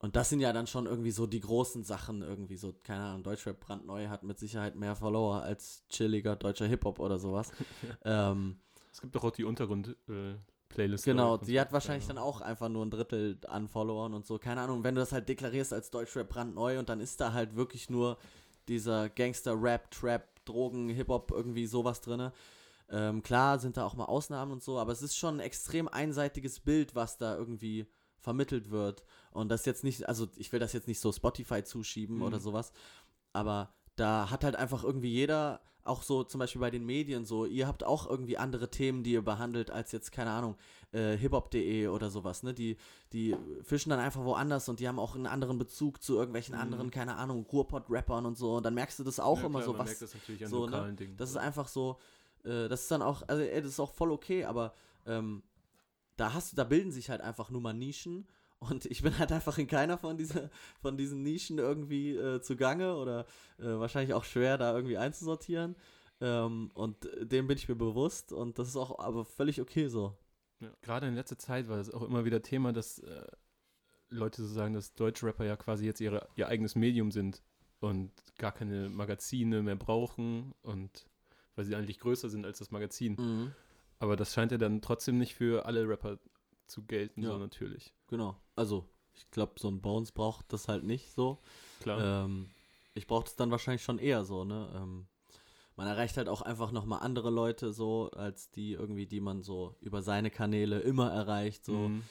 und 0.00 0.16
das 0.16 0.30
sind 0.30 0.40
ja 0.40 0.52
dann 0.52 0.66
schon 0.66 0.86
irgendwie 0.86 1.12
so 1.12 1.28
die 1.28 1.38
großen 1.38 1.84
Sachen, 1.84 2.22
irgendwie 2.22 2.56
so, 2.56 2.72
keine 2.82 3.04
Ahnung, 3.04 3.22
Deutschrap 3.22 3.60
brandneu 3.60 4.08
hat 4.08 4.24
mit 4.24 4.36
Sicherheit 4.36 4.74
mehr 4.74 4.96
Follower 4.96 5.40
als 5.42 5.84
chilliger 5.88 6.34
deutscher 6.34 6.66
Hip-Hop 6.66 6.98
oder 6.98 7.20
sowas. 7.20 7.52
ähm, 8.04 8.58
Es 8.90 9.00
gibt 9.00 9.14
doch 9.14 9.22
auch 9.22 9.30
die 9.30 9.44
Untergrund-Playlist. 10.72 11.04
genau, 11.04 11.36
die 11.36 11.60
hat 11.60 11.72
wahrscheinlich 11.72 12.06
dann 12.06 12.18
auch 12.18 12.40
einfach 12.40 12.68
nur 12.68 12.84
ein 12.84 12.90
Drittel 12.90 13.38
an 13.48 13.68
Followern 13.68 14.14
und 14.14 14.26
so. 14.26 14.38
Keine 14.38 14.60
Ahnung, 14.60 14.84
wenn 14.84 14.94
du 14.94 15.00
das 15.00 15.12
halt 15.12 15.28
deklarierst 15.28 15.72
als 15.72 15.90
Deutschrap 15.90 16.28
brandneu 16.28 16.78
und 16.78 16.88
dann 16.88 17.00
ist 17.00 17.20
da 17.20 17.32
halt 17.32 17.56
wirklich 17.56 17.90
nur 17.90 18.16
dieser 18.68 19.08
Gangster-Rap, 19.08 19.90
Trap, 19.90 20.44
Drogen, 20.44 20.88
Hip-Hop, 20.88 21.30
irgendwie 21.30 21.66
sowas 21.66 22.00
drin. 22.00 22.30
Ähm, 22.88 23.22
klar 23.22 23.58
sind 23.58 23.76
da 23.76 23.84
auch 23.86 23.94
mal 23.94 24.04
Ausnahmen 24.04 24.52
und 24.52 24.62
so, 24.62 24.78
aber 24.78 24.92
es 24.92 25.02
ist 25.02 25.16
schon 25.16 25.36
ein 25.36 25.40
extrem 25.40 25.88
einseitiges 25.88 26.60
Bild, 26.60 26.94
was 26.94 27.16
da 27.18 27.36
irgendwie 27.36 27.86
vermittelt 28.18 28.70
wird. 28.70 29.02
Und 29.32 29.48
das 29.48 29.64
jetzt 29.64 29.82
nicht, 29.82 30.08
also 30.08 30.28
ich 30.36 30.52
will 30.52 30.60
das 30.60 30.72
jetzt 30.74 30.88
nicht 30.88 31.00
so 31.00 31.10
Spotify 31.10 31.64
zuschieben 31.64 32.16
Mhm. 32.16 32.22
oder 32.22 32.38
sowas, 32.38 32.72
aber 33.32 33.72
da 33.96 34.30
hat 34.30 34.44
halt 34.44 34.56
einfach 34.56 34.84
irgendwie 34.84 35.10
jeder, 35.10 35.60
auch 35.84 36.02
so 36.02 36.22
zum 36.24 36.38
Beispiel 36.38 36.60
bei 36.60 36.70
den 36.70 36.86
Medien 36.86 37.24
so, 37.24 37.44
ihr 37.44 37.66
habt 37.66 37.82
auch 37.84 38.08
irgendwie 38.08 38.38
andere 38.38 38.70
Themen, 38.70 39.02
die 39.02 39.12
ihr 39.12 39.22
behandelt, 39.22 39.70
als 39.70 39.92
jetzt, 39.92 40.12
keine 40.12 40.30
Ahnung, 40.30 40.56
äh, 40.92 41.16
hiphop.de 41.16 41.88
oder 41.88 42.10
sowas, 42.10 42.42
ne? 42.42 42.54
Die, 42.54 42.76
die 43.12 43.36
fischen 43.62 43.90
dann 43.90 43.98
einfach 43.98 44.24
woanders 44.24 44.68
und 44.68 44.78
die 44.80 44.86
haben 44.86 44.98
auch 44.98 45.14
einen 45.14 45.26
anderen 45.26 45.58
Bezug 45.58 46.02
zu 46.02 46.14
irgendwelchen 46.16 46.54
Mhm. 46.54 46.60
anderen, 46.60 46.90
keine 46.90 47.16
Ahnung, 47.16 47.46
Ruhrpott-Rappern 47.50 48.26
und 48.26 48.36
so. 48.36 48.56
Und 48.56 48.64
dann 48.64 48.74
merkst 48.74 48.98
du 48.98 49.04
das 49.04 49.18
auch 49.18 49.38
ja, 49.40 49.46
immer 49.46 49.60
klar, 49.60 49.72
so, 49.72 49.78
was. 49.78 49.98
das 49.98 50.14
natürlich 50.14 50.44
an 50.44 50.50
so, 50.50 50.66
ne? 50.66 50.94
Dingen. 50.94 51.16
Das 51.16 51.30
ist 51.30 51.36
einfach 51.36 51.68
so, 51.68 51.98
äh, 52.44 52.68
das 52.68 52.82
ist 52.82 52.90
dann 52.90 53.02
auch, 53.02 53.22
also 53.26 53.42
ey, 53.42 53.60
das 53.62 53.72
ist 53.72 53.80
auch 53.80 53.92
voll 53.92 54.12
okay, 54.12 54.44
aber 54.44 54.74
ähm, 55.06 55.42
da 56.16 56.32
hast 56.34 56.52
du, 56.52 56.56
da 56.56 56.64
bilden 56.64 56.92
sich 56.92 57.10
halt 57.10 57.20
einfach 57.20 57.50
nur 57.50 57.60
mal 57.60 57.72
Nischen 57.74 58.26
und 58.70 58.86
ich 58.86 59.02
bin 59.02 59.18
halt 59.18 59.32
einfach 59.32 59.58
in 59.58 59.66
keiner 59.66 59.98
von, 59.98 60.16
dieser, 60.16 60.50
von 60.80 60.96
diesen 60.96 61.22
Nischen 61.22 61.58
irgendwie 61.58 62.16
äh, 62.16 62.40
zugange 62.40 62.96
oder 62.96 63.26
äh, 63.58 63.64
wahrscheinlich 63.64 64.14
auch 64.14 64.24
schwer 64.24 64.58
da 64.58 64.74
irgendwie 64.74 64.98
einzusortieren. 64.98 65.76
Ähm, 66.20 66.70
und 66.74 67.04
äh, 67.06 67.26
dem 67.26 67.48
bin 67.48 67.56
ich 67.56 67.68
mir 67.68 67.74
bewusst 67.74 68.32
und 68.32 68.58
das 68.58 68.68
ist 68.68 68.76
auch 68.76 68.98
aber 68.98 69.24
völlig 69.24 69.60
okay 69.60 69.88
so. 69.88 70.16
Ja. 70.60 70.70
Gerade 70.82 71.08
in 71.08 71.14
letzter 71.14 71.38
Zeit 71.38 71.68
war 71.68 71.78
es 71.78 71.92
auch 71.92 72.02
immer 72.02 72.24
wieder 72.24 72.42
Thema, 72.42 72.72
dass 72.72 73.00
äh, 73.00 73.26
Leute 74.10 74.42
so 74.42 74.48
sagen, 74.48 74.74
dass 74.74 74.94
Deutschrapper 74.94 75.44
ja 75.44 75.56
quasi 75.56 75.84
jetzt 75.86 76.00
ihre, 76.00 76.28
ihr 76.36 76.46
eigenes 76.46 76.76
Medium 76.76 77.10
sind 77.10 77.42
und 77.80 78.12
gar 78.38 78.52
keine 78.52 78.88
Magazine 78.88 79.62
mehr 79.62 79.76
brauchen 79.76 80.54
und 80.62 81.06
weil 81.56 81.64
sie 81.64 81.74
eigentlich 81.74 81.98
größer 81.98 82.30
sind 82.30 82.46
als 82.46 82.58
das 82.58 82.70
Magazin. 82.70 83.16
Mhm. 83.18 83.52
Aber 83.98 84.16
das 84.16 84.32
scheint 84.34 84.52
ja 84.52 84.58
dann 84.58 84.82
trotzdem 84.82 85.18
nicht 85.18 85.34
für 85.34 85.66
alle 85.66 85.88
Rapper 85.88 86.18
zu 86.72 86.82
gelten, 86.82 87.22
Ja. 87.22 87.30
so 87.30 87.38
natürlich. 87.38 87.92
Genau. 88.08 88.36
Also 88.56 88.88
Ich 89.14 89.30
glaube, 89.30 89.52
so 89.58 89.68
ein 89.68 89.80
Bones 89.82 90.10
braucht 90.10 90.52
das 90.54 90.68
halt 90.68 90.84
nicht 90.84 91.12
so. 91.12 91.38
Klar. 91.80 92.24
Ähm, 92.24 92.48
ich 92.94 93.06
brauche 93.06 93.24
das 93.24 93.36
dann 93.36 93.50
wahrscheinlich 93.50 93.82
schon 93.84 93.98
eher 93.98 94.24
so, 94.24 94.44
ne? 94.44 94.72
Ähm, 94.74 95.06
man 95.76 95.86
erreicht 95.86 96.16
halt 96.16 96.28
auch 96.28 96.40
einfach 96.42 96.72
nochmal 96.72 97.00
andere 97.02 97.28
Leute 97.30 97.72
so, 97.74 98.10
als 98.12 98.50
die 98.50 98.72
irgendwie, 98.72 99.06
die 99.06 99.20
man 99.20 99.42
so 99.42 99.74
über 99.80 100.00
seine 100.02 100.30
Kanäle 100.30 100.80
immer 100.80 101.10
erreicht. 101.10 101.64
So. 101.66 101.74
Mhm. 101.88 102.02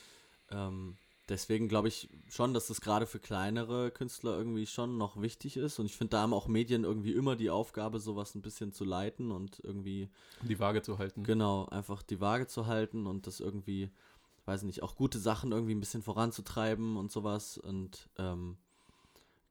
Ähm, 0.49 0.97
deswegen 1.29 1.67
glaube 1.69 1.87
ich 1.87 2.09
schon, 2.29 2.53
dass 2.53 2.67
das 2.67 2.81
gerade 2.81 3.05
für 3.07 3.19
kleinere 3.19 3.89
Künstler 3.91 4.37
irgendwie 4.37 4.65
schon 4.67 4.97
noch 4.97 5.21
wichtig 5.21 5.57
ist. 5.57 5.79
Und 5.79 5.85
ich 5.87 5.95
finde, 5.95 6.11
da 6.11 6.21
haben 6.21 6.33
auch 6.33 6.47
Medien 6.47 6.83
irgendwie 6.83 7.13
immer 7.13 7.35
die 7.35 7.49
Aufgabe, 7.49 7.99
sowas 7.99 8.35
ein 8.35 8.41
bisschen 8.41 8.73
zu 8.73 8.83
leiten 8.85 9.31
und 9.31 9.59
irgendwie, 9.63 10.09
Die 10.43 10.59
Waage 10.59 10.81
zu 10.81 10.97
halten. 10.99 11.23
genau, 11.23 11.65
einfach 11.67 12.01
die 12.03 12.19
Waage 12.21 12.47
zu 12.47 12.65
halten 12.67 13.07
und 13.07 13.25
das 13.27 13.39
irgendwie, 13.39 13.89
weiß 14.45 14.63
nicht, 14.63 14.83
auch 14.83 14.95
gute 14.95 15.19
Sachen 15.19 15.51
irgendwie 15.51 15.75
ein 15.75 15.79
bisschen 15.79 16.03
voranzutreiben 16.03 16.97
und 16.97 17.11
sowas. 17.11 17.57
Und 17.57 18.09
ähm, 18.17 18.57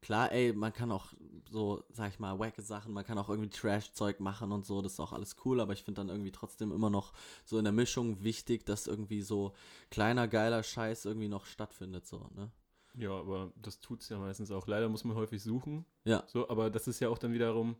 klar, 0.00 0.32
ey, 0.32 0.52
man 0.52 0.72
kann 0.72 0.92
auch 0.92 1.06
so, 1.50 1.82
sag 1.90 2.10
ich 2.10 2.18
mal, 2.18 2.38
wacke 2.38 2.62
Sachen, 2.62 2.92
man 2.92 3.04
kann 3.04 3.18
auch 3.18 3.28
irgendwie 3.28 3.50
Trash-Zeug 3.50 4.20
machen 4.20 4.52
und 4.52 4.64
so, 4.64 4.82
das 4.82 4.94
ist 4.94 5.00
auch 5.00 5.12
alles 5.12 5.36
cool, 5.44 5.60
aber 5.60 5.72
ich 5.72 5.82
finde 5.82 6.00
dann 6.00 6.08
irgendwie 6.08 6.32
trotzdem 6.32 6.72
immer 6.72 6.90
noch 6.90 7.12
so 7.44 7.58
in 7.58 7.64
der 7.64 7.72
Mischung 7.72 8.22
wichtig, 8.22 8.64
dass 8.66 8.86
irgendwie 8.86 9.22
so 9.22 9.54
kleiner, 9.90 10.28
geiler 10.28 10.62
Scheiß 10.62 11.04
irgendwie 11.04 11.28
noch 11.28 11.46
stattfindet, 11.46 12.06
so, 12.06 12.28
ne? 12.34 12.50
Ja, 12.94 13.12
aber 13.12 13.52
das 13.56 13.78
tut's 13.80 14.08
ja 14.08 14.18
meistens 14.18 14.50
auch. 14.50 14.66
Leider 14.66 14.88
muss 14.88 15.04
man 15.04 15.16
häufig 15.16 15.40
suchen. 15.40 15.84
Ja. 16.04 16.24
So, 16.26 16.48
aber 16.48 16.70
das 16.70 16.88
ist 16.88 16.98
ja 16.98 17.08
auch 17.08 17.18
dann 17.18 17.32
wiederum. 17.32 17.76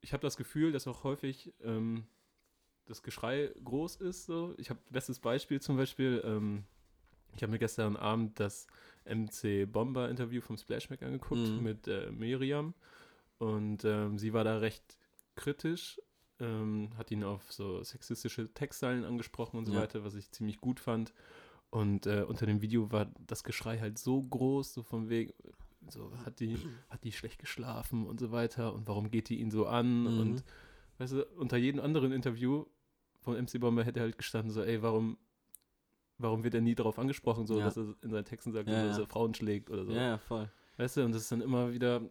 Ich 0.00 0.14
habe 0.14 0.22
das 0.22 0.38
Gefühl, 0.38 0.72
dass 0.72 0.86
auch 0.86 1.04
häufig 1.04 1.52
ähm, 1.62 2.06
das 2.88 3.02
Geschrei 3.02 3.52
groß 3.64 3.96
ist. 3.96 4.26
So. 4.26 4.54
Ich 4.58 4.70
habe 4.70 4.80
bestes 4.90 5.18
Beispiel 5.18 5.60
zum 5.60 5.76
Beispiel. 5.76 6.22
Ähm, 6.24 6.64
ich 7.36 7.42
habe 7.42 7.52
mir 7.52 7.58
gestern 7.58 7.96
Abend 7.96 8.40
das 8.40 8.66
MC 9.04 9.64
Bomber 9.70 10.08
Interview 10.08 10.40
vom 10.40 10.56
Splashback 10.56 11.02
angeguckt 11.02 11.48
Mhm. 11.56 11.62
mit 11.62 11.86
äh, 11.86 12.10
Miriam 12.10 12.74
und 13.38 13.84
ähm, 13.84 14.18
sie 14.18 14.32
war 14.32 14.42
da 14.44 14.58
recht 14.58 14.96
kritisch, 15.36 16.00
ähm, 16.40 16.90
hat 16.96 17.10
ihn 17.12 17.22
auf 17.22 17.52
so 17.52 17.82
sexistische 17.84 18.52
Textzeilen 18.52 19.04
angesprochen 19.04 19.58
und 19.58 19.66
so 19.66 19.74
Ja. 19.74 19.80
weiter, 19.82 20.02
was 20.04 20.14
ich 20.14 20.30
ziemlich 20.32 20.58
gut 20.60 20.80
fand. 20.80 21.12
Und 21.70 22.06
äh, 22.06 22.24
unter 22.26 22.46
dem 22.46 22.62
Video 22.62 22.90
war 22.90 23.12
das 23.26 23.44
Geschrei 23.44 23.78
halt 23.78 23.98
so 23.98 24.20
groß, 24.22 24.72
so 24.72 24.82
von 24.82 25.08
wegen, 25.10 25.32
so 25.90 26.10
hat 26.24 26.40
die, 26.40 26.56
hat 26.88 27.04
die 27.04 27.12
schlecht 27.12 27.38
geschlafen 27.38 28.06
und 28.06 28.18
so 28.18 28.32
weiter 28.32 28.74
und 28.74 28.88
warum 28.88 29.10
geht 29.10 29.28
die 29.28 29.38
ihn 29.38 29.50
so 29.50 29.66
an 29.66 30.00
Mhm. 30.04 30.18
und 30.18 30.44
weißt 30.96 31.12
du, 31.12 31.26
unter 31.36 31.56
jedem 31.58 31.80
anderen 31.80 32.10
Interview 32.10 32.64
von 33.20 33.36
MC 33.36 33.58
Bomber 33.60 33.84
hätte 33.84 34.00
halt 34.00 34.16
gestanden 34.18 34.50
so, 34.52 34.62
ey, 34.62 34.80
warum, 34.82 35.18
warum 36.18 36.44
wird 36.44 36.54
er 36.54 36.60
nie 36.60 36.74
darauf 36.74 36.98
angesprochen, 36.98 37.46
so, 37.46 37.58
Ja. 37.58 37.64
dass 37.64 37.76
er 37.76 37.94
in 38.02 38.10
seinen 38.10 38.24
Texten 38.24 38.52
sagt, 38.52 38.68
Ja, 38.68 38.86
dass 38.86 38.98
er 38.98 39.06
Frauen 39.06 39.34
schlägt 39.34 39.70
oder 39.70 39.84
so. 39.84 39.92
Ja, 39.92 40.02
ja, 40.02 40.18
voll. 40.18 40.50
Weißt 40.76 40.96
du, 40.96 41.04
und 41.04 41.12
das 41.12 41.22
ist 41.22 41.32
dann 41.32 41.40
immer 41.40 41.72
wieder. 41.72 42.02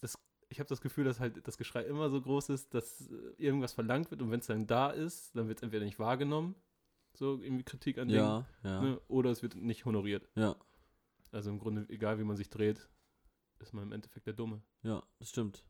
Das, 0.00 0.16
ich 0.48 0.58
habe 0.60 0.68
das 0.68 0.80
Gefühl, 0.80 1.04
dass 1.04 1.20
halt 1.20 1.46
das 1.46 1.58
Geschrei 1.58 1.82
immer 1.82 2.10
so 2.10 2.20
groß 2.20 2.48
ist, 2.50 2.74
dass 2.74 3.08
irgendwas 3.36 3.72
verlangt 3.72 4.10
wird 4.10 4.22
und 4.22 4.30
wenn 4.30 4.40
es 4.40 4.46
dann 4.46 4.66
da 4.66 4.90
ist, 4.90 5.36
dann 5.36 5.48
wird 5.48 5.58
es 5.58 5.62
entweder 5.62 5.84
nicht 5.84 5.98
wahrgenommen, 5.98 6.54
so 7.14 7.40
irgendwie 7.42 7.64
Kritik 7.64 7.98
an 7.98 8.08
Ja, 8.08 8.46
ja, 8.62 8.80
ne, 8.80 9.00
oder 9.08 9.30
es 9.30 9.42
wird 9.42 9.56
nicht 9.56 9.84
honoriert. 9.84 10.28
ja, 10.36 10.54
Also 11.32 11.50
im 11.50 11.58
Grunde, 11.58 11.86
egal 11.88 12.18
wie 12.18 12.24
man 12.24 12.36
sich 12.36 12.48
dreht, 12.50 12.88
ist 13.58 13.74
man 13.74 13.84
im 13.84 13.92
Endeffekt 13.92 14.26
der 14.26 14.34
Dumme. 14.34 14.62
ja, 14.82 15.02
das 15.18 15.28
stimmt. 15.30 15.64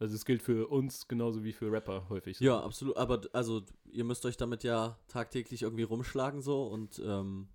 Also 0.00 0.14
es 0.16 0.24
gilt 0.24 0.42
für 0.42 0.68
uns 0.68 1.06
genauso 1.06 1.44
wie 1.44 1.52
für 1.52 1.70
Rapper 1.70 2.08
häufig. 2.08 2.38
so. 2.38 2.44
Ja, 2.44 2.60
absolut. 2.60 2.96
Aber 2.96 3.20
also 3.32 3.62
ihr 3.92 4.04
müsst 4.04 4.26
euch 4.26 4.36
damit 4.36 4.64
ja 4.64 4.98
tagtäglich 5.08 5.62
irgendwie 5.62 5.84
rumschlagen 5.84 6.42
so 6.42 6.64
und 6.64 7.00
ähm, 7.04 7.48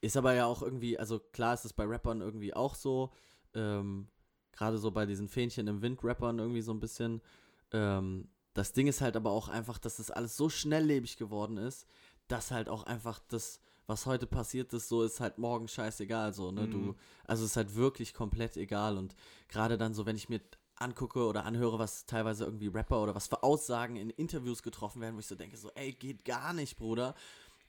ist 0.00 0.16
aber 0.16 0.34
ja 0.34 0.46
auch 0.46 0.62
irgendwie, 0.62 0.98
also 0.98 1.18
klar 1.18 1.54
ist 1.54 1.64
es 1.64 1.72
bei 1.72 1.84
Rappern 1.84 2.20
irgendwie 2.20 2.54
auch 2.54 2.74
so, 2.74 3.10
ähm, 3.54 4.08
gerade 4.52 4.78
so 4.78 4.90
bei 4.90 5.06
diesen 5.06 5.28
Fähnchen 5.28 5.66
im 5.66 5.82
Wind-Rappern 5.82 6.38
irgendwie 6.38 6.62
so 6.62 6.72
ein 6.72 6.80
bisschen. 6.80 7.20
Ähm, 7.72 8.28
das 8.54 8.72
Ding 8.72 8.86
ist 8.86 9.00
halt 9.00 9.16
aber 9.16 9.30
auch 9.30 9.48
einfach, 9.48 9.78
dass 9.78 9.96
das 9.96 10.10
alles 10.10 10.36
so 10.36 10.48
schnelllebig 10.48 11.16
geworden 11.16 11.56
ist, 11.56 11.86
dass 12.28 12.50
halt 12.50 12.68
auch 12.68 12.84
einfach 12.84 13.18
das, 13.28 13.60
was 13.86 14.06
heute 14.06 14.26
passiert 14.26 14.72
ist, 14.72 14.88
so 14.88 15.02
ist 15.02 15.20
halt 15.20 15.38
morgen 15.38 15.68
scheißegal, 15.68 16.32
so, 16.32 16.50
ne, 16.52 16.66
Mhm. 16.66 16.70
du, 16.70 16.94
also 17.24 17.44
es 17.44 17.50
ist 17.52 17.56
halt 17.56 17.74
wirklich 17.74 18.14
komplett 18.14 18.56
egal 18.56 18.98
und 18.98 19.14
gerade 19.48 19.76
dann 19.78 19.94
so, 19.94 20.06
wenn 20.06 20.16
ich 20.16 20.28
mir 20.28 20.40
angucke 20.80 21.24
oder 21.24 21.44
anhöre, 21.44 21.78
was 21.78 22.06
teilweise 22.06 22.44
irgendwie 22.44 22.68
Rapper 22.68 23.02
oder 23.02 23.14
was 23.14 23.28
für 23.28 23.42
Aussagen 23.42 23.96
in 23.96 24.10
Interviews 24.10 24.62
getroffen 24.62 25.00
werden, 25.00 25.16
wo 25.16 25.20
ich 25.20 25.26
so 25.26 25.34
denke, 25.34 25.56
so, 25.56 25.70
ey, 25.74 25.92
geht 25.92 26.24
gar 26.24 26.52
nicht, 26.52 26.76
Bruder. 26.76 27.14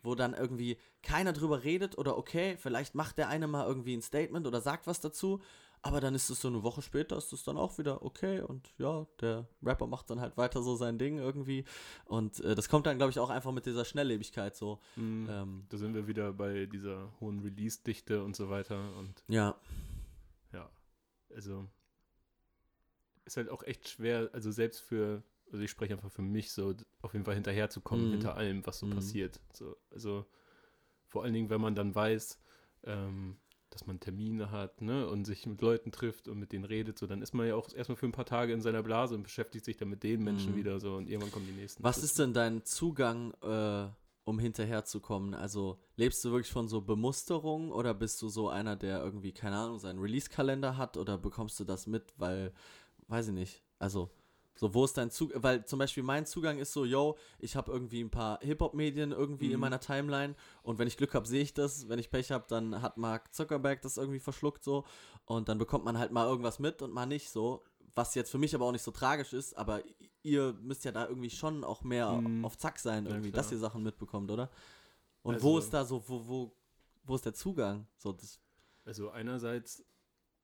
Wo 0.03 0.15
dann 0.15 0.33
irgendwie 0.33 0.77
keiner 1.03 1.31
drüber 1.31 1.63
redet 1.63 1.95
oder 1.95 2.17
okay, 2.17 2.57
vielleicht 2.57 2.95
macht 2.95 3.19
der 3.19 3.29
eine 3.29 3.45
mal 3.45 3.67
irgendwie 3.67 3.95
ein 3.95 4.01
Statement 4.01 4.47
oder 4.47 4.59
sagt 4.59 4.87
was 4.87 4.99
dazu, 4.99 5.41
aber 5.83 5.99
dann 5.99 6.15
ist 6.15 6.29
es 6.29 6.41
so 6.41 6.47
eine 6.47 6.63
Woche 6.63 6.81
später, 6.81 7.17
ist 7.17 7.33
es 7.33 7.43
dann 7.43 7.57
auch 7.57 7.77
wieder 7.77 8.03
okay 8.03 8.41
und 8.41 8.73
ja, 8.77 9.05
der 9.19 9.47
Rapper 9.63 9.87
macht 9.87 10.09
dann 10.09 10.19
halt 10.19 10.37
weiter 10.37 10.61
so 10.61 10.75
sein 10.75 10.97
Ding 10.97 11.17
irgendwie 11.17 11.65
und 12.05 12.39
äh, 12.39 12.55
das 12.55 12.69
kommt 12.69 12.85
dann, 12.85 12.97
glaube 12.97 13.11
ich, 13.11 13.19
auch 13.19 13.29
einfach 13.29 13.51
mit 13.51 13.65
dieser 13.65 13.85
Schnelllebigkeit 13.85 14.55
so. 14.55 14.79
Mhm. 14.95 15.27
Ähm, 15.29 15.65
Da 15.69 15.77
sind 15.77 15.93
wir 15.93 16.07
wieder 16.07 16.33
bei 16.33 16.65
dieser 16.65 17.11
hohen 17.19 17.39
Release-Dichte 17.39 18.23
und 18.23 18.35
so 18.35 18.49
weiter 18.49 18.95
und 18.97 19.23
ja, 19.27 19.55
ja, 20.51 20.69
also 21.35 21.67
ist 23.25 23.37
halt 23.37 23.49
auch 23.49 23.63
echt 23.63 23.87
schwer, 23.89 24.29
also 24.33 24.51
selbst 24.51 24.81
für, 24.81 25.23
also 25.51 25.63
ich 25.63 25.71
spreche 25.71 25.93
einfach 25.93 26.11
für 26.11 26.21
mich 26.21 26.51
so, 26.51 26.73
auf 27.01 27.13
jeden 27.13 27.25
Fall 27.25 27.35
hinterherzukommen, 27.35 28.07
Mhm. 28.07 28.11
hinter 28.11 28.35
allem, 28.37 28.65
was 28.65 28.79
so 28.79 28.87
Mhm. 28.87 28.91
passiert. 28.91 29.39
So, 29.53 29.75
also 29.91 30.25
vor 31.07 31.23
allen 31.23 31.33
Dingen, 31.33 31.49
wenn 31.49 31.61
man 31.61 31.75
dann 31.75 31.93
weiß, 31.93 32.39
ähm, 32.83 33.37
dass 33.69 33.85
man 33.87 33.99
Termine 33.99 34.51
hat, 34.51 34.81
ne, 34.81 35.07
und 35.07 35.23
sich 35.25 35.45
mit 35.45 35.61
Leuten 35.61 35.91
trifft 35.91 36.27
und 36.27 36.37
mit 36.39 36.51
denen 36.51 36.65
redet, 36.65 36.97
so, 36.99 37.07
dann 37.07 37.21
ist 37.21 37.33
man 37.33 37.47
ja 37.47 37.55
auch 37.55 37.73
erstmal 37.73 37.95
für 37.95 38.05
ein 38.05 38.11
paar 38.11 38.25
Tage 38.25 38.51
in 38.53 38.61
seiner 38.61 38.83
Blase 38.83 39.15
und 39.15 39.23
beschäftigt 39.23 39.63
sich 39.65 39.77
dann 39.77 39.89
mit 39.89 40.03
den 40.03 40.23
Menschen 40.23 40.53
Mhm. 40.53 40.57
wieder 40.57 40.79
so 40.79 40.95
und 40.95 41.07
irgendwann 41.07 41.31
kommen 41.31 41.47
die 41.47 41.53
nächsten. 41.53 41.83
Was 41.83 41.99
ist 41.99 42.19
denn 42.19 42.33
dein 42.33 42.65
Zugang, 42.65 43.33
äh, 43.41 43.87
um 44.25 44.39
hinterherzukommen? 44.39 45.33
Also 45.33 45.79
lebst 45.95 46.23
du 46.25 46.31
wirklich 46.31 46.51
von 46.51 46.67
so 46.67 46.81
Bemusterung 46.81 47.71
oder 47.71 47.93
bist 47.93 48.21
du 48.21 48.27
so 48.29 48.49
einer, 48.49 48.75
der 48.75 48.99
irgendwie, 49.03 49.31
keine 49.31 49.55
Ahnung, 49.57 49.79
seinen 49.79 49.99
Release-Kalender 49.99 50.75
hat 50.77 50.97
oder 50.97 51.17
bekommst 51.17 51.59
du 51.59 51.63
das 51.63 51.87
mit, 51.87 52.13
weil, 52.17 52.53
weiß 53.11 53.27
ich 53.27 53.33
nicht, 53.33 53.61
also 53.79 54.09
so, 54.55 54.73
wo 54.73 54.83
ist 54.85 54.97
dein 54.97 55.09
Zugang? 55.09 55.41
Weil 55.43 55.65
zum 55.65 55.79
Beispiel 55.79 56.03
mein 56.03 56.25
Zugang 56.25 56.59
ist 56.59 56.73
so, 56.73 56.85
yo, 56.85 57.17
ich 57.39 57.55
habe 57.55 57.71
irgendwie 57.71 58.01
ein 58.03 58.09
paar 58.11 58.39
Hip-Hop-Medien 58.41 59.11
irgendwie 59.11 59.47
in 59.47 59.53
Mhm. 59.53 59.59
meiner 59.61 59.79
Timeline 59.79 60.35
und 60.61 60.77
wenn 60.77 60.87
ich 60.87 60.97
Glück 60.97 61.13
habe, 61.13 61.25
sehe 61.27 61.41
ich 61.41 61.53
das. 61.53 61.87
Wenn 61.89 61.99
ich 61.99 62.11
Pech 62.11 62.31
habe, 62.31 62.45
dann 62.47 62.81
hat 62.81 62.97
Mark 62.97 63.33
Zuckerberg 63.33 63.81
das 63.81 63.97
irgendwie 63.97 64.19
verschluckt 64.19 64.63
so 64.63 64.83
und 65.25 65.47
dann 65.49 65.57
bekommt 65.57 65.85
man 65.85 65.97
halt 65.97 66.11
mal 66.11 66.27
irgendwas 66.27 66.59
mit 66.59 66.81
und 66.81 66.93
mal 66.93 67.05
nicht 67.05 67.29
so. 67.29 67.63
Was 67.95 68.13
jetzt 68.15 68.29
für 68.31 68.37
mich 68.37 68.53
aber 68.55 68.65
auch 68.65 68.71
nicht 68.71 68.83
so 68.83 68.91
tragisch 68.91 69.33
ist, 69.33 69.57
aber 69.57 69.81
ihr 70.21 70.53
müsst 70.61 70.85
ja 70.85 70.91
da 70.91 71.07
irgendwie 71.07 71.29
schon 71.29 71.63
auch 71.63 71.83
mehr 71.83 72.11
Mhm. 72.13 72.45
auf 72.45 72.57
Zack 72.57 72.77
sein, 72.79 73.05
Ja, 73.05 73.11
irgendwie, 73.11 73.31
klar. 73.31 73.43
dass 73.43 73.51
ihr 73.51 73.57
Sachen 73.57 73.83
mitbekommt, 73.83 74.31
oder? 74.31 74.49
Und 75.23 75.41
wo 75.41 75.55
Also- 75.55 75.59
ist 75.59 75.73
da 75.73 75.83
so, 75.85 76.01
wo, 76.07 76.27
wo, 76.27 76.51
wo 77.03 77.15
ist 77.15 77.25
der 77.25 77.33
Zugang? 77.33 77.87
So, 77.97 78.11
das, 78.13 78.39
Also 78.85 79.09
einerseits 79.11 79.83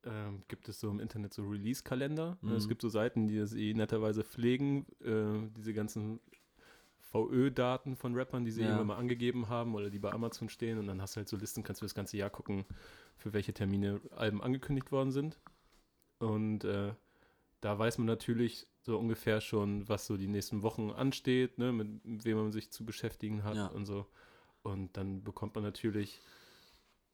ähm, 0.08 0.44
gibt 0.48 0.70
es 0.70 0.80
so 0.80 0.90
im 0.90 1.00
Internet 1.00 1.34
so 1.34 1.44
Release-Kalender. 1.44 2.38
Mhm. 2.42 2.52
Es 2.54 2.68
gibt 2.68 2.82
so 2.82 2.90
Seiten, 2.90 3.28
die 3.28 3.38
das 3.38 3.54
eh 3.54 3.74
netterweise 3.74 4.24
pflegen, 4.24 4.86
äh, 5.02 5.50
diese 5.58 5.74
ganzen 5.74 6.20
VÖ-Daten 7.00 7.96
von 7.96 8.16
Rappern, 8.16 8.44
die 8.46 8.52
sie 8.52 8.62
Ja. 8.62 8.68
irgendwann 8.68 8.88
mal 8.88 8.98
angegeben 8.98 9.48
haben 9.50 9.76
oder 9.76 9.90
die 9.90 10.00
bei 10.00 10.12
Amazon 10.12 10.50
stehen 10.50 10.78
und 10.78 10.88
dann 10.88 11.02
hast 11.02 11.16
du 11.16 11.18
halt 11.20 11.30
so 11.30 11.38
Listen, 11.38 11.64
kannst 11.64 11.82
du 11.82 11.86
das 11.86 11.96
ganze 11.96 12.18
Jahr 12.18 12.30
gucken, 12.30 12.66
für 13.18 13.34
welche 13.34 13.54
Termine 13.54 14.02
Alben 14.16 14.42
angekündigt 14.42 14.92
worden 14.92 15.12
sind. 15.12 15.40
Und 16.20 16.64
äh, 16.64 16.94
da 17.62 17.80
weiß 17.80 17.98
man 17.98 18.08
natürlich 18.08 18.68
so 18.82 18.98
ungefähr 18.98 19.42
schon, 19.42 19.88
was 19.88 20.06
so 20.06 20.18
die 20.18 20.28
nächsten 20.28 20.62
Wochen 20.64 20.92
ansteht, 20.92 21.58
ne, 21.58 21.72
mit 21.72 22.26
wem 22.26 22.38
man 22.38 22.52
sich 22.52 22.72
zu 22.72 22.86
beschäftigen 22.86 23.44
hat 23.44 23.56
Ja. 23.56 23.68
und 23.68 23.86
so. 23.86 24.06
Und 24.64 24.96
dann 24.98 25.24
bekommt 25.24 25.56
man 25.56 25.64
natürlich 25.64 26.22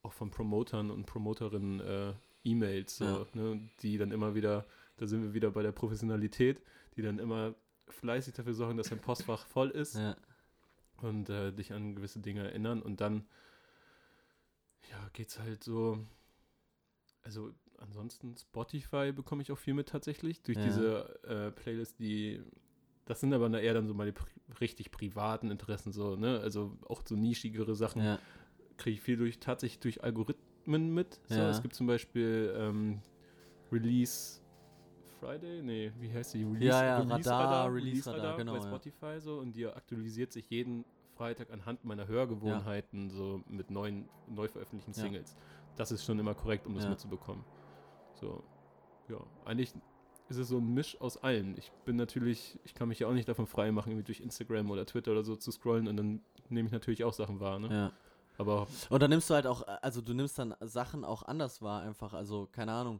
auch 0.01 0.13
von 0.13 0.31
Promotern 0.31 0.89
und 0.91 1.05
Promoterinnen 1.05 1.79
äh, 1.79 2.13
E-Mails, 2.43 2.97
so, 2.97 3.05
Ja. 3.05 3.25
ne, 3.33 3.69
die 3.81 3.97
dann 3.97 4.11
immer 4.11 4.35
wieder, 4.35 4.65
da 4.97 5.07
sind 5.07 5.23
wir 5.23 5.33
wieder 5.33 5.51
bei 5.51 5.63
der 5.63 5.71
Professionalität, 5.71 6.61
die 6.95 7.01
dann 7.01 7.19
immer 7.19 7.55
fleißig 7.87 8.33
dafür 8.33 8.53
sorgen, 8.53 8.77
dass 8.77 8.89
dein 8.89 8.99
Postfach 8.99 9.45
voll 9.47 9.69
ist 9.69 9.95
ja. 9.95 10.15
und 11.01 11.29
äh, 11.29 11.51
dich 11.51 11.73
an 11.73 11.95
gewisse 11.95 12.19
Dinge 12.19 12.43
erinnern. 12.43 12.81
Und 12.81 13.01
dann, 13.01 13.25
ja, 14.91 15.09
geht's 15.13 15.39
halt 15.39 15.63
so, 15.63 15.99
also 17.23 17.51
ansonsten 17.77 18.35
Spotify 18.37 19.11
bekomme 19.11 19.41
ich 19.41 19.51
auch 19.51 19.57
viel 19.57 19.73
mit 19.73 19.89
tatsächlich, 19.89 20.41
durch 20.41 20.57
Ja. 20.57 20.63
diese 20.63 21.23
äh, 21.23 21.51
Playlist, 21.51 21.99
die, 21.99 22.41
das 23.05 23.19
sind 23.19 23.33
aber 23.33 23.49
eher 23.61 23.73
dann 23.73 23.87
so 23.87 23.93
meine 23.93 24.13
pri 24.13 24.27
richtig 24.61 24.91
privaten 24.91 25.49
Interessen, 25.51 25.91
so, 25.91 26.15
ne, 26.15 26.39
also 26.39 26.77
auch 26.87 27.01
so 27.05 27.15
nischigere 27.15 27.75
Sachen 27.75 28.01
kriege 28.77 28.95
ich 28.95 29.01
viel 29.01 29.17
durch, 29.17 29.39
tatsächlich 29.39 29.79
durch 29.79 30.03
Algorithmen 30.03 30.45
mit. 30.65 31.19
So, 31.27 31.35
Ja. 31.35 31.49
Es 31.49 31.61
gibt 31.61 31.75
zum 31.75 31.87
Beispiel 31.87 32.53
ähm, 32.57 33.01
Release 33.71 34.41
Friday, 35.19 35.61
nee, 35.61 35.91
wie 35.99 36.11
heißt 36.13 36.33
die? 36.33 36.43
Release, 36.43 36.65
Ja, 36.65 36.83
ja, 36.83 36.97
Radar, 36.99 37.73
Release 37.73 38.11
Radar, 38.11 38.37
genau, 38.37 38.53
bei 38.53 38.57
ja. 38.59 38.63
Spotify 38.63 39.19
so 39.19 39.39
und 39.39 39.55
die 39.55 39.65
aktualisiert 39.65 40.31
sich 40.33 40.49
jeden 40.49 40.83
Karfreitag 41.23 41.51
anhand 41.51 41.85
meiner 41.85 42.07
Hörgewohnheiten 42.07 43.09
so 43.09 43.41
mit 43.47 43.71
neuen, 43.71 44.09
neu 44.27 44.47
veröffentlichten 44.47 44.93
Ja. 44.93 45.01
Singles. 45.03 45.35
Das 45.77 45.91
ist 45.91 46.03
schon 46.03 46.19
immer 46.19 46.33
korrekt, 46.33 46.67
um 46.67 46.75
das 46.75 46.83
Ja. 46.83 46.89
mitzubekommen. 46.89 47.43
So, 48.15 48.43
ja, 49.07 49.17
eigentlich 49.45 49.73
ist 50.29 50.37
es 50.37 50.47
so 50.49 50.57
ein 50.57 50.73
Misch 50.73 50.99
aus 51.01 51.17
allem. 51.23 51.55
Ich 51.57 51.71
bin 51.85 51.95
natürlich, 51.95 52.59
ich 52.63 52.73
kann 52.73 52.87
mich 52.89 52.99
ja 52.99 53.07
auch 53.07 53.13
nicht 53.13 53.27
davon 53.29 53.47
frei 53.47 53.71
machen, 53.71 53.91
irgendwie 53.91 54.05
durch 54.05 54.19
Instagram 54.21 54.69
oder 54.71 54.85
Twitter 54.85 55.11
oder 55.11 55.23
so 55.23 55.35
zu 55.35 55.51
scrollen 55.51 55.87
und 55.87 55.97
dann 55.97 56.21
nehme 56.49 56.67
ich 56.67 56.73
natürlich 56.73 57.03
auch 57.03 57.13
Sachen 57.13 57.39
wahr, 57.39 57.59
ne? 57.59 57.69
Ja. 57.71 57.91
Aber 58.37 58.67
Und 58.89 59.01
dann 59.01 59.11
nimmst 59.11 59.29
du 59.29 59.35
halt 59.35 59.45
auch, 59.47 59.63
also 59.83 60.01
du 60.01 60.13
nimmst 60.13 60.39
dann 60.39 60.55
Sachen 60.61 61.03
auch 61.05 61.23
anders 61.23 61.61
wahr, 61.61 61.81
einfach. 61.83 62.13
Also, 62.13 62.47
keine 62.51 62.71
Ahnung, 62.73 62.99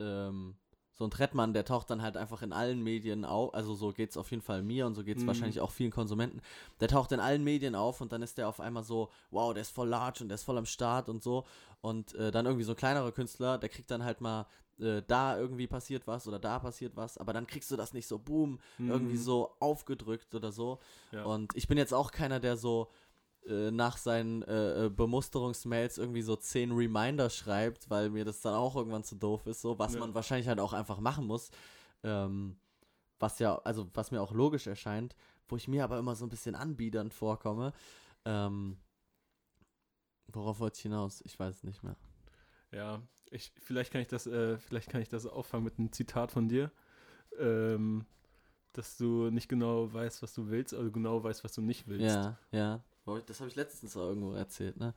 ähm, 0.00 0.56
so 0.94 1.04
ein 1.04 1.10
Trettmann, 1.12 1.52
der 1.52 1.64
taucht 1.64 1.90
dann 1.90 2.02
halt 2.02 2.16
einfach 2.16 2.42
in 2.42 2.52
allen 2.52 2.82
Medien 2.82 3.24
auf. 3.24 3.54
Also, 3.54 3.74
so 3.74 3.92
geht's 3.92 4.16
auf 4.16 4.30
jeden 4.30 4.42
Fall 4.42 4.62
mir 4.62 4.86
und 4.86 4.94
so 4.94 5.04
geht's 5.04 5.22
Mhm. 5.22 5.28
wahrscheinlich 5.28 5.60
auch 5.60 5.70
vielen 5.70 5.92
Konsumenten. 5.92 6.40
Der 6.80 6.88
taucht 6.88 7.12
in 7.12 7.20
allen 7.20 7.44
Medien 7.44 7.74
auf 7.76 8.00
und 8.00 8.12
dann 8.12 8.22
ist 8.22 8.36
der 8.38 8.48
auf 8.48 8.58
einmal 8.60 8.82
so, 8.82 9.10
wow, 9.30 9.54
der 9.54 9.62
ist 9.62 9.70
voll 9.72 9.88
large 9.88 10.22
und 10.22 10.28
der 10.28 10.34
ist 10.36 10.44
voll 10.44 10.58
am 10.58 10.66
Start 10.66 11.08
und 11.08 11.22
so. 11.22 11.44
Und 11.80 12.14
äh, 12.14 12.30
dann 12.32 12.46
irgendwie 12.46 12.64
so 12.64 12.72
ein 12.72 12.76
kleinerer 12.76 13.12
Künstler, 13.12 13.58
der 13.58 13.68
kriegt 13.68 13.90
dann 13.90 14.02
halt 14.04 14.20
mal. 14.20 14.46
äh, 14.80 15.02
Da 15.06 15.36
irgendwie 15.38 15.66
passiert 15.66 16.06
was 16.06 16.26
oder 16.28 16.38
da 16.38 16.58
passiert 16.60 16.94
was, 16.96 17.18
aber 17.18 17.32
dann 17.32 17.46
kriegst 17.48 17.68
du 17.70 17.76
das 17.76 17.92
nicht 17.94 18.06
so 18.06 18.18
boom, 18.18 18.60
irgendwie 18.78 19.14
Mhm. 19.16 19.22
so 19.22 19.56
aufgedrückt 19.60 20.34
oder 20.36 20.52
so. 20.52 20.78
Ja. 21.10 21.24
Und 21.24 21.56
ich 21.56 21.66
bin 21.68 21.78
jetzt 21.78 21.92
auch 21.94 22.10
keiner, 22.12 22.38
der 22.40 22.56
so 22.56 22.88
äh, 23.48 23.70
nach 23.70 23.96
seinen 23.96 24.42
äh, 24.42 24.86
äh, 24.86 24.90
Bemusterungsmails 24.90 25.98
irgendwie 25.98 26.22
so 26.22 26.36
zehn 26.36 26.72
Reminder 26.72 27.30
schreibt, 27.30 27.88
weil 27.90 28.10
mir 28.10 28.24
das 28.24 28.40
dann 28.40 28.54
auch 28.54 28.76
irgendwann 28.76 29.04
zu 29.04 29.16
doof 29.16 29.46
ist, 29.46 29.60
so 29.62 29.78
was 29.78 29.94
Ja. 29.94 30.00
man 30.00 30.14
wahrscheinlich 30.14 30.48
halt 30.48 30.60
auch 30.60 30.72
einfach 30.72 31.00
machen 31.00 31.26
muss. 31.26 31.50
Ähm, 32.02 32.56
was 33.18 33.38
ja, 33.38 33.56
also 33.64 33.88
was 33.94 34.10
mir 34.10 34.22
auch 34.22 34.32
logisch 34.32 34.66
erscheint, 34.66 35.16
wo 35.48 35.56
ich 35.56 35.66
mir 35.66 35.82
aber 35.84 35.98
immer 35.98 36.14
so 36.14 36.26
ein 36.26 36.28
bisschen 36.30 36.54
anbiedernd 36.54 37.12
vorkomme. 37.12 37.72
Ähm, 38.24 38.78
worauf 40.28 40.60
wollte 40.60 40.76
ich 40.76 40.82
hinaus? 40.82 41.22
Ich 41.24 41.38
weiß 41.38 41.56
es 41.56 41.64
nicht 41.64 41.82
mehr. 41.82 41.96
Ja, 42.70 43.02
ich, 43.30 43.52
vielleicht 43.62 43.92
kann 43.92 44.02
ich 44.02 44.08
das, 44.08 44.26
äh, 44.26 44.58
vielleicht 44.58 44.90
kann 44.90 45.00
ich 45.00 45.08
das 45.08 45.26
auffangen 45.26 45.64
mit 45.64 45.78
einem 45.78 45.92
Zitat 45.92 46.30
von 46.32 46.48
dir. 46.48 46.70
Ähm, 47.38 48.04
dass 48.72 48.96
du 48.96 49.30
nicht 49.30 49.48
genau 49.48 49.92
weißt, 49.92 50.22
was 50.22 50.34
du 50.34 50.48
willst, 50.50 50.72
du 50.72 50.92
genau 50.92 51.22
weißt, 51.22 51.42
was 51.42 51.52
du 51.52 51.62
nicht 51.62 51.88
willst. 51.88 52.16
Ja, 52.16 52.38
ja. 52.52 52.80
Das 53.26 53.40
habe 53.40 53.48
ich 53.48 53.56
letztens 53.56 53.96
auch 53.96 54.08
irgendwo 54.08 54.32
erzählt, 54.32 54.76
ne? 54.76 54.94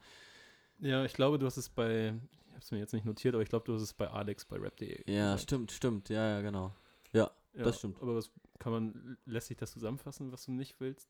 Ja, 0.80 1.06
ich 1.06 1.14
glaube, 1.14 1.38
du 1.38 1.46
hast 1.46 1.58
es 1.58 1.70
bei, 1.70 2.16
ich 2.48 2.52
habe 2.52 2.60
es 2.60 2.72
mir 2.72 2.80
jetzt 2.80 2.94
nicht 2.94 3.06
notiert, 3.06 3.36
aber 3.36 3.44
ich 3.44 3.50
glaube, 3.50 3.66
du 3.66 3.74
hast 3.74 3.82
es 3.82 3.94
bei 3.94 4.10
Alex 4.10 4.46
bei 4.46 4.58
rap.de. 4.58 5.04
Ja, 5.12 5.34
gesagt. 5.34 5.44
stimmt, 5.44 5.72
stimmt. 5.72 6.10
Ja, 6.10 6.28
ja, 6.28 6.42
genau. 6.42 6.74
Ja. 7.14 7.32
Ja, 7.54 7.64
das 7.64 7.80
stimmt. 7.80 8.02
Aber 8.02 8.16
was 8.16 8.32
kann 8.60 8.72
man, 8.72 9.18
lässt 9.26 9.48
sich 9.48 9.58
das 9.58 9.72
zusammenfassen, 9.72 10.32
was 10.32 10.46
du 10.46 10.52
nicht 10.52 10.80
willst? 10.80 11.10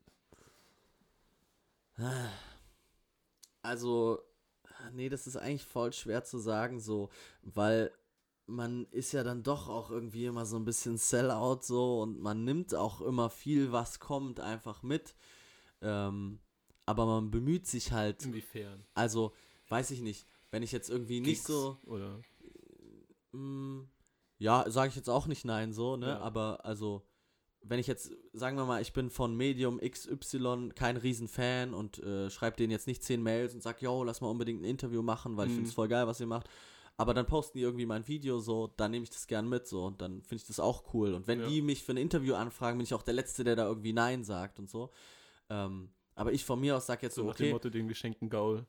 Also, 3.61 4.19
nee, 4.91 5.09
das 5.09 5.27
ist 5.27 5.37
eigentlich 5.37 5.65
voll 5.65 5.93
schwer 5.93 6.23
zu 6.23 6.39
sagen, 6.39 6.79
so, 6.79 7.09
weil 7.43 7.91
man 8.47 8.85
ist 8.91 9.11
ja 9.11 9.23
dann 9.23 9.43
doch 9.43 9.69
auch 9.69 9.91
irgendwie 9.91 10.25
immer 10.25 10.45
so 10.45 10.57
ein 10.57 10.65
bisschen 10.65 10.97
Sellout 10.97 11.59
so 11.61 12.01
und 12.01 12.19
man 12.19 12.43
nimmt 12.43 12.73
auch 12.75 13.01
immer 13.01 13.29
viel, 13.29 13.71
was 13.71 13.99
kommt, 13.99 14.39
einfach 14.39 14.83
mit. 14.83 15.15
Ähm, 15.81 16.39
aber 16.91 17.05
man 17.05 17.31
bemüht 17.31 17.65
sich 17.65 17.91
halt, 17.91 18.23
Inwiefern? 18.25 18.83
also, 18.93 19.33
weiß 19.69 19.91
ich 19.91 20.01
nicht, 20.01 20.27
wenn 20.51 20.61
ich 20.63 20.71
jetzt 20.71 20.89
irgendwie 20.89 21.19
nicht 21.21 21.43
so, 21.43 21.77
Oder, 21.85 22.19
Mm, 23.33 23.83
ja, 24.39 24.69
sage 24.69 24.89
ich 24.89 24.95
jetzt 24.95 25.09
auch 25.09 25.27
nicht 25.27 25.45
nein, 25.45 25.71
so, 25.73 25.95
ne? 25.95 26.07
Ja. 26.07 26.19
Aber 26.19 26.65
also, 26.65 27.01
wenn 27.61 27.79
ich 27.79 27.87
jetzt, 27.87 28.11
sagen 28.33 28.57
wir 28.57 28.65
mal, 28.65 28.81
ich 28.81 28.91
bin 28.91 29.09
von 29.09 29.35
Medium 29.35 29.79
XY 29.79 30.71
kein 30.75 30.97
Riesenfan 30.97 31.73
und 31.73 31.99
äh, 31.99 32.29
schreibe 32.29 32.57
denen 32.57 32.71
jetzt 32.71 32.87
nicht 32.87 33.03
zehn 33.03 33.21
Mails 33.21 33.53
und 33.53 33.61
sag, 33.63 33.81
yo, 33.81 34.03
lass 34.03 34.19
mal 34.19 34.27
unbedingt 34.29 34.61
ein 34.61 34.65
Interview 34.65 35.01
machen, 35.01 35.37
weil 35.37 35.45
ich 35.47 35.51
Mhm. 35.51 35.55
finde 35.57 35.69
es 35.69 35.75
voll 35.75 35.87
geil, 35.87 36.07
was 36.07 36.19
ihr 36.19 36.27
macht. 36.27 36.49
Aber 36.97 37.13
dann 37.13 37.25
posten 37.25 37.57
die 37.57 37.63
irgendwie 37.63 37.85
mein 37.85 38.07
Video 38.07 38.39
so, 38.39 38.67
dann 38.77 38.91
nehme 38.91 39.03
ich 39.03 39.09
das 39.11 39.27
gern 39.27 39.47
mit 39.47 39.65
so 39.67 39.85
und 39.85 40.01
dann 40.01 40.21
finde 40.23 40.41
ich 40.41 40.45
das 40.47 40.59
auch 40.59 40.93
cool. 40.93 41.13
Und 41.13 41.25
wenn 41.27 41.39
Ja. 41.39 41.47
die 41.47 41.61
mich 41.61 41.83
für 41.83 41.93
ein 41.93 41.97
Interview 41.97 42.33
anfragen, 42.35 42.77
bin 42.77 42.83
ich 42.83 42.93
auch 42.93 43.01
der 43.03 43.13
Letzte, 43.13 43.43
der 43.43 43.55
da 43.55 43.65
irgendwie 43.65 43.93
Nein 43.93 44.23
sagt 44.25 44.59
und 44.59 44.69
so. 44.69 44.91
Ähm, 45.49 45.89
aber 46.15 46.31
ich 46.31 46.45
von 46.45 46.59
mir 46.59 46.77
aus 46.77 46.85
sag 46.85 47.03
jetzt 47.03 47.15
so 47.15 47.21
so, 47.21 47.27
nach 47.27 47.35
dem 47.35 47.45
okay, 47.45 47.53
Motto, 47.53 47.69
den 47.69 47.87
geschenkten 47.87 48.29
Gaul. 48.29 48.65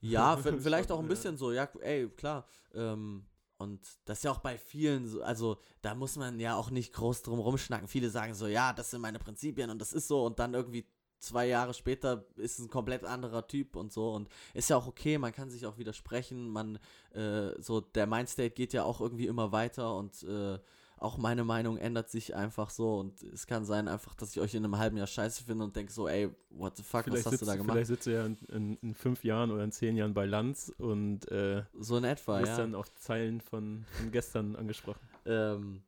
ja, 0.00 0.36
vielleicht 0.58 0.90
auch 0.90 1.00
ein 1.00 1.08
bisschen 1.08 1.36
so, 1.36 1.52
ja, 1.52 1.68
ey, 1.80 2.08
klar. 2.08 2.46
Ähm, 2.74 3.24
und 3.58 3.80
das 4.04 4.18
ist 4.18 4.24
ja 4.24 4.30
auch 4.30 4.38
bei 4.38 4.56
vielen 4.56 5.08
so, 5.08 5.22
also 5.22 5.58
da 5.82 5.94
muss 5.94 6.16
man 6.16 6.38
ja 6.38 6.54
auch 6.54 6.70
nicht 6.70 6.92
groß 6.92 7.22
drum 7.22 7.40
rumschnacken. 7.40 7.88
Viele 7.88 8.08
sagen 8.08 8.34
so, 8.34 8.46
ja, 8.46 8.72
das 8.72 8.90
sind 8.90 9.00
meine 9.00 9.18
Prinzipien 9.18 9.70
und 9.70 9.80
das 9.80 9.92
ist 9.92 10.06
so 10.06 10.24
und 10.24 10.38
dann 10.38 10.54
irgendwie 10.54 10.86
zwei 11.18 11.46
Jahre 11.46 11.74
später 11.74 12.24
ist 12.36 12.58
es 12.58 12.64
ein 12.64 12.70
komplett 12.70 13.04
anderer 13.04 13.46
Typ 13.48 13.74
und 13.74 13.92
so 13.92 14.12
und 14.12 14.28
ist 14.54 14.70
ja 14.70 14.76
auch 14.76 14.86
okay, 14.86 15.18
man 15.18 15.32
kann 15.32 15.50
sich 15.50 15.66
auch 15.66 15.76
widersprechen, 15.76 16.48
man, 16.48 16.78
äh, 17.10 17.60
so 17.60 17.80
der 17.80 18.06
Mindstate 18.06 18.50
geht 18.50 18.72
ja 18.72 18.84
auch 18.84 19.00
irgendwie 19.00 19.26
immer 19.26 19.50
weiter 19.50 19.96
und 19.96 20.22
äh, 20.22 20.58
auch 21.00 21.16
meine 21.18 21.44
Meinung 21.44 21.76
ändert 21.78 22.10
sich 22.10 22.34
einfach 22.34 22.70
so 22.70 22.98
und 22.98 23.22
es 23.22 23.46
kann 23.46 23.64
sein 23.64 23.88
einfach, 23.88 24.14
dass 24.14 24.30
ich 24.30 24.40
euch 24.40 24.54
in 24.54 24.64
einem 24.64 24.78
halben 24.78 24.96
Jahr 24.96 25.06
scheiße 25.06 25.44
finde 25.44 25.64
und 25.64 25.76
denke 25.76 25.92
so, 25.92 26.08
ey, 26.08 26.28
what 26.50 26.76
the 26.76 26.82
fuck, 26.82 27.04
Vielleicht 27.04 27.26
was 27.26 27.32
hast 27.32 27.42
du 27.42 27.46
da 27.46 27.56
gemacht? 27.56 27.72
vielleicht 27.72 27.88
sitzt 27.88 28.06
du 28.06 28.12
ja 28.12 28.26
in, 28.26 28.36
in, 28.48 28.76
in 28.78 28.94
fünf 28.94 29.24
Jahren 29.24 29.50
oder 29.50 29.64
in 29.64 29.72
zehn 29.72 29.96
Jahren 29.96 30.14
bei 30.14 30.26
Lanz 30.26 30.72
und 30.78 31.30
äh, 31.30 31.62
So 31.78 31.96
in 31.96 32.04
etwa, 32.04 32.40
wirst 32.40 32.52
ja. 32.52 32.56
dann 32.58 32.74
auf 32.74 32.92
Zeilen 32.94 33.40
von, 33.40 33.84
von 33.92 34.10
gestern 34.10 34.56
angesprochen. 34.56 35.00
Ähm, 35.24 35.82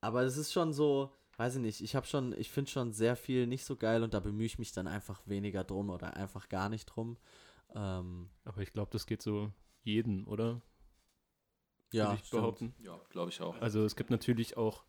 aber 0.00 0.22
es 0.22 0.36
ist 0.36 0.52
schon 0.52 0.72
so, 0.72 1.12
weiß 1.36 1.56
ich 1.56 1.62
nicht, 1.62 1.80
ich 1.80 1.94
habe 1.96 2.06
schon, 2.06 2.34
ich 2.38 2.50
finde 2.50 2.70
schon 2.70 2.92
sehr 2.92 3.16
viel 3.16 3.46
nicht 3.46 3.64
so 3.64 3.76
geil 3.76 4.02
und 4.02 4.14
da 4.14 4.20
bemühe 4.20 4.46
ich 4.46 4.58
mich 4.58 4.72
dann 4.72 4.86
einfach 4.86 5.20
weniger 5.26 5.64
drum 5.64 5.90
oder 5.90 6.16
einfach 6.16 6.48
gar 6.48 6.68
nicht 6.68 6.86
drum. 6.86 7.16
Ähm, 7.74 8.30
Aber 8.44 8.62
ich 8.62 8.72
glaube, 8.72 8.90
das 8.92 9.06
geht 9.06 9.22
so 9.22 9.52
jeden, 9.82 10.24
oder? 10.26 10.60
Ja, 11.92 12.08
Würde 12.08 12.14
ich 12.20 12.26
stimmt. 12.26 12.42
behaupten. 12.42 12.74
Ja, 12.80 13.00
glaube 13.10 13.30
ich 13.30 13.40
auch. 13.40 13.60
Also 13.60 13.84
es 13.84 13.96
gibt 13.96 14.10
natürlich 14.10 14.56
auch 14.56 14.84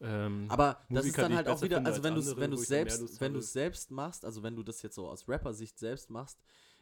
ähm, 0.00 0.46
Aber 0.48 0.74
das 0.74 0.78
ist 0.80 0.90
Musiker, 0.90 1.22
dann 1.22 1.30
die 1.30 1.36
halt 1.36 1.48
auch 1.48 1.62
wieder, 1.62 1.78
also 1.78 1.90
als 1.90 2.02
wenn 2.02 2.14
du 2.14 2.20
andere, 2.20 2.40
wenn 2.40 2.50
du 2.50 2.56
dann 2.56 2.64
selbst, 2.66 3.20
wenn 3.20 3.32
du 3.32 3.38
es 3.38 3.52
selbst 3.52 3.90
machst, 3.90 4.24
also 4.24 4.42
wenn 4.42 4.56
du 4.56 4.62
das 4.62 4.82
jetzt 4.82 4.96
so 4.96 5.08
aus 5.08 5.28
Rapper-Sicht 5.28 5.78
selbst 5.78 6.10
machst, 6.10 6.38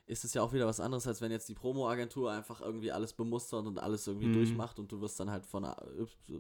ist 0.07 0.24
es 0.24 0.34
ja 0.34 0.42
auch 0.42 0.53
wieder 0.53 0.66
was 0.66 0.80
anderes, 0.80 1.07
als 1.07 1.20
wenn 1.20 1.30
jetzt 1.30 1.48
die 1.48 1.55
Promo-Agentur 1.55 2.32
einfach 2.32 2.61
irgendwie 2.61 2.90
alles 2.90 3.12
bemustert 3.12 3.66
und 3.66 3.78
alles 3.78 4.07
irgendwie 4.07 4.26
Mhm. 4.26 4.32
durchmacht 4.32 4.78
und 4.80 4.90
du 4.90 5.00
wirst 5.00 5.20
dann 5.20 5.30
halt 5.30 5.46
von 5.46 5.64
A, 5.64 5.76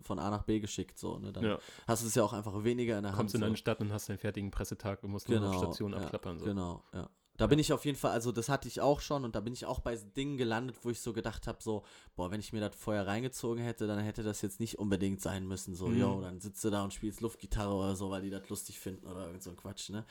von 0.02 0.18
A 0.18 0.30
nach 0.30 0.42
B 0.42 0.58
geschickt, 0.58 0.98
so, 0.98 1.18
ne? 1.18 1.32
Dann 1.32 1.44
ja, 1.44 1.58
hast 1.86 2.02
du 2.02 2.08
es 2.08 2.14
ja 2.14 2.24
auch 2.24 2.32
einfach 2.32 2.64
weniger 2.64 2.96
in 2.96 3.04
der 3.04 3.12
kommst 3.12 3.34
Hand. 3.34 3.36
in 3.36 3.40
so. 3.40 3.46
eine 3.46 3.56
Stadt 3.56 3.80
und 3.80 3.92
hast 3.92 4.08
deinen 4.08 4.18
fertigen 4.18 4.50
Pressetag 4.50 5.04
und 5.04 5.10
musst 5.10 5.28
nur 5.28 5.38
Genau, 5.38 5.52
noch 5.52 5.58
Station 5.58 5.92
ja, 5.92 5.98
abklappern. 5.98 6.38
So. 6.40 6.46
Genau, 6.46 6.82
ja. 6.92 7.08
Da 7.42 7.48
bin 7.48 7.58
ich 7.58 7.72
auf 7.72 7.84
jeden 7.84 7.98
Fall, 7.98 8.12
also 8.12 8.30
das 8.30 8.48
hatte 8.48 8.68
ich 8.68 8.80
auch 8.80 9.00
schon 9.00 9.24
und 9.24 9.34
da 9.34 9.40
bin 9.40 9.52
ich 9.52 9.66
auch 9.66 9.80
bei 9.80 9.96
Dingen 9.96 10.36
gelandet, 10.36 10.76
wo 10.82 10.90
ich 10.90 11.00
so 11.00 11.12
gedacht 11.12 11.48
habe, 11.48 11.60
so, 11.60 11.82
boah, 12.14 12.30
wenn 12.30 12.38
ich 12.38 12.52
mir 12.52 12.60
das 12.60 12.76
vorher 12.76 13.08
reingezogen 13.08 13.62
hätte, 13.64 13.88
dann 13.88 13.98
hätte 13.98 14.22
das 14.22 14.42
jetzt 14.42 14.60
nicht 14.60 14.78
unbedingt 14.78 15.20
sein 15.20 15.48
müssen, 15.48 15.74
so, 15.74 15.88
Mhm. 15.88 15.98
yo, 15.98 16.20
dann 16.20 16.40
sitzt 16.40 16.62
du 16.62 16.70
da 16.70 16.84
und 16.84 16.94
spielst 16.94 17.20
Luftgitarre 17.20 17.74
oder 17.74 17.96
so, 17.96 18.10
weil 18.10 18.22
die 18.22 18.30
das 18.30 18.48
lustig 18.48 18.78
finden 18.78 19.08
oder 19.08 19.26
irgend 19.26 19.42
so 19.42 19.50
ein 19.50 19.56
Quatsch, 19.56 19.90
ne? 19.90 20.06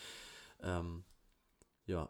Ähm, 0.62 1.06
ja. 1.86 2.10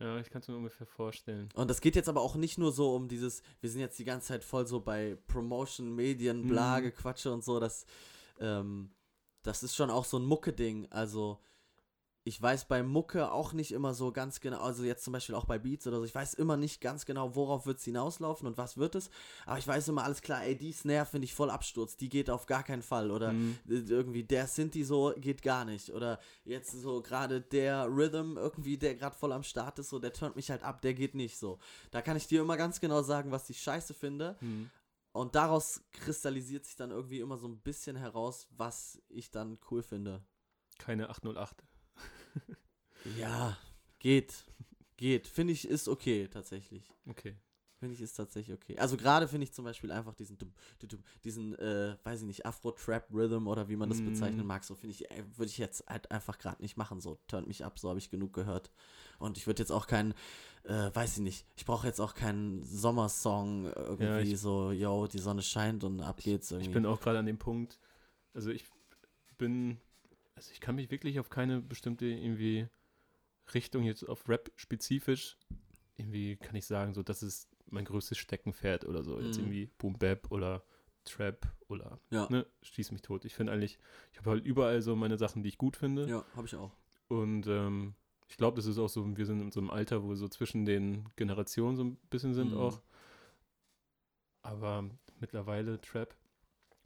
Ja, 0.00 0.18
ich 0.20 0.30
kann 0.30 0.40
es 0.40 0.48
mir 0.48 0.56
ungefähr 0.56 0.86
vorstellen. 0.86 1.50
Und 1.54 1.68
das 1.68 1.82
geht 1.82 1.94
jetzt 1.94 2.08
aber 2.08 2.22
auch 2.22 2.34
nicht 2.36 2.56
nur 2.56 2.72
so 2.72 2.94
um 2.94 3.08
dieses, 3.08 3.42
wir 3.60 3.68
sind 3.68 3.82
jetzt 3.82 3.98
die 3.98 4.04
ganze 4.06 4.28
Zeit 4.28 4.42
voll 4.42 4.66
so 4.66 4.80
bei 4.80 5.18
Promotion, 5.26 5.94
Medien, 5.94 6.46
bla, 6.46 6.78
Mhm. 6.78 6.84
Gequatsche 6.84 7.30
und 7.30 7.44
so, 7.44 7.60
das, 7.60 7.84
ähm, 8.40 8.90
das 9.42 9.62
ist 9.62 9.76
schon 9.76 9.90
auch 9.90 10.06
so 10.06 10.18
ein 10.18 10.24
Mucke-Ding, 10.24 10.86
also 10.90 11.40
ich 12.28 12.40
weiß 12.40 12.66
bei 12.66 12.82
Mucke 12.82 13.32
auch 13.32 13.52
nicht 13.52 13.72
immer 13.72 13.94
so 13.94 14.12
ganz 14.12 14.40
genau, 14.40 14.60
also 14.60 14.84
jetzt 14.84 15.02
zum 15.02 15.12
Beispiel 15.12 15.34
auch 15.34 15.46
bei 15.46 15.58
Beats 15.58 15.86
oder 15.86 15.98
so, 15.98 16.04
ich 16.04 16.14
weiß 16.14 16.34
immer 16.34 16.56
nicht 16.56 16.80
ganz 16.80 17.06
genau, 17.06 17.34
worauf 17.34 17.66
wird 17.66 17.78
es 17.78 17.84
hinauslaufen 17.84 18.46
und 18.46 18.58
was 18.58 18.76
wird 18.76 18.94
es, 18.94 19.10
aber 19.46 19.58
ich 19.58 19.66
weiß 19.66 19.88
immer 19.88 20.04
alles 20.04 20.20
klar, 20.22 20.44
ey, 20.44 20.56
die 20.56 20.72
Snare 20.72 21.06
finde 21.06 21.24
ich 21.24 21.34
voll 21.34 21.50
Absturz, 21.50 21.96
die 21.96 22.08
geht 22.08 22.30
auf 22.30 22.46
gar 22.46 22.62
keinen 22.62 22.82
Fall 22.82 23.10
oder 23.10 23.32
Mhm. 23.32 23.58
irgendwie 23.66 24.24
der 24.24 24.46
Sinti 24.46 24.84
so 24.84 25.12
geht 25.16 25.42
gar 25.42 25.64
nicht 25.64 25.90
oder 25.92 26.20
jetzt 26.44 26.70
so 26.72 27.00
gerade 27.02 27.40
der 27.40 27.86
Rhythm 27.86 28.36
irgendwie, 28.36 28.76
der 28.76 28.94
gerade 28.94 29.16
voll 29.16 29.32
am 29.32 29.42
Start 29.42 29.78
ist, 29.78 29.88
so 29.88 29.98
der 29.98 30.12
turnt 30.12 30.36
mich 30.36 30.50
halt 30.50 30.62
ab, 30.62 30.82
der 30.82 30.94
geht 30.94 31.14
nicht 31.14 31.38
so. 31.38 31.58
Da 31.90 32.02
kann 32.02 32.16
ich 32.16 32.26
dir 32.26 32.42
immer 32.42 32.56
ganz 32.56 32.80
genau 32.80 33.02
sagen, 33.02 33.30
was 33.30 33.48
ich 33.50 33.60
scheiße 33.62 33.94
finde 33.94 34.36
Mhm. 34.40 34.70
und 35.12 35.34
daraus 35.34 35.80
kristallisiert 35.92 36.66
sich 36.66 36.76
dann 36.76 36.90
irgendwie 36.90 37.20
immer 37.20 37.38
so 37.38 37.48
ein 37.48 37.58
bisschen 37.58 37.96
heraus, 37.96 38.46
was 38.50 39.00
ich 39.08 39.30
dann 39.30 39.58
cool 39.70 39.82
finde. 39.82 40.22
Keine 40.78 41.08
808. 41.10 41.64
Ja, 43.16 43.56
geht. 43.98 44.44
Geht. 44.96 45.26
Finde 45.28 45.52
ich 45.52 45.68
ist 45.68 45.88
okay, 45.88 46.28
tatsächlich. 46.28 46.82
Okay. 47.08 47.36
Finde 47.78 47.94
ich 47.94 48.00
ist 48.00 48.14
tatsächlich 48.14 48.56
okay. 48.56 48.76
Also 48.76 48.96
gerade 48.96 49.28
finde 49.28 49.44
ich 49.44 49.52
zum 49.52 49.64
Beispiel 49.64 49.92
einfach 49.92 50.12
diesen, 50.12 50.36
diesen, 51.22 51.54
äh, 51.60 51.96
weiß 52.02 52.22
ich 52.22 52.26
nicht, 52.26 52.44
Afro-Trap-Rhythm 52.44 53.46
oder 53.46 53.68
wie 53.68 53.76
man 53.76 53.88
das 53.88 54.00
Mm. 54.00 54.06
bezeichnen 54.06 54.44
mag, 54.44 54.64
so 54.64 54.74
finde 54.74 54.94
ich, 54.96 55.08
äh, 55.12 55.22
würde 55.36 55.48
ich 55.48 55.58
jetzt 55.58 55.84
halt 55.86 56.10
einfach 56.10 56.38
gerade 56.38 56.60
nicht 56.60 56.76
machen. 56.76 57.00
So, 57.00 57.20
turnt 57.28 57.46
mich 57.46 57.64
ab, 57.64 57.78
so 57.78 57.88
habe 57.88 58.00
ich 58.00 58.10
genug 58.10 58.32
gehört. 58.32 58.72
Und 59.20 59.38
ich 59.38 59.46
würde 59.46 59.62
jetzt 59.62 59.70
auch 59.70 59.86
keinen, 59.86 60.12
äh, 60.64 60.90
weiß 60.92 61.18
ich 61.18 61.22
nicht, 61.22 61.46
ich 61.54 61.64
brauche 61.64 61.86
jetzt 61.86 62.00
auch 62.00 62.14
keinen 62.14 62.64
Sommersong 62.64 63.66
irgendwie 63.66 64.04
Ja, 64.04 64.18
ich- 64.18 64.40
so, 64.40 64.72
yo, 64.72 65.06
die 65.06 65.20
Sonne 65.20 65.42
scheint 65.42 65.84
und 65.84 66.00
ab 66.00 66.16
geht's 66.16 66.50
irgendwie. 66.50 66.70
Ich 66.70 66.74
bin 66.74 66.84
auch 66.84 66.98
gerade 67.00 67.20
an 67.20 67.26
dem 67.26 67.38
Punkt, 67.38 67.78
also 68.34 68.50
ich 68.50 68.64
bin, 69.36 69.78
also 70.38 70.52
ich 70.52 70.60
kann 70.60 70.76
mich 70.76 70.90
wirklich 70.90 71.18
auf 71.20 71.30
keine 71.30 71.60
bestimmte 71.60 72.06
irgendwie 72.06 72.68
Richtung 73.52 73.82
jetzt 73.82 74.04
auf 74.08 74.28
Rap 74.28 74.50
spezifisch, 74.56 75.36
irgendwie 75.96 76.36
kann 76.36 76.54
ich 76.54 76.66
sagen, 76.66 76.94
so 76.94 77.02
das 77.02 77.22
ist 77.22 77.48
mein 77.66 77.84
größtes 77.84 78.16
Steckenpferd 78.18 78.84
oder 78.86 79.02
so. 79.02 79.20
Jetzt 79.20 79.36
Mhm. 79.38 79.44
irgendwie 79.44 79.66
Boom 79.78 79.94
Bap 79.98 80.30
oder 80.30 80.62
Trap 81.04 81.46
oder 81.68 81.98
Ja. 82.10 82.26
ne, 82.30 82.46
schieß 82.62 82.92
mich 82.92 83.02
tot. 83.02 83.24
Ich 83.24 83.34
finde 83.34 83.52
eigentlich, 83.52 83.78
ich 84.12 84.18
habe 84.18 84.30
halt 84.30 84.44
überall 84.44 84.80
so 84.80 84.94
meine 84.96 85.18
Sachen, 85.18 85.42
die 85.42 85.48
ich 85.48 85.58
gut 85.58 85.76
finde. 85.76 86.08
Ja, 86.08 86.24
habe 86.36 86.46
ich 86.46 86.54
auch. 86.54 86.72
Und 87.08 87.46
ähm, 87.46 87.94
ich 88.28 88.36
glaube, 88.36 88.56
das 88.56 88.66
ist 88.66 88.78
auch 88.78 88.88
so, 88.88 89.16
wir 89.16 89.26
sind 89.26 89.40
in 89.40 89.50
so 89.50 89.60
einem 89.60 89.70
Alter, 89.70 90.02
wo 90.04 90.10
wir 90.10 90.16
so 90.16 90.28
zwischen 90.28 90.64
den 90.66 91.08
Generationen 91.16 91.76
so 91.76 91.84
ein 91.84 91.96
bisschen 92.10 92.34
sind 92.34 92.52
Mhm. 92.52 92.58
auch. 92.58 92.80
Aber 94.42 94.88
mittlerweile 95.20 95.80
Trap, 95.80 96.14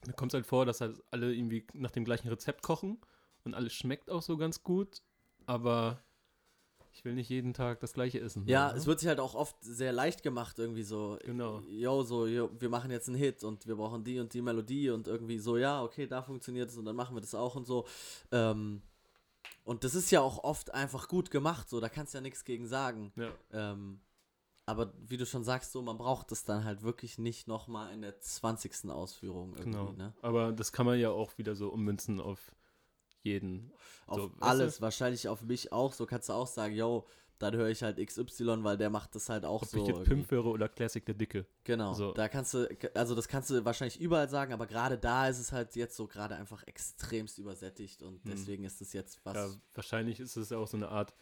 mir 0.07 0.12
kommt 0.14 0.32
es 0.32 0.34
halt 0.34 0.46
vor, 0.46 0.64
dass 0.66 0.80
halt 0.80 1.03
alle 1.11 1.34
irgendwie 1.34 1.66
nach 1.74 1.90
dem 1.90 2.05
gleichen 2.05 2.28
Rezept 2.28 2.62
kochen 2.62 2.98
und 3.45 3.55
alles 3.55 3.72
schmeckt 3.72 4.11
auch 4.11 4.22
so 4.22 4.36
ganz 4.36 4.62
gut, 4.62 5.03
aber 5.47 6.03
ich 6.93 7.05
will 7.05 7.14
nicht 7.14 7.30
jeden 7.30 7.55
Tag 7.55 7.80
das 7.80 7.95
gleiche 7.95 8.20
essen. 8.20 8.47
Ja, 8.47 8.70
ne? 8.70 8.78
es 8.78 8.86
wird 8.86 9.01
sich 9.01 9.09
halt 9.09 9.20
auch 9.20 9.34
oft 9.34 9.57
sehr 9.62 9.93
leicht 9.93 10.22
gemacht, 10.22 10.59
irgendwie 10.59 10.82
so. 10.82 11.18
Genau. 11.24 11.61
Yo, 11.61 12.03
so, 12.03 12.26
yo, 12.26 12.51
wir 12.59 12.68
machen 12.68 12.90
jetzt 12.90 13.09
einen 13.09 13.16
Hit 13.16 13.43
und 13.45 13.66
wir 13.66 13.76
brauchen 13.76 14.05
die 14.05 14.20
und 14.20 14.32
die 14.34 14.43
Melodie 14.43 14.90
und 14.90 15.09
irgendwie 15.09 15.38
so, 15.38 15.57
ja, 15.57 15.82
okay, 15.82 16.07
da 16.07 16.22
funktioniert 16.22 16.68
es 16.68 16.76
und 16.76 16.84
dann 16.84 16.97
machen 16.97 17.16
wir 17.16 17.20
das 17.20 17.34
auch 17.34 17.55
und 17.57 17.66
so. 17.66 17.86
Ähm, 18.30 18.82
und 19.64 19.84
das 19.84 19.95
ist 19.95 20.11
ja 20.11 20.20
auch 20.20 20.45
oft 20.45 20.74
einfach 20.74 21.09
gut 21.09 21.30
gemacht, 21.30 21.68
so, 21.68 21.80
da 21.80 21.88
kannst 21.88 22.12
du 22.14 22.18
ja 22.18 22.22
nichts 22.22 22.45
gegen 22.45 22.66
sagen. 22.66 23.12
Ja, 23.16 23.30
Ähm, 23.53 24.01
aber 24.64 24.93
wie 25.07 25.16
du 25.16 25.26
schon 25.26 25.45
sagst, 25.45 25.72
so, 25.72 25.82
man 25.82 25.99
braucht 25.99 26.30
das 26.30 26.45
dann 26.45 26.64
halt 26.64 26.82
wirklich 26.82 27.18
nicht 27.18 27.49
nochmal 27.49 27.93
in 27.93 28.03
der 28.03 28.20
20. 28.20 28.90
Ausführung 28.90 29.55
irgendwie, 29.57 29.70
genau. 29.70 29.93
ne? 29.93 30.12
Aber 30.22 30.53
das 30.53 30.72
kann 30.72 30.86
man 30.86 30.99
ja 30.99 31.11
auch 31.11 31.36
wieder 31.36 31.57
so 31.57 31.70
ummünzen 31.70 32.20
auf 32.20 32.53
jeden. 33.25 33.73
Auf 34.07 34.18
So, 34.18 34.25
weißt 34.31 34.41
du? 34.41 34.45
alles, 34.47 34.81
wahrscheinlich 34.81 35.29
auf 35.29 35.43
mich 35.43 35.73
auch, 35.73 35.93
so 35.93 36.07
kannst 36.07 36.29
du 36.29 36.33
auch 36.33 36.47
sagen, 36.47 36.75
yo, 36.75 37.07
dann 37.39 37.57
höre 37.57 37.68
ich 37.70 37.83
halt 37.83 37.97
XY, 37.99 38.62
weil 38.62 38.77
der 38.77 38.89
macht 38.89 39.14
das 39.16 39.29
halt 39.29 39.45
auch 39.45 39.62
Ob 39.62 39.68
so. 39.68 39.79
ich 39.81 39.87
jetzt 39.89 39.97
irgendwie. 39.99 40.14
Pimp 40.14 40.31
höre 40.31 40.47
oder 40.47 40.68
Classic 40.68 41.05
der 41.05 41.14
Dicke. 41.16 41.45
Genau, 41.64 41.93
So. 41.93 42.12
da 42.12 42.29
kannst 42.29 42.55
du, 42.55 42.68
also 42.95 43.16
das 43.16 43.27
kannst 43.27 43.51
du 43.51 43.64
wahrscheinlich 43.64 44.01
überall 44.01 44.29
sagen, 44.29 44.53
aber 44.53 44.66
gerade 44.68 44.97
da 44.97 45.27
ist 45.29 45.41
es 45.41 45.51
halt 45.51 45.75
jetzt 45.75 45.97
so 45.97 46.07
gerade 46.07 46.37
einfach 46.37 46.64
extremst 46.68 47.39
übersättigt 47.39 48.03
und 48.03 48.23
Hm. 48.25 48.31
deswegen 48.31 48.64
ist 48.64 48.81
es 48.81 48.93
jetzt 48.93 49.20
was. 49.25 49.35
Ja, 49.35 49.49
wahrscheinlich 49.75 50.20
ist 50.20 50.37
es 50.37 50.53
auch 50.53 50.68
so 50.68 50.77
eine 50.77 50.89
Art 50.91 51.14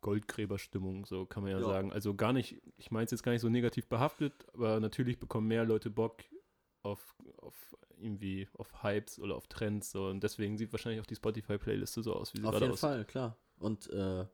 Goldgräberstimmung, 0.00 1.06
so 1.06 1.24
kann 1.24 1.42
man 1.44 1.52
ja, 1.52 1.60
Ja. 1.60 1.66
sagen. 1.66 1.92
Also 1.92 2.14
gar 2.14 2.32
nicht, 2.32 2.60
ich 2.76 2.90
meine 2.90 3.04
es 3.06 3.10
jetzt 3.10 3.22
gar 3.22 3.32
nicht 3.32 3.40
so 3.40 3.48
negativ 3.48 3.86
behaftet, 3.88 4.32
aber 4.52 4.80
natürlich 4.80 5.18
bekommen 5.18 5.46
mehr 5.48 5.64
Leute 5.64 5.88
Bock 5.88 6.22
auf, 6.82 7.14
auf 7.38 7.76
irgendwie 8.04 8.48
auf 8.58 8.82
Hypes 8.82 9.18
oder 9.18 9.34
auf 9.36 9.46
Trends 9.48 9.90
so 9.90 10.08
und 10.08 10.22
deswegen 10.22 10.56
sieht 10.58 10.72
wahrscheinlich 10.72 11.00
auch 11.00 11.06
die 11.06 11.16
Spotify-Playliste 11.16 12.02
so 12.02 12.14
aus, 12.14 12.34
wie 12.34 12.40
sie 12.40 12.46
Auf 12.46 12.52
gerade 12.52 12.66
jeden 12.66 12.72
aussieht. 12.74 12.80
Fall, 12.80 13.04
klar. 13.04 13.36
Und 13.58 13.88
äh, 13.90 14.26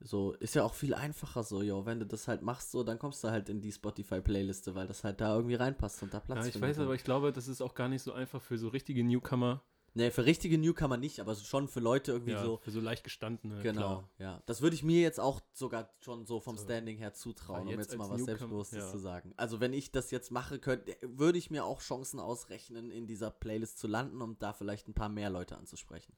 so 0.00 0.32
ist 0.34 0.54
ja 0.54 0.62
auch 0.62 0.74
viel 0.74 0.94
einfacher 0.94 1.42
so, 1.42 1.62
yo, 1.62 1.86
wenn 1.86 1.98
du 1.98 2.06
das 2.06 2.28
halt 2.28 2.42
machst, 2.42 2.70
so, 2.70 2.84
dann 2.84 2.98
kommst 2.98 3.24
du 3.24 3.30
halt 3.30 3.48
in 3.48 3.60
die 3.60 3.72
Spotify-Playliste, 3.72 4.74
weil 4.74 4.86
das 4.86 5.04
halt 5.04 5.20
da 5.20 5.34
irgendwie 5.34 5.54
reinpasst 5.54 6.02
und 6.02 6.12
da 6.12 6.20
Platz 6.20 6.44
Ja, 6.44 6.48
ich 6.54 6.60
weiß, 6.60 6.78
aber 6.80 6.94
ich 6.94 7.04
glaube, 7.04 7.32
das 7.32 7.48
ist 7.48 7.62
auch 7.62 7.74
gar 7.74 7.88
nicht 7.88 8.02
so 8.02 8.12
einfach 8.12 8.42
für 8.42 8.58
so 8.58 8.68
richtige 8.68 9.02
Newcomer, 9.02 9.62
Nee, 9.96 10.10
für 10.10 10.26
richtige 10.26 10.58
Newcomer 10.58 10.98
nicht, 10.98 11.20
aber 11.20 11.34
schon 11.34 11.68
für 11.68 11.80
Leute 11.80 12.12
irgendwie 12.12 12.32
ja, 12.32 12.44
so. 12.44 12.58
für 12.58 12.70
so 12.70 12.80
leicht 12.80 13.02
gestandene. 13.02 13.62
Genau, 13.62 13.80
klar. 13.80 14.10
ja. 14.18 14.42
Das 14.44 14.60
würde 14.60 14.76
ich 14.76 14.82
mir 14.82 15.00
jetzt 15.00 15.18
auch 15.18 15.40
sogar 15.54 15.88
schon 16.00 16.26
so 16.26 16.38
vom 16.38 16.58
So. 16.58 16.64
Standing 16.64 16.98
her 16.98 17.14
zutrauen, 17.14 17.60
Weil 17.60 17.74
um 17.74 17.80
jetzt 17.80 17.92
jetzt 17.92 17.98
mal 17.98 18.10
was 18.10 18.18
Newcomer- 18.18 18.26
Selbstbewusstes 18.26 18.78
ja. 18.84 18.90
zu 18.90 18.98
sagen. 18.98 19.32
Also 19.38 19.58
wenn 19.58 19.72
ich 19.72 19.92
das 19.92 20.10
jetzt 20.10 20.30
mache 20.30 20.58
könnte, 20.58 20.94
würde 21.00 21.38
ich 21.38 21.50
mir 21.50 21.64
auch 21.64 21.80
Chancen 21.80 22.20
ausrechnen, 22.20 22.90
in 22.90 23.06
dieser 23.06 23.30
Playlist 23.30 23.78
zu 23.78 23.86
landen, 23.86 24.20
um 24.20 24.38
da 24.38 24.52
vielleicht 24.52 24.86
ein 24.86 24.92
paar 24.92 25.08
mehr 25.08 25.30
Leute 25.30 25.56
anzusprechen. 25.56 26.12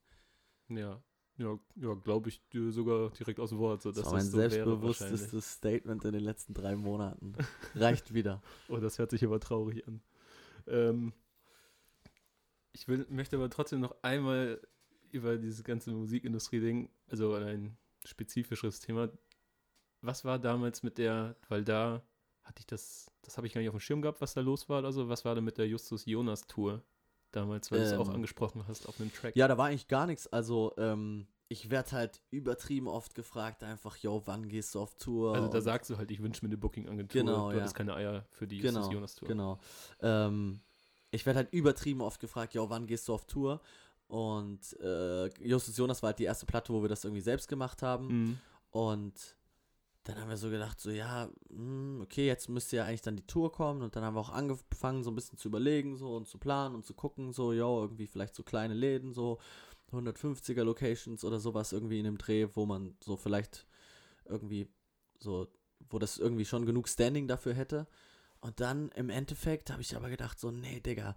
Ja, 0.68 1.01
ja, 1.37 1.57
ja 1.76 1.95
glaube 1.95 2.31
ich 2.31 2.45
dir 2.49 2.72
sogar 2.72 3.11
direkt 3.11 3.39
aus 3.39 3.51
dem 3.51 3.59
Wort. 3.61 3.83
So, 3.83 3.93
Das 3.93 4.07
war 4.07 4.14
mein 4.14 4.24
so 4.26 4.39
wäre 4.39 4.83
wahrscheinlich. 4.83 5.20
selbstbewusstes 5.20 5.53
Statement 5.53 6.05
in 6.05 6.12
den 6.14 6.24
letzten 6.24 6.53
drei 6.53 6.74
Monaten. 6.74 7.35
Reicht 7.76 8.12
wieder. 8.12 8.43
Oh, 8.68 8.79
das 8.79 8.99
hört 8.99 9.12
sich 9.12 9.24
aber 9.24 9.39
traurig 9.39 9.87
an. 9.87 10.03
Ähm, 10.66 11.12
ich 12.79 12.87
will, 12.87 13.07
möchte 13.11 13.37
aber 13.37 13.51
trotzdem 13.51 13.81
noch 13.81 13.95
einmal 14.03 14.61
über 15.11 15.37
dieses 15.37 15.64
ganze 15.64 15.91
Musikindustrie-Ding, 15.91 16.89
also 17.11 17.35
ein 17.35 17.76
spezifischeres 18.05 18.79
Thema. 18.81 19.11
Was 20.01 20.24
war 20.24 20.39
damals 20.39 20.85
mit 20.85 20.99
der, 20.99 21.35
weil 21.49 21.64
da 21.64 22.03
hatte 22.45 22.61
ich 22.61 22.66
das, 22.66 23.11
das 23.22 23.37
habe 23.37 23.47
ich 23.47 23.53
gar 23.53 23.61
nicht 23.61 23.68
auf 23.68 23.74
dem 23.74 23.81
Schirm 23.81 24.01
gehabt, 24.01 24.20
was 24.20 24.35
da 24.35 24.41
los 24.41 24.68
war 24.68 24.79
oder 24.79 24.93
so. 24.93 25.09
Was 25.09 25.24
war 25.24 25.35
da 25.35 25.41
mit 25.41 25.59
der 25.59 25.66
Justus 25.66 26.07
Jonas 26.07 26.47
Tour 26.47 26.83
damals, 27.33 27.70
weil 27.72 27.81
du 27.81 27.85
es 27.85 27.93
auch 27.95 28.09
Ähm, 28.09 28.14
angesprochen 28.14 28.64
hast 28.68 28.89
auf 28.89 29.01
einem 29.01 29.12
Track? 29.12 29.35
Ja, 29.35 29.49
da 29.49 29.59
war 29.59 29.66
eigentlich 29.66 29.89
gar 29.89 30.07
nichts. 30.07 30.29
Also, 30.29 30.72
ähm, 30.79 31.26
ich 31.49 31.70
werde 31.70 31.93
halt 31.93 32.22
übertrieben 32.31 32.87
oft 32.87 33.14
gefragt, 33.14 33.64
einfach, 33.64 33.97
yo, 33.97 34.22
wann 34.26 34.49
gehst 34.49 34.74
du 34.74 34.81
auf 34.81 34.95
Tour? 34.95 35.35
also 35.35 35.49
da 35.49 35.61
sagst 35.61 35.91
du 35.91 35.97
halt, 35.97 36.11
ich 36.11 36.22
wünsche 36.22 36.45
mir 36.45 36.51
eine 36.51 36.59
Booking-Agentur. 36.59 37.22
Genau, 37.22 37.49
du 37.49 37.57
ja. 37.57 37.61
hattest 37.62 37.74
keine 37.74 37.95
Eier 37.95 38.26
für 38.31 38.47
die 38.47 38.59
Justus 38.59 38.85
Genau, 38.85 38.93
Jonas 38.93 39.14
Tour. 39.14 39.29
genau. 39.29 39.59
Ähm, 40.01 40.61
ich 41.11 41.26
werde 41.26 41.38
halt 41.38 41.52
übertrieben 41.52 42.00
oft 42.00 42.20
gefragt, 42.20 42.54
yo, 42.54 42.68
wann 42.70 42.86
gehst 42.86 43.09
du 43.09 43.14
auf 43.14 43.26
Tour? 43.26 43.61
Und 44.09 44.78
äh, 44.80 45.28
Justus 45.46 45.76
Jonas 45.76 46.02
war 46.02 46.09
halt 46.09 46.18
die 46.18 46.24
erste 46.24 46.46
Platte, 46.46 46.72
wo 46.72 46.82
wir 46.82 46.88
das 46.88 47.04
irgendwie 47.04 47.20
selbst 47.20 47.48
gemacht 47.48 47.82
haben. 47.82 48.06
Mhm. 48.06 48.38
Und 48.70 49.36
dann 50.04 50.18
haben 50.18 50.30
wir 50.30 50.38
so 50.38 50.48
gedacht, 50.48 50.80
so 50.80 50.90
ja, 50.90 51.28
hm, 51.50 52.00
okay, 52.02 52.26
jetzt 52.26 52.48
müsste 52.48 52.76
ja 52.76 52.84
eigentlich 52.84 53.02
dann 53.02 53.16
die 53.16 53.26
Tour 53.26 53.52
kommen. 53.52 53.82
Und 53.82 53.94
dann 53.94 54.04
haben 54.04 54.14
wir 54.14 54.20
auch 54.20 54.30
angefangen, 54.30 55.04
so 55.04 55.11
ein 55.11 55.14
bisschen 55.14 55.36
zu 55.36 55.48
überlegen 55.48 55.96
so 55.96 56.16
und 56.16 56.26
zu 56.26 56.38
planen 56.38 56.74
und 56.74 56.86
zu 56.86 56.94
gucken, 56.94 57.32
so, 57.32 57.52
ja, 57.52 57.66
irgendwie 57.66 58.06
vielleicht 58.06 58.34
so 58.34 58.42
kleine 58.42 58.74
Läden, 58.74 59.12
so 59.12 59.38
150er 59.92 60.64
Locations 60.64 61.24
oder 61.24 61.40
sowas 61.40 61.72
irgendwie 61.72 61.98
in 61.98 62.04
dem 62.04 62.18
Dreh, 62.18 62.48
wo 62.54 62.64
man 62.64 62.94
so 63.02 63.16
vielleicht 63.16 63.66
irgendwie 64.24 64.68
so, 65.18 65.48
wo 65.90 65.98
das 65.98 66.18
irgendwie 66.18 66.44
schon 66.44 66.64
genug 66.64 66.88
Standing 66.88 67.28
dafür 67.28 67.52
hätte. 67.52 67.86
Und 68.41 68.61
dann 68.61 68.91
im 68.91 69.11
Endeffekt 69.11 69.70
habe 69.70 69.82
ich 69.82 69.97
aber 69.97 70.09
gedacht, 70.11 70.39
so, 70.39 70.51
nee, 70.51 70.80
Digga, 70.80 71.16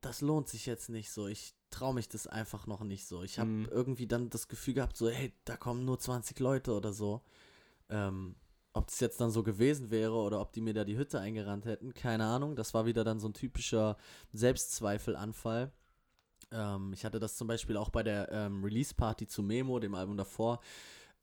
das 0.00 0.20
lohnt 0.20 0.48
sich 0.48 0.66
jetzt 0.66 0.88
nicht 0.88 1.10
so. 1.10 1.26
Ich 1.28 1.54
traue 1.70 1.94
mich 1.94 2.08
das 2.08 2.26
einfach 2.26 2.66
noch 2.66 2.82
nicht 2.82 3.06
so. 3.06 3.22
Ich 3.22 3.38
habe 3.38 3.50
Mhm. 3.50 3.68
irgendwie 3.70 4.06
dann 4.06 4.30
das 4.30 4.48
Gefühl 4.48 4.74
gehabt, 4.74 4.96
so, 4.96 5.08
hey, 5.08 5.32
da 5.44 5.56
kommen 5.56 5.84
nur 5.84 5.98
20 5.98 6.38
Leute 6.40 6.72
oder 6.72 6.92
so. 6.92 7.22
Ähm, 7.88 8.34
ob 8.74 8.86
das 8.86 9.00
jetzt 9.00 9.20
dann 9.20 9.30
so 9.30 9.42
gewesen 9.42 9.90
wäre 9.90 10.14
oder 10.14 10.40
ob 10.40 10.52
die 10.52 10.62
mir 10.62 10.72
da 10.72 10.84
die 10.84 10.96
Hütte 10.96 11.20
eingerannt 11.20 11.66
hätten, 11.66 11.92
keine 11.92 12.24
Ahnung. 12.24 12.56
Das 12.56 12.72
war 12.72 12.86
wieder 12.86 13.04
dann 13.04 13.20
so 13.20 13.28
ein 13.28 13.34
typischer 13.34 13.96
Selbstzweifelanfall. 14.32 15.70
Ähm, 16.50 16.92
ich 16.94 17.04
hatte 17.04 17.20
das 17.20 17.36
zum 17.36 17.48
Beispiel 17.48 17.76
auch 17.76 17.90
bei 17.90 18.02
der 18.02 18.30
ähm, 18.32 18.64
Release-Party 18.64 19.26
zu 19.26 19.42
Memo, 19.42 19.78
dem 19.78 19.94
Album 19.94 20.16
davor. 20.16 20.60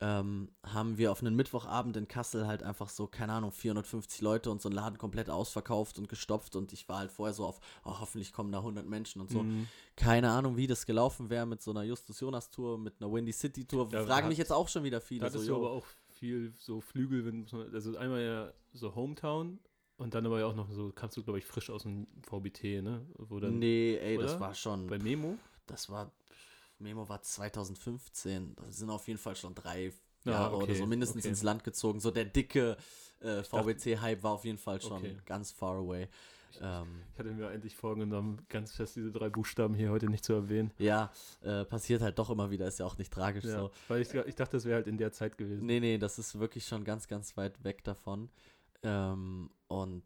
Ähm, 0.02 0.50
haben 0.64 0.98
wir 0.98 1.12
auf 1.12 1.20
einen 1.22 1.36
Mittwochabend 1.36 1.98
in 1.98 2.08
Kassel 2.08 2.48
halt 2.48 2.64
einfach 2.64 2.88
so, 2.88 3.06
keine 3.08 3.34
Ahnung, 3.34 3.52
450 3.52 4.22
Leute 4.22 4.50
und 4.50 4.62
so 4.62 4.70
einen 4.70 4.76
Laden 4.78 4.98
komplett 4.98 5.30
ausverkauft 5.30 6.00
und 6.00 6.08
gestopft 6.08 6.56
und 6.56 6.72
ich 6.72 6.88
war 6.88 7.00
halt 7.00 7.12
vorher 7.12 7.34
so 7.34 7.46
auf, 7.46 7.60
oh, 7.84 8.00
hoffentlich 8.00 8.32
kommen 8.32 8.50
da 8.54 8.60
100 8.60 8.88
Menschen 8.88 9.20
und 9.22 9.30
so. 9.30 9.44
Mhm. 9.44 9.68
Keine 9.98 10.30
Ahnung, 10.32 10.56
wie 10.56 10.68
das 10.68 10.86
gelaufen 10.86 11.30
wäre 11.30 11.46
mit 11.46 11.62
so 11.62 11.72
einer 11.72 11.84
Justus 11.84 12.22
Jonas 12.22 12.50
Tour, 12.50 12.78
mit 12.78 12.94
einer 13.02 13.12
Windy 13.12 13.34
City 13.34 13.66
Tour. 13.66 13.90
Da 13.90 14.06
Fragen 14.06 14.24
hat- 14.24 14.30
mich 14.30 14.38
jetzt 14.38 14.54
auch 14.54 14.70
schon 14.70 14.86
wieder 14.86 15.00
Da 15.00 15.06
viele. 15.06 15.26
hattest 15.26 15.44
So, 15.46 15.52
du 15.52 15.58
aber 15.58 15.72
auch 15.72 15.86
viel 16.14 16.54
so 16.56 16.80
Flügel, 16.80 17.26
wenn, 17.26 17.46
also 17.74 17.98
einmal 17.98 18.22
ja 18.22 18.54
so 18.72 18.96
Hometown 18.96 19.60
und 19.98 20.14
dann 20.14 20.26
aber 20.26 20.40
ja 20.40 20.46
auch 20.46 20.56
noch 20.56 20.72
so, 20.72 20.94
kamst 20.94 21.18
du, 21.18 21.24
glaube 21.24 21.40
ich, 21.40 21.46
frisch 21.46 21.70
aus 21.70 21.84
dem 21.84 22.08
VBT, 22.24 22.82
ne? 22.82 23.06
Wo 23.18 23.42
dann 23.42 23.60
nee, 23.60 23.98
ey, 23.98 24.18
das 24.18 24.32
oder? 24.32 24.40
war 24.40 24.54
schon, 24.56 24.88
bei 24.88 24.98
Memo. 24.98 25.38
das 25.68 25.90
war, 25.90 26.10
Memo 26.80 27.08
war 27.10 27.22
2015. 27.22 28.56
Das 28.56 28.78
sind 28.78 28.90
auf 28.90 29.08
jeden 29.08 29.20
Fall 29.20 29.36
schon 29.36 29.54
drei 29.56 29.92
Ah, 30.26 30.32
Jahre 30.32 30.56
oder 30.58 30.64
okay, 30.66 30.76
so 30.76 30.86
mindestens 30.86 31.22
okay. 31.24 31.30
ins 31.30 31.44
Land 31.44 31.64
gezogen. 31.64 32.00
So 32.02 32.12
der 32.12 32.26
dicke 32.26 32.76
äh, 33.22 33.42
VBC-Hype 33.44 34.22
war 34.24 34.32
auf 34.34 34.44
jeden 34.46 34.58
Fall 34.58 34.82
schon 34.82 34.98
Okay. 34.98 35.18
ganz 35.26 35.52
far 35.52 35.76
away. 35.78 36.10
Ähm, 36.62 37.04
Ich 37.14 37.20
hatte 37.20 37.32
mir 37.32 37.48
eigentlich 37.48 37.76
vorgenommen, 37.76 38.42
ganz 38.50 38.74
fest 38.74 38.96
diese 38.98 39.12
drei 39.12 39.30
Buchstaben 39.30 39.76
hier 39.76 39.92
heute 39.92 40.08
nicht 40.08 40.26
zu 40.26 40.34
erwähnen. 40.34 40.72
ja, 40.78 41.12
äh, 41.42 41.64
passiert 41.64 42.02
halt 42.02 42.20
doch 42.20 42.30
immer 42.30 42.50
wieder, 42.52 42.68
ist 42.68 42.80
ja 42.80 42.86
auch 42.86 42.98
nicht 42.98 43.14
tragisch 43.14 43.46
Ja, 43.46 43.60
so. 43.62 43.72
weil 43.88 44.02
ich, 44.02 44.14
ich 44.14 44.36
dachte, 44.36 44.58
das 44.58 44.66
wäre 44.66 44.76
halt 44.76 44.88
in 44.88 44.98
der 44.98 45.12
Zeit 45.14 45.38
gewesen. 45.38 45.66
Nee, 45.66 45.80
nee, 45.80 45.98
das 45.98 46.20
ist 46.20 46.38
wirklich 46.40 46.66
schon 46.66 46.84
ganz, 46.84 47.08
ganz 47.08 47.38
weit 47.38 47.64
weg 47.64 47.84
davon. 47.84 48.30
Ähm, 48.84 49.52
und 49.68 50.04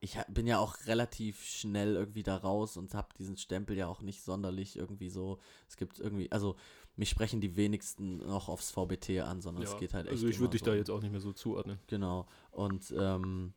ich 0.00 0.16
bin 0.28 0.46
ja 0.46 0.58
auch 0.58 0.76
relativ 0.86 1.42
schnell 1.44 1.94
irgendwie 1.96 2.22
da 2.22 2.36
raus 2.36 2.76
und 2.76 2.94
habe 2.94 3.08
diesen 3.18 3.36
Stempel 3.36 3.76
ja 3.76 3.86
auch 3.88 4.02
nicht 4.02 4.22
sonderlich 4.22 4.76
irgendwie 4.76 5.08
so. 5.08 5.38
Es 5.68 5.76
gibt 5.76 5.98
irgendwie, 5.98 6.30
also 6.30 6.56
mich 6.96 7.08
sprechen 7.10 7.40
die 7.40 7.56
wenigsten 7.56 8.18
noch 8.18 8.48
aufs 8.48 8.70
VBT 8.70 9.20
an, 9.20 9.40
sondern 9.40 9.64
Ja, 9.64 9.70
es 9.72 9.78
geht 9.78 9.94
halt 9.94 10.06
echt. 10.06 10.12
also 10.14 10.28
ich 10.28 10.38
würde 10.38 10.52
dich 10.52 10.60
so. 10.60 10.66
da 10.66 10.74
jetzt 10.74 10.90
auch 10.90 11.00
nicht 11.00 11.10
mehr 11.12 11.20
so 11.20 11.32
zuordnen. 11.32 11.78
Genau. 11.86 12.26
Und 12.50 12.94
ähm, 12.96 13.54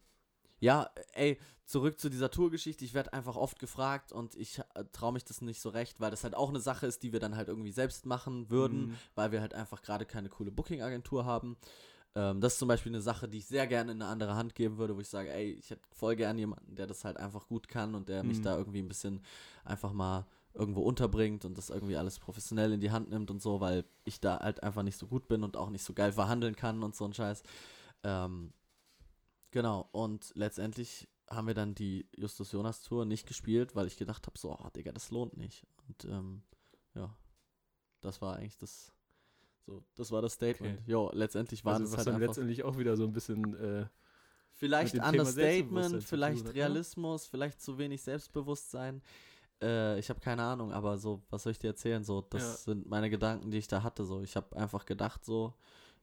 ja, 0.62 0.90
ey, 1.14 1.38
zurück 1.66 2.00
zu 2.00 2.10
dieser 2.10 2.32
Tourgeschichte. 2.32 2.84
Ich 2.84 2.94
werde 2.94 3.14
einfach 3.14 3.36
oft 3.38 3.60
gefragt 3.60 4.12
und 4.12 4.36
ich 4.36 4.60
äh, 4.76 4.84
traue 4.92 5.14
mich 5.14 5.24
das 5.24 5.40
nicht 5.42 5.62
so 5.62 5.70
recht, 5.70 6.00
weil 6.02 6.12
das 6.12 6.24
halt 6.24 6.36
auch 6.36 6.50
eine 6.50 6.60
Sache 6.60 6.86
ist, 6.88 7.04
die 7.04 7.14
wir 7.14 7.20
dann 7.22 7.36
halt 7.38 7.48
irgendwie 7.48 7.72
selbst 7.72 8.06
machen 8.06 8.50
würden, 8.50 8.88
Mhm. 8.88 8.96
weil 9.16 9.32
wir 9.32 9.40
halt 9.42 9.54
einfach 9.54 9.82
gerade 9.82 10.06
keine 10.06 10.28
coole 10.30 10.52
Booking-Agentur 10.52 11.24
haben. 11.26 11.58
Ähm, 12.16 12.42
das 12.42 12.54
ist 12.54 12.60
zum 12.60 12.68
Beispiel 12.68 12.92
eine 12.92 13.02
Sache, 13.02 13.28
die 13.28 13.38
ich 13.40 13.46
sehr 13.46 13.68
gerne 13.68 13.92
in 13.92 14.02
eine 14.02 14.10
andere 14.12 14.36
Hand 14.36 14.56
geben 14.56 14.78
würde, 14.78 14.96
wo 14.96 15.00
ich 15.00 15.10
sage, 15.10 15.32
ey, 15.32 15.52
ich 15.54 15.70
hätte 15.70 15.82
voll 15.92 16.16
gern 16.16 16.38
jemanden, 16.38 16.76
der 16.76 16.88
das 16.88 17.06
halt 17.06 17.18
einfach 17.18 17.48
gut 17.48 17.68
kann 17.68 17.94
und 17.96 18.10
der 18.10 18.24
mich 18.24 18.40
Mhm. 18.40 18.44
da 18.44 18.58
irgendwie 18.58 18.82
ein 18.82 18.88
bisschen 18.88 19.22
einfach 19.64 19.94
mal 19.94 20.26
irgendwo 20.56 20.82
unterbringt 20.82 21.46
und 21.46 21.58
das 21.58 21.70
irgendwie 21.70 21.96
alles 21.98 22.20
professionell 22.20 22.74
in 22.74 22.82
die 22.82 22.90
Hand 22.92 23.10
nimmt 23.10 23.30
und 23.30 23.42
so, 23.42 23.62
weil 23.62 23.86
ich 24.04 24.20
da 24.20 24.40
halt 24.40 24.64
einfach 24.64 24.82
nicht 24.84 24.98
so 24.98 25.06
gut 25.08 25.28
bin 25.28 25.44
und 25.44 25.56
auch 25.56 25.70
nicht 25.70 25.84
so 25.84 25.94
geil 25.94 26.12
verhandeln 26.12 26.56
kann 26.56 26.82
und 26.84 26.96
so 26.96 27.06
ein 27.06 27.14
Scheiß. 27.14 27.44
Ähm, 28.04 28.52
genau, 29.52 29.88
und 29.92 30.32
letztendlich 30.36 31.08
haben 31.30 31.46
wir 31.46 31.54
dann 31.54 31.76
die 31.76 32.10
Justus 32.18 32.52
Jonas 32.52 32.82
Tour 32.82 33.06
nicht 33.06 33.28
gespielt, 33.28 33.76
weil 33.76 33.86
ich 33.86 33.98
gedacht 33.98 34.26
habe, 34.26 34.40
so, 34.40 34.52
oh, 34.58 34.70
Digga, 34.76 34.92
das 34.92 35.12
lohnt 35.12 35.38
nicht. 35.38 35.64
Und 35.88 36.06
ähm, 36.06 36.42
ja, 36.96 37.16
das 38.02 38.20
war 38.20 38.38
eigentlich 38.38 38.58
das, 38.58 38.92
so, 39.66 39.84
das 39.96 40.12
war 40.12 40.22
das 40.22 40.34
Statement. 40.34 40.80
Okay. 40.80 40.92
Jo, 40.92 41.12
letztendlich 41.14 41.64
war 41.66 41.74
Also 41.74 41.84
das 41.84 41.92
was 41.92 41.98
halt 42.00 42.08
dann 42.08 42.16
einfach 42.16 42.28
letztendlich 42.28 42.64
auch 42.64 42.78
wieder 42.78 42.96
so 42.98 43.04
ein 43.04 43.14
bisschen 43.14 43.56
äh, 43.56 43.86
Vielleicht 44.60 45.00
Understatement, 45.00 46.04
vielleicht? 46.04 46.54
Realismus, 46.54 47.26
vielleicht 47.28 47.62
zu 47.62 47.78
wenig 47.78 48.02
Selbstbewusstsein. 48.02 49.02
Äh, 49.62 49.98
ich 50.00 50.10
habe 50.10 50.20
keine 50.20 50.44
Ahnung, 50.44 50.74
aber 50.74 50.98
so, 50.98 51.22
was 51.30 51.44
soll 51.44 51.54
ich 51.54 51.60
dir 51.60 51.68
erzählen? 51.68 52.04
So, 52.04 52.22
das 52.22 52.42
Ja. 52.42 52.74
sind 52.74 52.90
meine 52.90 53.10
Gedanken, 53.10 53.52
die 53.52 53.58
ich 53.58 53.68
da 53.68 53.84
hatte. 53.84 54.04
So, 54.04 54.22
ich 54.22 54.36
habe 54.36 54.56
einfach 54.58 54.86
gedacht, 54.86 55.24
so, 55.24 55.54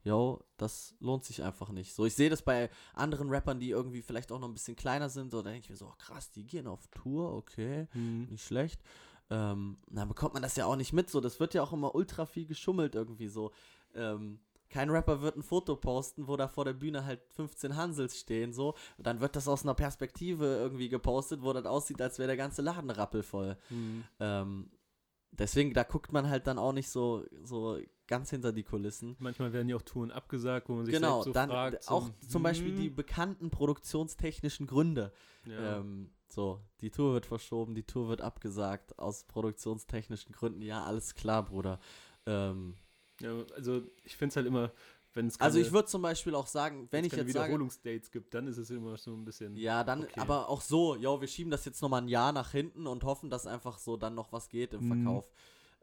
yo, 0.03 0.43
das 0.57 0.95
lohnt 0.99 1.23
sich 1.23 1.43
einfach 1.43 1.69
nicht. 1.69 1.93
So, 1.93 2.05
ich 2.05 2.15
sehe 2.15 2.31
das 2.31 2.41
bei 2.41 2.69
anderen 2.95 3.29
Rappern, 3.29 3.59
die 3.59 3.69
irgendwie 3.69 4.01
vielleicht 4.01 4.31
auch 4.31 4.39
noch 4.39 4.47
ein 4.47 4.53
bisschen 4.55 4.75
kleiner 4.75 5.09
sind. 5.09 5.29
So, 5.31 5.43
da 5.43 5.51
denke 5.51 5.65
ich 5.65 5.69
mir 5.69 5.75
so, 5.75 5.85
oh, 5.87 5.95
krass, 5.99 6.31
die 6.31 6.45
gehen 6.45 6.65
auf 6.65 6.87
Tour, 6.87 7.33
okay, 7.33 7.87
nicht 8.31 8.43
schlecht. 8.43 8.81
Ähm, 9.29 9.77
dann 9.89 10.07
bekommt 10.07 10.33
man 10.33 10.43
das 10.43 10.55
ja 10.55 10.65
auch 10.65 10.75
nicht 10.75 10.93
mit. 10.93 11.09
So, 11.09 11.19
das 11.19 11.39
wird 11.39 11.53
ja 11.53 11.63
auch 11.63 11.73
immer 11.73 11.95
ultra 11.95 12.25
viel 12.25 12.45
geschummelt 12.45 12.95
irgendwie 12.95 13.27
so. 13.27 13.51
Ähm, 13.93 14.39
kein 14.69 14.89
Rapper 14.89 15.21
wird 15.21 15.37
ein 15.37 15.43
Foto 15.43 15.75
posten, 15.75 16.27
wo 16.27 16.35
da 16.35 16.47
vor 16.47 16.65
der 16.65 16.73
Bühne 16.73 17.05
halt 17.05 17.21
15 17.35 17.75
Hansels 17.75 18.19
stehen, 18.19 18.53
so. 18.53 18.75
Und 18.97 19.07
dann 19.07 19.21
wird 19.21 19.35
das 19.35 19.47
aus 19.47 19.63
einer 19.63 19.73
Perspektive 19.73 20.45
irgendwie 20.45 20.89
gepostet, 20.89 21.41
wo 21.41 21.53
das 21.53 21.65
aussieht, 21.65 22.01
als 22.01 22.19
wäre 22.19 22.27
der 22.27 22.37
ganze 22.37 22.61
Laden 22.61 22.89
rappelvoll. 22.89 23.57
Mhm. 23.69 24.03
Ähm, 24.19 24.71
deswegen, 25.31 25.73
da 25.73 25.83
guckt 25.83 26.11
man 26.11 26.29
halt 26.29 26.47
dann 26.47 26.59
auch 26.59 26.73
nicht 26.73 26.89
so, 26.89 27.23
so 27.43 27.79
ganz 28.07 28.29
hinter 28.29 28.51
die 28.51 28.63
Kulissen. 28.63 29.15
Manchmal 29.19 29.53
werden 29.53 29.69
ja 29.69 29.75
auch 29.75 29.81
Touren 29.81 30.11
abgesagt, 30.11 30.69
wo 30.69 30.75
man 30.75 30.85
sich 30.85 30.95
Genau, 30.95 31.23
so 31.23 31.31
dann 31.31 31.49
fragt. 31.49 31.83
so, 31.83 31.91
auch 31.91 32.09
zum 32.27 32.43
Beispiel 32.43 32.71
hm, 32.71 32.77
die 32.77 32.89
bekannten 32.89 33.49
produktionstechnischen 33.49 34.67
Gründe. 34.67 35.13
Ja. 35.45 35.79
Ähm, 35.79 36.09
so, 36.29 36.61
die 36.81 36.91
Tour 36.91 37.13
wird 37.13 37.25
verschoben, 37.25 37.73
die 37.75 37.83
Tour 37.83 38.09
wird 38.09 38.21
abgesagt 38.21 38.97
aus 38.99 39.23
produktionstechnischen 39.23 40.33
Gründen. 40.33 40.61
Ja, 40.61 40.83
alles 40.83 41.15
klar, 41.15 41.43
Bruder. 41.43 41.79
Ähm, 42.25 42.75
ja, 43.21 43.33
also 43.55 43.81
ich 44.03 44.17
finde 44.17 44.31
es 44.31 44.35
halt 44.35 44.45
immer, 44.47 44.71
wenn 45.13 45.27
es 45.27 45.39
also 45.39 45.57
ich 45.57 45.71
würde 45.71 45.87
zum 45.87 46.01
Beispiel 46.03 46.35
auch 46.35 46.45
sagen, 46.47 46.87
wenn 46.91 47.03
ich 47.05 47.11
jetzt 47.11 47.31
sage, 47.31 47.47
Wiederholungsdates 47.47 48.11
gibt, 48.11 48.33
dann 48.33 48.47
ist 48.47 48.57
es 48.57 48.69
immer 48.69 48.97
so 48.97 49.13
ein 49.13 49.25
bisschen. 49.25 49.55
ja, 49.55 49.83
dann 49.83 50.03
Okay. 50.03 50.19
aber 50.19 50.49
auch 50.49 50.61
so, 50.61 50.95
jo, 50.95 51.19
wir 51.21 51.27
schieben 51.27 51.49
das 51.49 51.65
jetzt 51.65 51.81
nochmal 51.81 52.01
ein 52.03 52.07
Jahr 52.07 52.31
nach 52.31 52.51
hinten 52.51 52.85
und 52.85 53.03
hoffen, 53.03 53.29
dass 53.29 53.47
einfach 53.47 53.79
so 53.79 53.97
dann 53.97 54.13
noch 54.13 54.31
was 54.31 54.49
geht 54.49 54.73
im 54.73 54.83
Mhm. 54.83 54.87
Verkauf. 54.87 55.31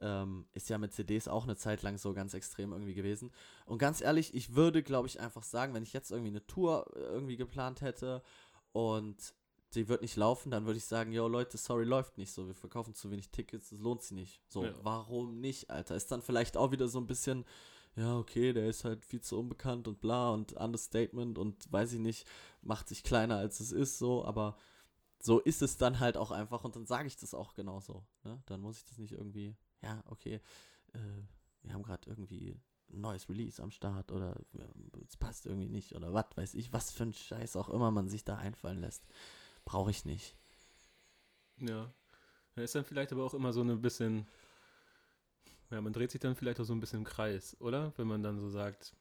Ähm, 0.00 0.46
ist 0.52 0.68
ja 0.68 0.76
mit 0.76 0.92
CDs 0.92 1.28
auch 1.28 1.44
eine 1.44 1.56
Zeit 1.56 1.82
lang 1.82 1.98
so 1.98 2.12
ganz 2.12 2.34
extrem 2.34 2.72
irgendwie 2.72 2.94
gewesen. 2.94 3.32
Und 3.64 3.78
ganz 3.78 4.00
ehrlich, 4.00 4.34
ich 4.34 4.54
würde, 4.54 4.82
glaube 4.82 5.08
ich, 5.08 5.20
einfach 5.20 5.44
sagen, 5.44 5.72
wenn 5.72 5.82
ich 5.84 5.92
jetzt 5.92 6.10
irgendwie 6.10 6.30
eine 6.30 6.46
Tour 6.46 6.86
äh, 6.94 6.98
irgendwie 7.00 7.36
geplant 7.36 7.80
hätte 7.80 8.22
und 8.72 9.34
die 9.74 9.88
wird 9.88 10.02
nicht 10.02 10.16
laufen, 10.16 10.50
dann 10.50 10.66
würde 10.66 10.78
ich 10.78 10.84
sagen, 10.84 11.12
yo 11.12 11.28
Leute, 11.28 11.58
sorry, 11.58 11.84
läuft 11.84 12.18
nicht 12.18 12.32
so. 12.32 12.46
Wir 12.46 12.54
verkaufen 12.54 12.94
zu 12.94 13.10
wenig 13.10 13.30
Tickets, 13.30 13.70
das 13.70 13.78
lohnt 13.80 14.02
sich 14.02 14.12
nicht. 14.12 14.40
So, 14.48 14.64
Ja. 14.64 14.74
warum 14.82 15.40
nicht, 15.40 15.70
Alter? 15.70 15.94
Ist 15.96 16.10
dann 16.10 16.22
vielleicht 16.22 16.56
auch 16.56 16.70
wieder 16.72 16.88
so 16.88 16.98
ein 16.98 17.06
bisschen, 17.06 17.44
ja, 17.96 18.16
okay, 18.16 18.52
der 18.52 18.66
ist 18.68 18.84
halt 18.84 19.04
viel 19.04 19.20
zu 19.20 19.38
unbekannt 19.38 19.86
und 19.88 20.00
bla 20.00 20.30
und 20.30 20.52
Understatement 20.54 21.38
und 21.38 21.70
weiß 21.72 21.92
ich 21.92 22.00
nicht, 22.00 22.26
macht 22.62 22.88
sich 22.88 23.02
kleiner 23.04 23.36
als 23.36 23.60
es 23.60 23.72
ist, 23.72 23.98
so, 23.98 24.24
aber 24.24 24.56
so 25.20 25.40
ist 25.40 25.62
es 25.62 25.76
dann 25.76 26.00
halt 26.00 26.16
auch 26.16 26.30
einfach 26.30 26.64
und 26.64 26.76
dann 26.76 26.86
sage 26.86 27.06
ich 27.06 27.16
das 27.16 27.34
auch 27.34 27.54
genauso. 27.54 28.04
Ne? 28.24 28.42
Dann 28.46 28.60
muss 28.60 28.78
ich 28.78 28.84
das 28.84 28.98
nicht 28.98 29.12
irgendwie, 29.12 29.54
ja, 29.82 30.02
okay, 30.06 30.40
äh, 30.92 30.98
wir 31.62 31.72
haben 31.72 31.82
gerade 31.82 32.08
irgendwie 32.10 32.60
ein 32.92 33.00
neues 33.00 33.28
Release 33.30 33.62
am 33.62 33.70
Start 33.70 34.12
oder 34.12 34.36
äh, 34.58 35.00
es 35.08 35.16
passt 35.16 35.46
irgendwie 35.46 35.68
nicht 35.68 35.94
oder 35.94 36.12
was 36.12 36.26
weiß 36.36 36.54
ich, 36.54 36.72
was 36.72 36.90
für 36.90 37.04
ein 37.04 37.14
Scheiß 37.14 37.56
auch 37.56 37.70
immer 37.70 37.90
man 37.90 38.08
sich 38.08 38.24
da 38.24 38.36
einfallen 38.36 38.80
lässt. 38.80 39.04
Brauche 39.64 39.90
ich 39.90 40.04
nicht. 40.04 40.36
Ja. 41.58 41.92
Da 42.54 42.62
ist 42.62 42.74
dann 42.74 42.84
vielleicht 42.84 43.12
aber 43.12 43.24
auch 43.24 43.34
immer 43.34 43.52
so 43.52 43.62
ein 43.62 43.80
bisschen. 43.80 44.26
Ja, 45.70 45.80
man 45.80 45.92
dreht 45.92 46.10
sich 46.10 46.20
dann 46.20 46.36
vielleicht 46.36 46.60
auch 46.60 46.64
so 46.64 46.74
ein 46.74 46.80
bisschen 46.80 47.00
im 47.00 47.04
Kreis, 47.04 47.56
oder? 47.60 47.92
Wenn 47.96 48.06
man 48.06 48.22
dann 48.22 48.38
so 48.38 48.48
sagt, 48.48 48.94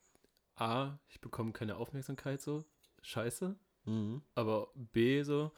A, 0.56 0.98
ich 1.10 1.22
bekomme 1.22 1.52
keine 1.52 1.76
Aufmerksamkeit 1.78 2.42
so, 2.42 2.64
scheiße. 3.02 3.56
Mhm. 3.86 4.22
Aber 4.36 4.72
B, 4.76 5.24
so, 5.24 5.52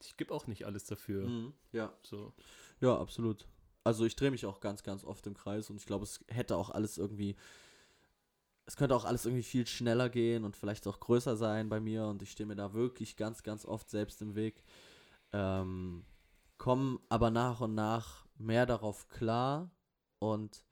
ich 0.00 0.16
gebe 0.16 0.34
auch 0.34 0.46
nicht 0.46 0.66
alles 0.66 0.84
dafür. 0.84 1.28
Mhm. 1.28 1.52
Ja. 1.72 1.92
So. 2.02 2.32
Ja, 2.80 2.98
absolut. 2.98 3.46
Also 3.84 4.04
ich 4.04 4.16
drehe 4.16 4.30
mich 4.30 4.46
auch 4.46 4.60
ganz, 4.60 4.82
ganz 4.82 5.04
oft 5.04 5.26
im 5.26 5.34
Kreis 5.34 5.70
und 5.70 5.76
ich 5.76 5.86
glaube, 5.86 6.04
es 6.04 6.24
hätte 6.28 6.56
auch 6.56 6.70
alles 6.70 6.98
irgendwie, 6.98 7.36
es 8.66 8.76
könnte 8.76 8.96
auch 8.96 9.04
alles 9.04 9.24
irgendwie 9.24 9.44
viel 9.44 9.66
schneller 9.66 10.08
gehen 10.08 10.44
und 10.44 10.56
vielleicht 10.56 10.86
auch 10.88 10.98
größer 10.98 11.36
sein 11.36 11.68
bei 11.68 11.80
mir 11.80 12.06
und 12.06 12.20
ich 12.20 12.32
stehe 12.32 12.46
mir 12.46 12.56
da 12.56 12.74
wirklich 12.74 13.16
ganz, 13.16 13.44
ganz 13.44 13.64
oft 13.64 13.88
selbst 13.88 14.20
im 14.22 14.34
Weg. 14.34 14.64
Ähm, 15.32 16.04
komme 16.58 16.98
aber 17.08 17.30
nach 17.30 17.60
und 17.60 17.74
nach 17.74 18.26
mehr 18.36 18.66
darauf 18.66 19.08
klar 19.08 19.70
und 20.18 20.64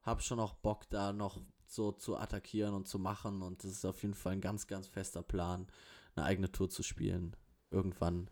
habe 0.00 0.22
schon 0.22 0.40
auch 0.40 0.54
Bock 0.54 0.88
da 0.88 1.12
noch 1.12 1.42
so 1.66 1.92
zu 1.92 2.16
attackieren 2.16 2.74
und 2.74 2.88
zu 2.88 2.98
machen 2.98 3.42
und 3.42 3.62
das 3.64 3.70
ist 3.70 3.84
auf 3.84 4.02
jeden 4.02 4.14
Fall 4.14 4.32
ein 4.32 4.40
ganz, 4.40 4.66
ganz 4.66 4.88
fester 4.88 5.22
Plan, 5.22 5.66
eine 6.14 6.24
eigene 6.24 6.50
Tour 6.50 6.70
zu 6.70 6.82
spielen. 6.82 7.36
Irgendwann, 7.70 8.30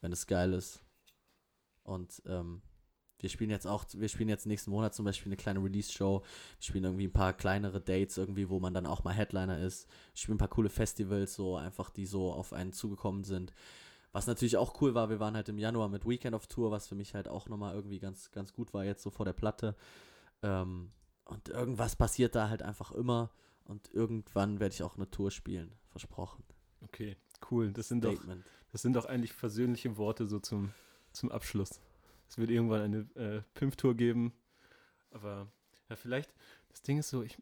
wenn 0.00 0.12
es 0.12 0.26
geil 0.26 0.52
ist. 0.52 0.82
Und 1.82 2.22
ähm, 2.26 2.62
wir 3.22 3.30
spielen 3.30 3.50
jetzt 3.50 3.66
auch, 3.66 3.84
wir 3.94 4.08
spielen 4.08 4.28
jetzt 4.28 4.46
nächsten 4.46 4.72
Monat 4.72 4.94
zum 4.94 5.04
Beispiel 5.04 5.30
eine 5.30 5.36
kleine 5.36 5.62
Release-Show. 5.62 6.20
Wir 6.20 6.62
spielen 6.62 6.84
irgendwie 6.84 7.06
ein 7.06 7.12
paar 7.12 7.32
kleinere 7.32 7.80
Dates 7.80 8.18
irgendwie, 8.18 8.48
wo 8.50 8.58
man 8.58 8.74
dann 8.74 8.84
auch 8.84 9.04
mal 9.04 9.14
Headliner 9.14 9.60
ist. 9.60 9.88
Wir 10.12 10.18
spielen 10.18 10.34
ein 10.34 10.38
paar 10.40 10.48
coole 10.48 10.68
Festivals, 10.68 11.34
so 11.34 11.56
einfach, 11.56 11.90
die 11.90 12.04
so 12.04 12.32
auf 12.32 12.52
einen 12.52 12.72
zugekommen 12.72 13.22
sind. 13.22 13.54
Was 14.10 14.26
natürlich 14.26 14.56
auch 14.56 14.80
cool 14.82 14.94
war, 14.94 15.08
wir 15.08 15.20
waren 15.20 15.36
halt 15.36 15.48
im 15.48 15.58
Januar 15.58 15.88
mit 15.88 16.04
Weekend 16.04 16.34
of 16.34 16.48
Tour, 16.48 16.70
was 16.72 16.88
für 16.88 16.96
mich 16.96 17.14
halt 17.14 17.28
auch 17.28 17.48
nochmal 17.48 17.74
irgendwie 17.74 18.00
ganz, 18.00 18.30
ganz 18.32 18.52
gut 18.52 18.74
war, 18.74 18.84
jetzt 18.84 19.02
so 19.02 19.10
vor 19.10 19.24
der 19.24 19.32
Platte. 19.32 19.76
Ähm, 20.42 20.90
und 21.24 21.48
irgendwas 21.48 21.94
passiert 21.94 22.34
da 22.34 22.48
halt 22.48 22.62
einfach 22.62 22.90
immer. 22.90 23.30
Und 23.64 23.88
irgendwann 23.94 24.58
werde 24.58 24.74
ich 24.74 24.82
auch 24.82 24.96
eine 24.96 25.08
Tour 25.10 25.30
spielen. 25.30 25.72
Versprochen. 25.86 26.42
Okay, 26.80 27.16
cool. 27.50 27.72
Das 27.72 27.86
sind 27.86 28.04
doch, 28.04 28.18
das 28.72 28.82
sind 28.82 28.94
doch 28.94 29.06
eigentlich 29.06 29.32
versöhnliche 29.32 29.96
Worte 29.96 30.26
so 30.26 30.40
zum, 30.40 30.72
zum 31.12 31.30
Abschluss. 31.30 31.80
Es 32.32 32.38
wird 32.38 32.48
irgendwann 32.48 32.80
eine 32.80 32.98
äh, 33.14 33.42
Pimp-Tour 33.52 33.94
geben. 33.94 34.32
Aber 35.10 35.52
ja, 35.90 35.96
vielleicht, 35.96 36.34
das 36.70 36.80
Ding 36.80 36.96
ist 36.96 37.10
so, 37.10 37.22
ich, 37.22 37.36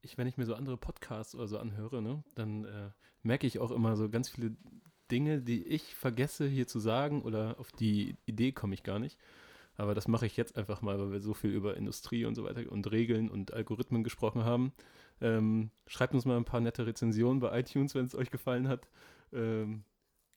ich, 0.00 0.16
wenn 0.16 0.28
ich 0.28 0.36
mir 0.36 0.46
so 0.46 0.54
andere 0.54 0.76
Podcasts 0.76 1.34
oder 1.34 1.48
so 1.48 1.58
anhöre, 1.58 2.00
ne, 2.00 2.22
dann 2.36 2.64
äh, 2.66 2.90
merke 3.24 3.48
ich 3.48 3.58
auch 3.58 3.72
immer 3.72 3.96
so 3.96 4.08
ganz 4.08 4.28
viele 4.28 4.56
Dinge, 5.10 5.40
die 5.40 5.66
ich 5.66 5.96
vergesse 5.96 6.46
hier 6.46 6.68
zu 6.68 6.78
sagen 6.78 7.22
oder 7.22 7.58
auf 7.58 7.72
die 7.72 8.16
Idee 8.26 8.52
komme 8.52 8.74
ich 8.74 8.84
gar 8.84 9.00
nicht. 9.00 9.18
Aber 9.76 9.92
das 9.92 10.06
mache 10.06 10.26
ich 10.26 10.36
jetzt 10.36 10.56
einfach 10.56 10.82
mal, 10.82 11.00
weil 11.00 11.10
wir 11.10 11.20
so 11.20 11.34
viel 11.34 11.50
über 11.50 11.76
Industrie 11.76 12.26
und 12.26 12.36
so 12.36 12.44
weiter 12.44 12.70
und 12.70 12.88
Regeln 12.88 13.28
und 13.28 13.54
Algorithmen 13.54 14.04
gesprochen 14.04 14.44
haben. 14.44 14.72
Ähm, 15.20 15.72
schreibt 15.88 16.14
uns 16.14 16.24
mal 16.24 16.36
ein 16.36 16.44
paar 16.44 16.60
nette 16.60 16.86
Rezensionen 16.86 17.40
bei 17.40 17.58
iTunes, 17.58 17.96
wenn 17.96 18.04
es 18.04 18.14
euch 18.14 18.30
gefallen 18.30 18.68
hat. 18.68 18.86
Ähm, 19.32 19.82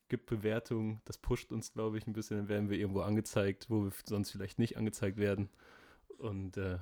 gibt 0.10 0.26
Bewertungen, 0.26 1.02
das 1.06 1.18
pusht 1.18 1.52
uns, 1.52 1.72
glaube 1.72 1.98
ich, 1.98 2.08
ein 2.08 2.14
bisschen. 2.14 2.38
Dann 2.38 2.50
werden 2.50 2.70
wir 2.70 2.78
irgendwo 2.78 3.02
angezeigt, 3.02 3.68
wo 3.70 3.84
wir 3.84 3.92
sonst 4.06 4.32
vielleicht 4.32 4.60
nicht 4.60 4.78
angezeigt 4.78 5.18
werden. 5.18 5.50
Und 6.18 6.58
äh, 6.58 6.78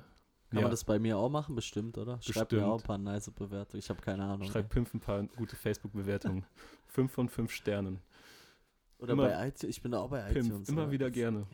ja, 0.52 0.60
man 0.62 0.70
das 0.70 0.84
bei 0.84 0.98
mir 0.98 1.16
auch 1.18 1.28
machen? 1.28 1.54
Bestimmt, 1.54 1.98
oder? 1.98 2.20
Schreib 2.22 2.50
mir 2.52 2.66
auch 2.66 2.80
ein 2.80 2.84
paar 2.84 2.98
nice 2.98 3.30
Bewertungen. 3.30 3.78
Ich 3.78 3.90
habe 3.90 4.00
keine 4.00 4.24
Ahnung. 4.24 4.48
schreibt 4.48 4.70
Pimpf 4.70 4.94
ein 4.94 5.00
paar 5.00 5.22
gute 5.36 5.54
Facebook-Bewertungen. 5.56 6.44
fünf 6.86 7.12
von 7.12 7.28
fünf 7.28 7.52
Sternen. 7.52 8.00
Oder 8.98 9.12
immer- 9.12 9.28
bei 9.28 9.48
iTunes. 9.48 9.64
Ich 9.64 9.80
bin 9.82 9.94
auch 9.94 10.10
bei 10.10 10.22
Pimpf, 10.32 10.48
iTunes. 10.48 10.68
immer 10.68 10.90
wieder 10.90 11.10
gerne. 11.10 11.46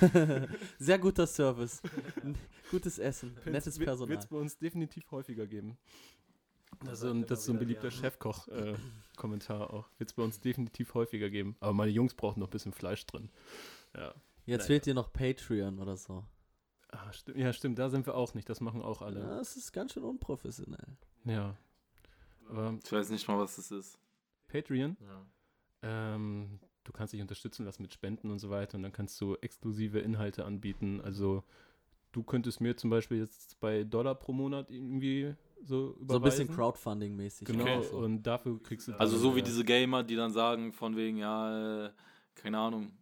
Ja. 0.00 0.46
Sehr 0.78 0.98
guter 0.98 1.26
Service. 1.26 1.80
Gutes 2.70 2.98
Essen. 2.98 3.36
Nettes 3.46 3.78
Wird 3.78 3.86
Personal. 3.88 4.18
es 4.18 4.26
bei 4.26 4.36
uns 4.36 4.58
definitiv 4.58 5.08
häufiger 5.10 5.46
geben. 5.46 5.76
Das 6.82 6.94
ist, 6.94 7.00
so 7.00 7.10
ein, 7.10 7.26
das 7.26 7.40
ist 7.40 7.44
so 7.46 7.52
ein 7.52 7.58
beliebter 7.58 7.90
Chefkoch-Kommentar 7.90 9.72
auch. 9.72 9.88
Wird 9.98 10.10
es 10.10 10.14
bei 10.14 10.22
uns 10.22 10.40
definitiv 10.40 10.94
häufiger 10.94 11.28
geben. 11.30 11.56
Aber 11.60 11.72
meine 11.74 11.90
Jungs 11.92 12.14
brauchen 12.14 12.40
noch 12.40 12.48
ein 12.48 12.52
bisschen 12.52 12.72
Fleisch 12.72 13.04
drin. 13.06 13.30
Ja. 13.94 14.14
Jetzt 14.46 14.60
Naja. 14.62 14.66
fehlt 14.66 14.86
dir 14.86 14.94
noch 14.94 15.12
Patreon 15.12 15.78
oder 15.78 15.96
so. 15.96 16.24
Ah, 16.90 17.12
stimmt, 17.12 17.38
ja, 17.38 17.52
stimmt, 17.52 17.78
da 17.78 17.88
sind 17.90 18.06
wir 18.06 18.14
auch 18.16 18.34
nicht. 18.34 18.48
Das 18.48 18.60
machen 18.60 18.82
auch 18.82 19.02
alle. 19.02 19.20
Ja, 19.20 19.36
das 19.36 19.56
ist 19.56 19.72
ganz 19.72 19.92
schön 19.92 20.02
unprofessionell. 20.04 20.96
Ja. 21.24 21.56
Aber 22.48 22.76
Ich 22.82 22.90
weiß 22.90 23.10
nicht 23.10 23.28
mal, 23.28 23.38
was 23.38 23.56
das 23.56 23.70
ist. 23.70 23.98
Patreon, 24.48 24.96
ähm, 25.82 26.58
du 26.82 26.92
kannst 26.92 27.12
dich 27.12 27.20
unterstützen 27.20 27.64
lassen 27.64 27.82
mit 27.82 27.92
Spenden 27.92 28.30
und 28.30 28.40
so 28.40 28.50
weiter 28.50 28.76
und 28.76 28.82
dann 28.82 28.92
kannst 28.92 29.20
du 29.20 29.36
exklusive 29.36 30.00
Inhalte 30.00 30.44
anbieten. 30.44 31.00
Also 31.00 31.44
du 32.10 32.24
könntest 32.24 32.60
mir 32.60 32.76
zum 32.76 32.90
Beispiel 32.90 33.18
jetzt 33.18 33.60
bei 33.60 33.84
Dollar 33.84 34.16
pro 34.16 34.32
Monat 34.32 34.70
irgendwie 34.70 35.36
so 35.62 35.96
überweisen. 36.00 36.08
So 36.08 36.14
ein 36.16 36.22
bisschen 36.22 36.48
Crowdfunding-mäßig. 36.48 37.44
Genau, 37.46 37.62
Okay. 37.78 37.88
so. 37.90 37.96
und 37.98 38.22
dafür 38.22 38.62
kriegst 38.62 38.88
du 38.88 38.92
Also 38.98 39.16
so 39.18 39.34
wie 39.36 39.42
diese 39.42 39.64
Gamer, 39.64 40.02
die 40.02 40.16
dann 40.16 40.32
sagen, 40.32 40.72
von 40.72 40.96
wegen, 40.96 41.16
ja, 41.18 41.86
äh, 41.86 41.90
keine 42.34 42.58
Ahnung, 42.58 42.92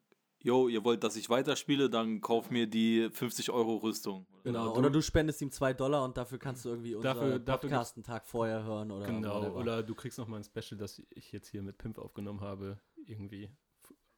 yo, 0.40 0.68
ihr 0.68 0.84
wollt, 0.84 1.02
dass 1.04 1.16
ich 1.16 1.28
weiterspiele, 1.30 1.90
dann 1.90 2.20
kauf 2.20 2.50
mir 2.50 2.66
die 2.66 3.09
50 3.12 3.50
Euro 3.50 3.76
Rüstung. 3.76 4.26
Genau. 4.44 4.76
Oder 4.76 4.88
du- 4.90 5.02
spendest 5.02 5.42
ihm 5.42 5.50
2 5.50 5.72
Dollar 5.74 6.04
und 6.04 6.16
dafür 6.16 6.38
kannst 6.38 6.64
du 6.64 6.70
irgendwie 6.70 6.94
unseren 6.94 7.14
Dafür- 7.16 7.38
dafür 7.38 7.68
Podcast 7.70 7.96
einen 7.96 8.04
Tag 8.04 8.26
vorher 8.26 8.62
hören 8.64 8.90
oder 8.90 9.06
Genau, 9.06 9.40
whatever. 9.42 9.56
oder 9.56 9.82
du 9.82 9.94
kriegst 9.94 10.18
nochmal 10.18 10.40
ein 10.40 10.44
Special, 10.44 10.78
das 10.78 11.02
ich 11.11 11.32
jetzt 11.32 11.48
hier 11.48 11.62
mit 11.62 11.76
Pimp 11.78 11.98
aufgenommen 11.98 12.40
habe, 12.40 12.78
irgendwie 13.06 13.50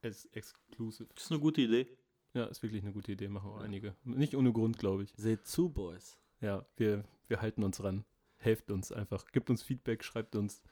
als 0.03 0.27
exclusive. 0.33 1.09
Das 1.15 1.25
ist 1.25 1.31
eine 1.31 1.41
gute 1.41 1.61
Idee. 1.63 1.87
Ja, 2.33 2.45
ist 2.45 2.63
wirklich 2.63 2.83
eine 2.83 2.93
gute 2.93 3.13
Idee, 3.13 3.29
machen 3.29 3.51
auch 3.51 3.59
einige. 3.61 3.97
Nicht 4.05 4.37
ohne 4.37 4.53
Grund, 4.53 4.79
glaube 4.79 5.03
ich. 5.03 5.13
Seht 5.17 5.47
zu, 5.47 5.69
Boys. 5.69 6.17
Ja, 6.41 6.65
wir, 6.77 7.05
wir 7.29 7.43
halten 7.43 7.63
uns 7.65 7.83
ran. 7.83 8.05
Helft 8.41 8.71
uns 8.71 8.91
einfach. 8.91 9.27
Gibt 9.33 9.51
uns 9.51 9.63
Feedback, 9.63 10.03
schreibt 10.03 10.35
uns. 10.35 10.63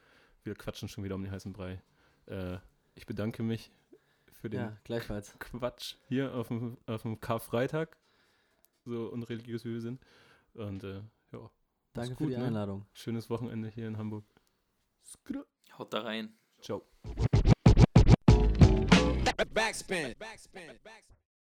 Wir 0.42 0.54
quatschen 0.54 0.88
schon 0.88 1.04
wieder 1.04 1.14
um 1.14 1.22
den 1.22 1.30
heißen 1.30 1.52
Brei. 1.52 1.82
Äh, 2.26 2.58
ich 2.94 3.06
bedanke 3.06 3.42
mich 3.42 3.70
für 4.32 4.48
den 4.50 4.60
Ja, 4.60 4.78
gleichfalls. 4.84 5.34
Quatsch 5.38 5.96
hier 6.08 6.34
auf 6.34 6.48
dem, 6.48 6.78
auf 6.86 7.02
dem 7.02 7.20
Karfreitag. 7.20 7.96
So 8.84 9.08
unreligiös 9.08 9.64
wie 9.64 9.74
wir 9.74 9.80
sind. 9.80 10.00
Und 10.54 10.82
äh, 10.82 11.02
ja, 11.32 11.50
Danke 11.92 12.14
gut, 12.14 12.28
für 12.28 12.34
die 12.34 12.40
ne? 12.40 12.46
Einladung. 12.46 12.86
schönes 12.94 13.28
Wochenende 13.28 13.68
hier 13.68 13.86
in 13.86 13.98
Hamburg. 13.98 14.24
Haut 15.76 15.92
da 15.92 16.00
rein. 16.02 16.32
Ciao. 16.60 16.84
Backspin. 19.54 20.14
Backspin. 20.18 20.66
Backspin. 20.82 21.17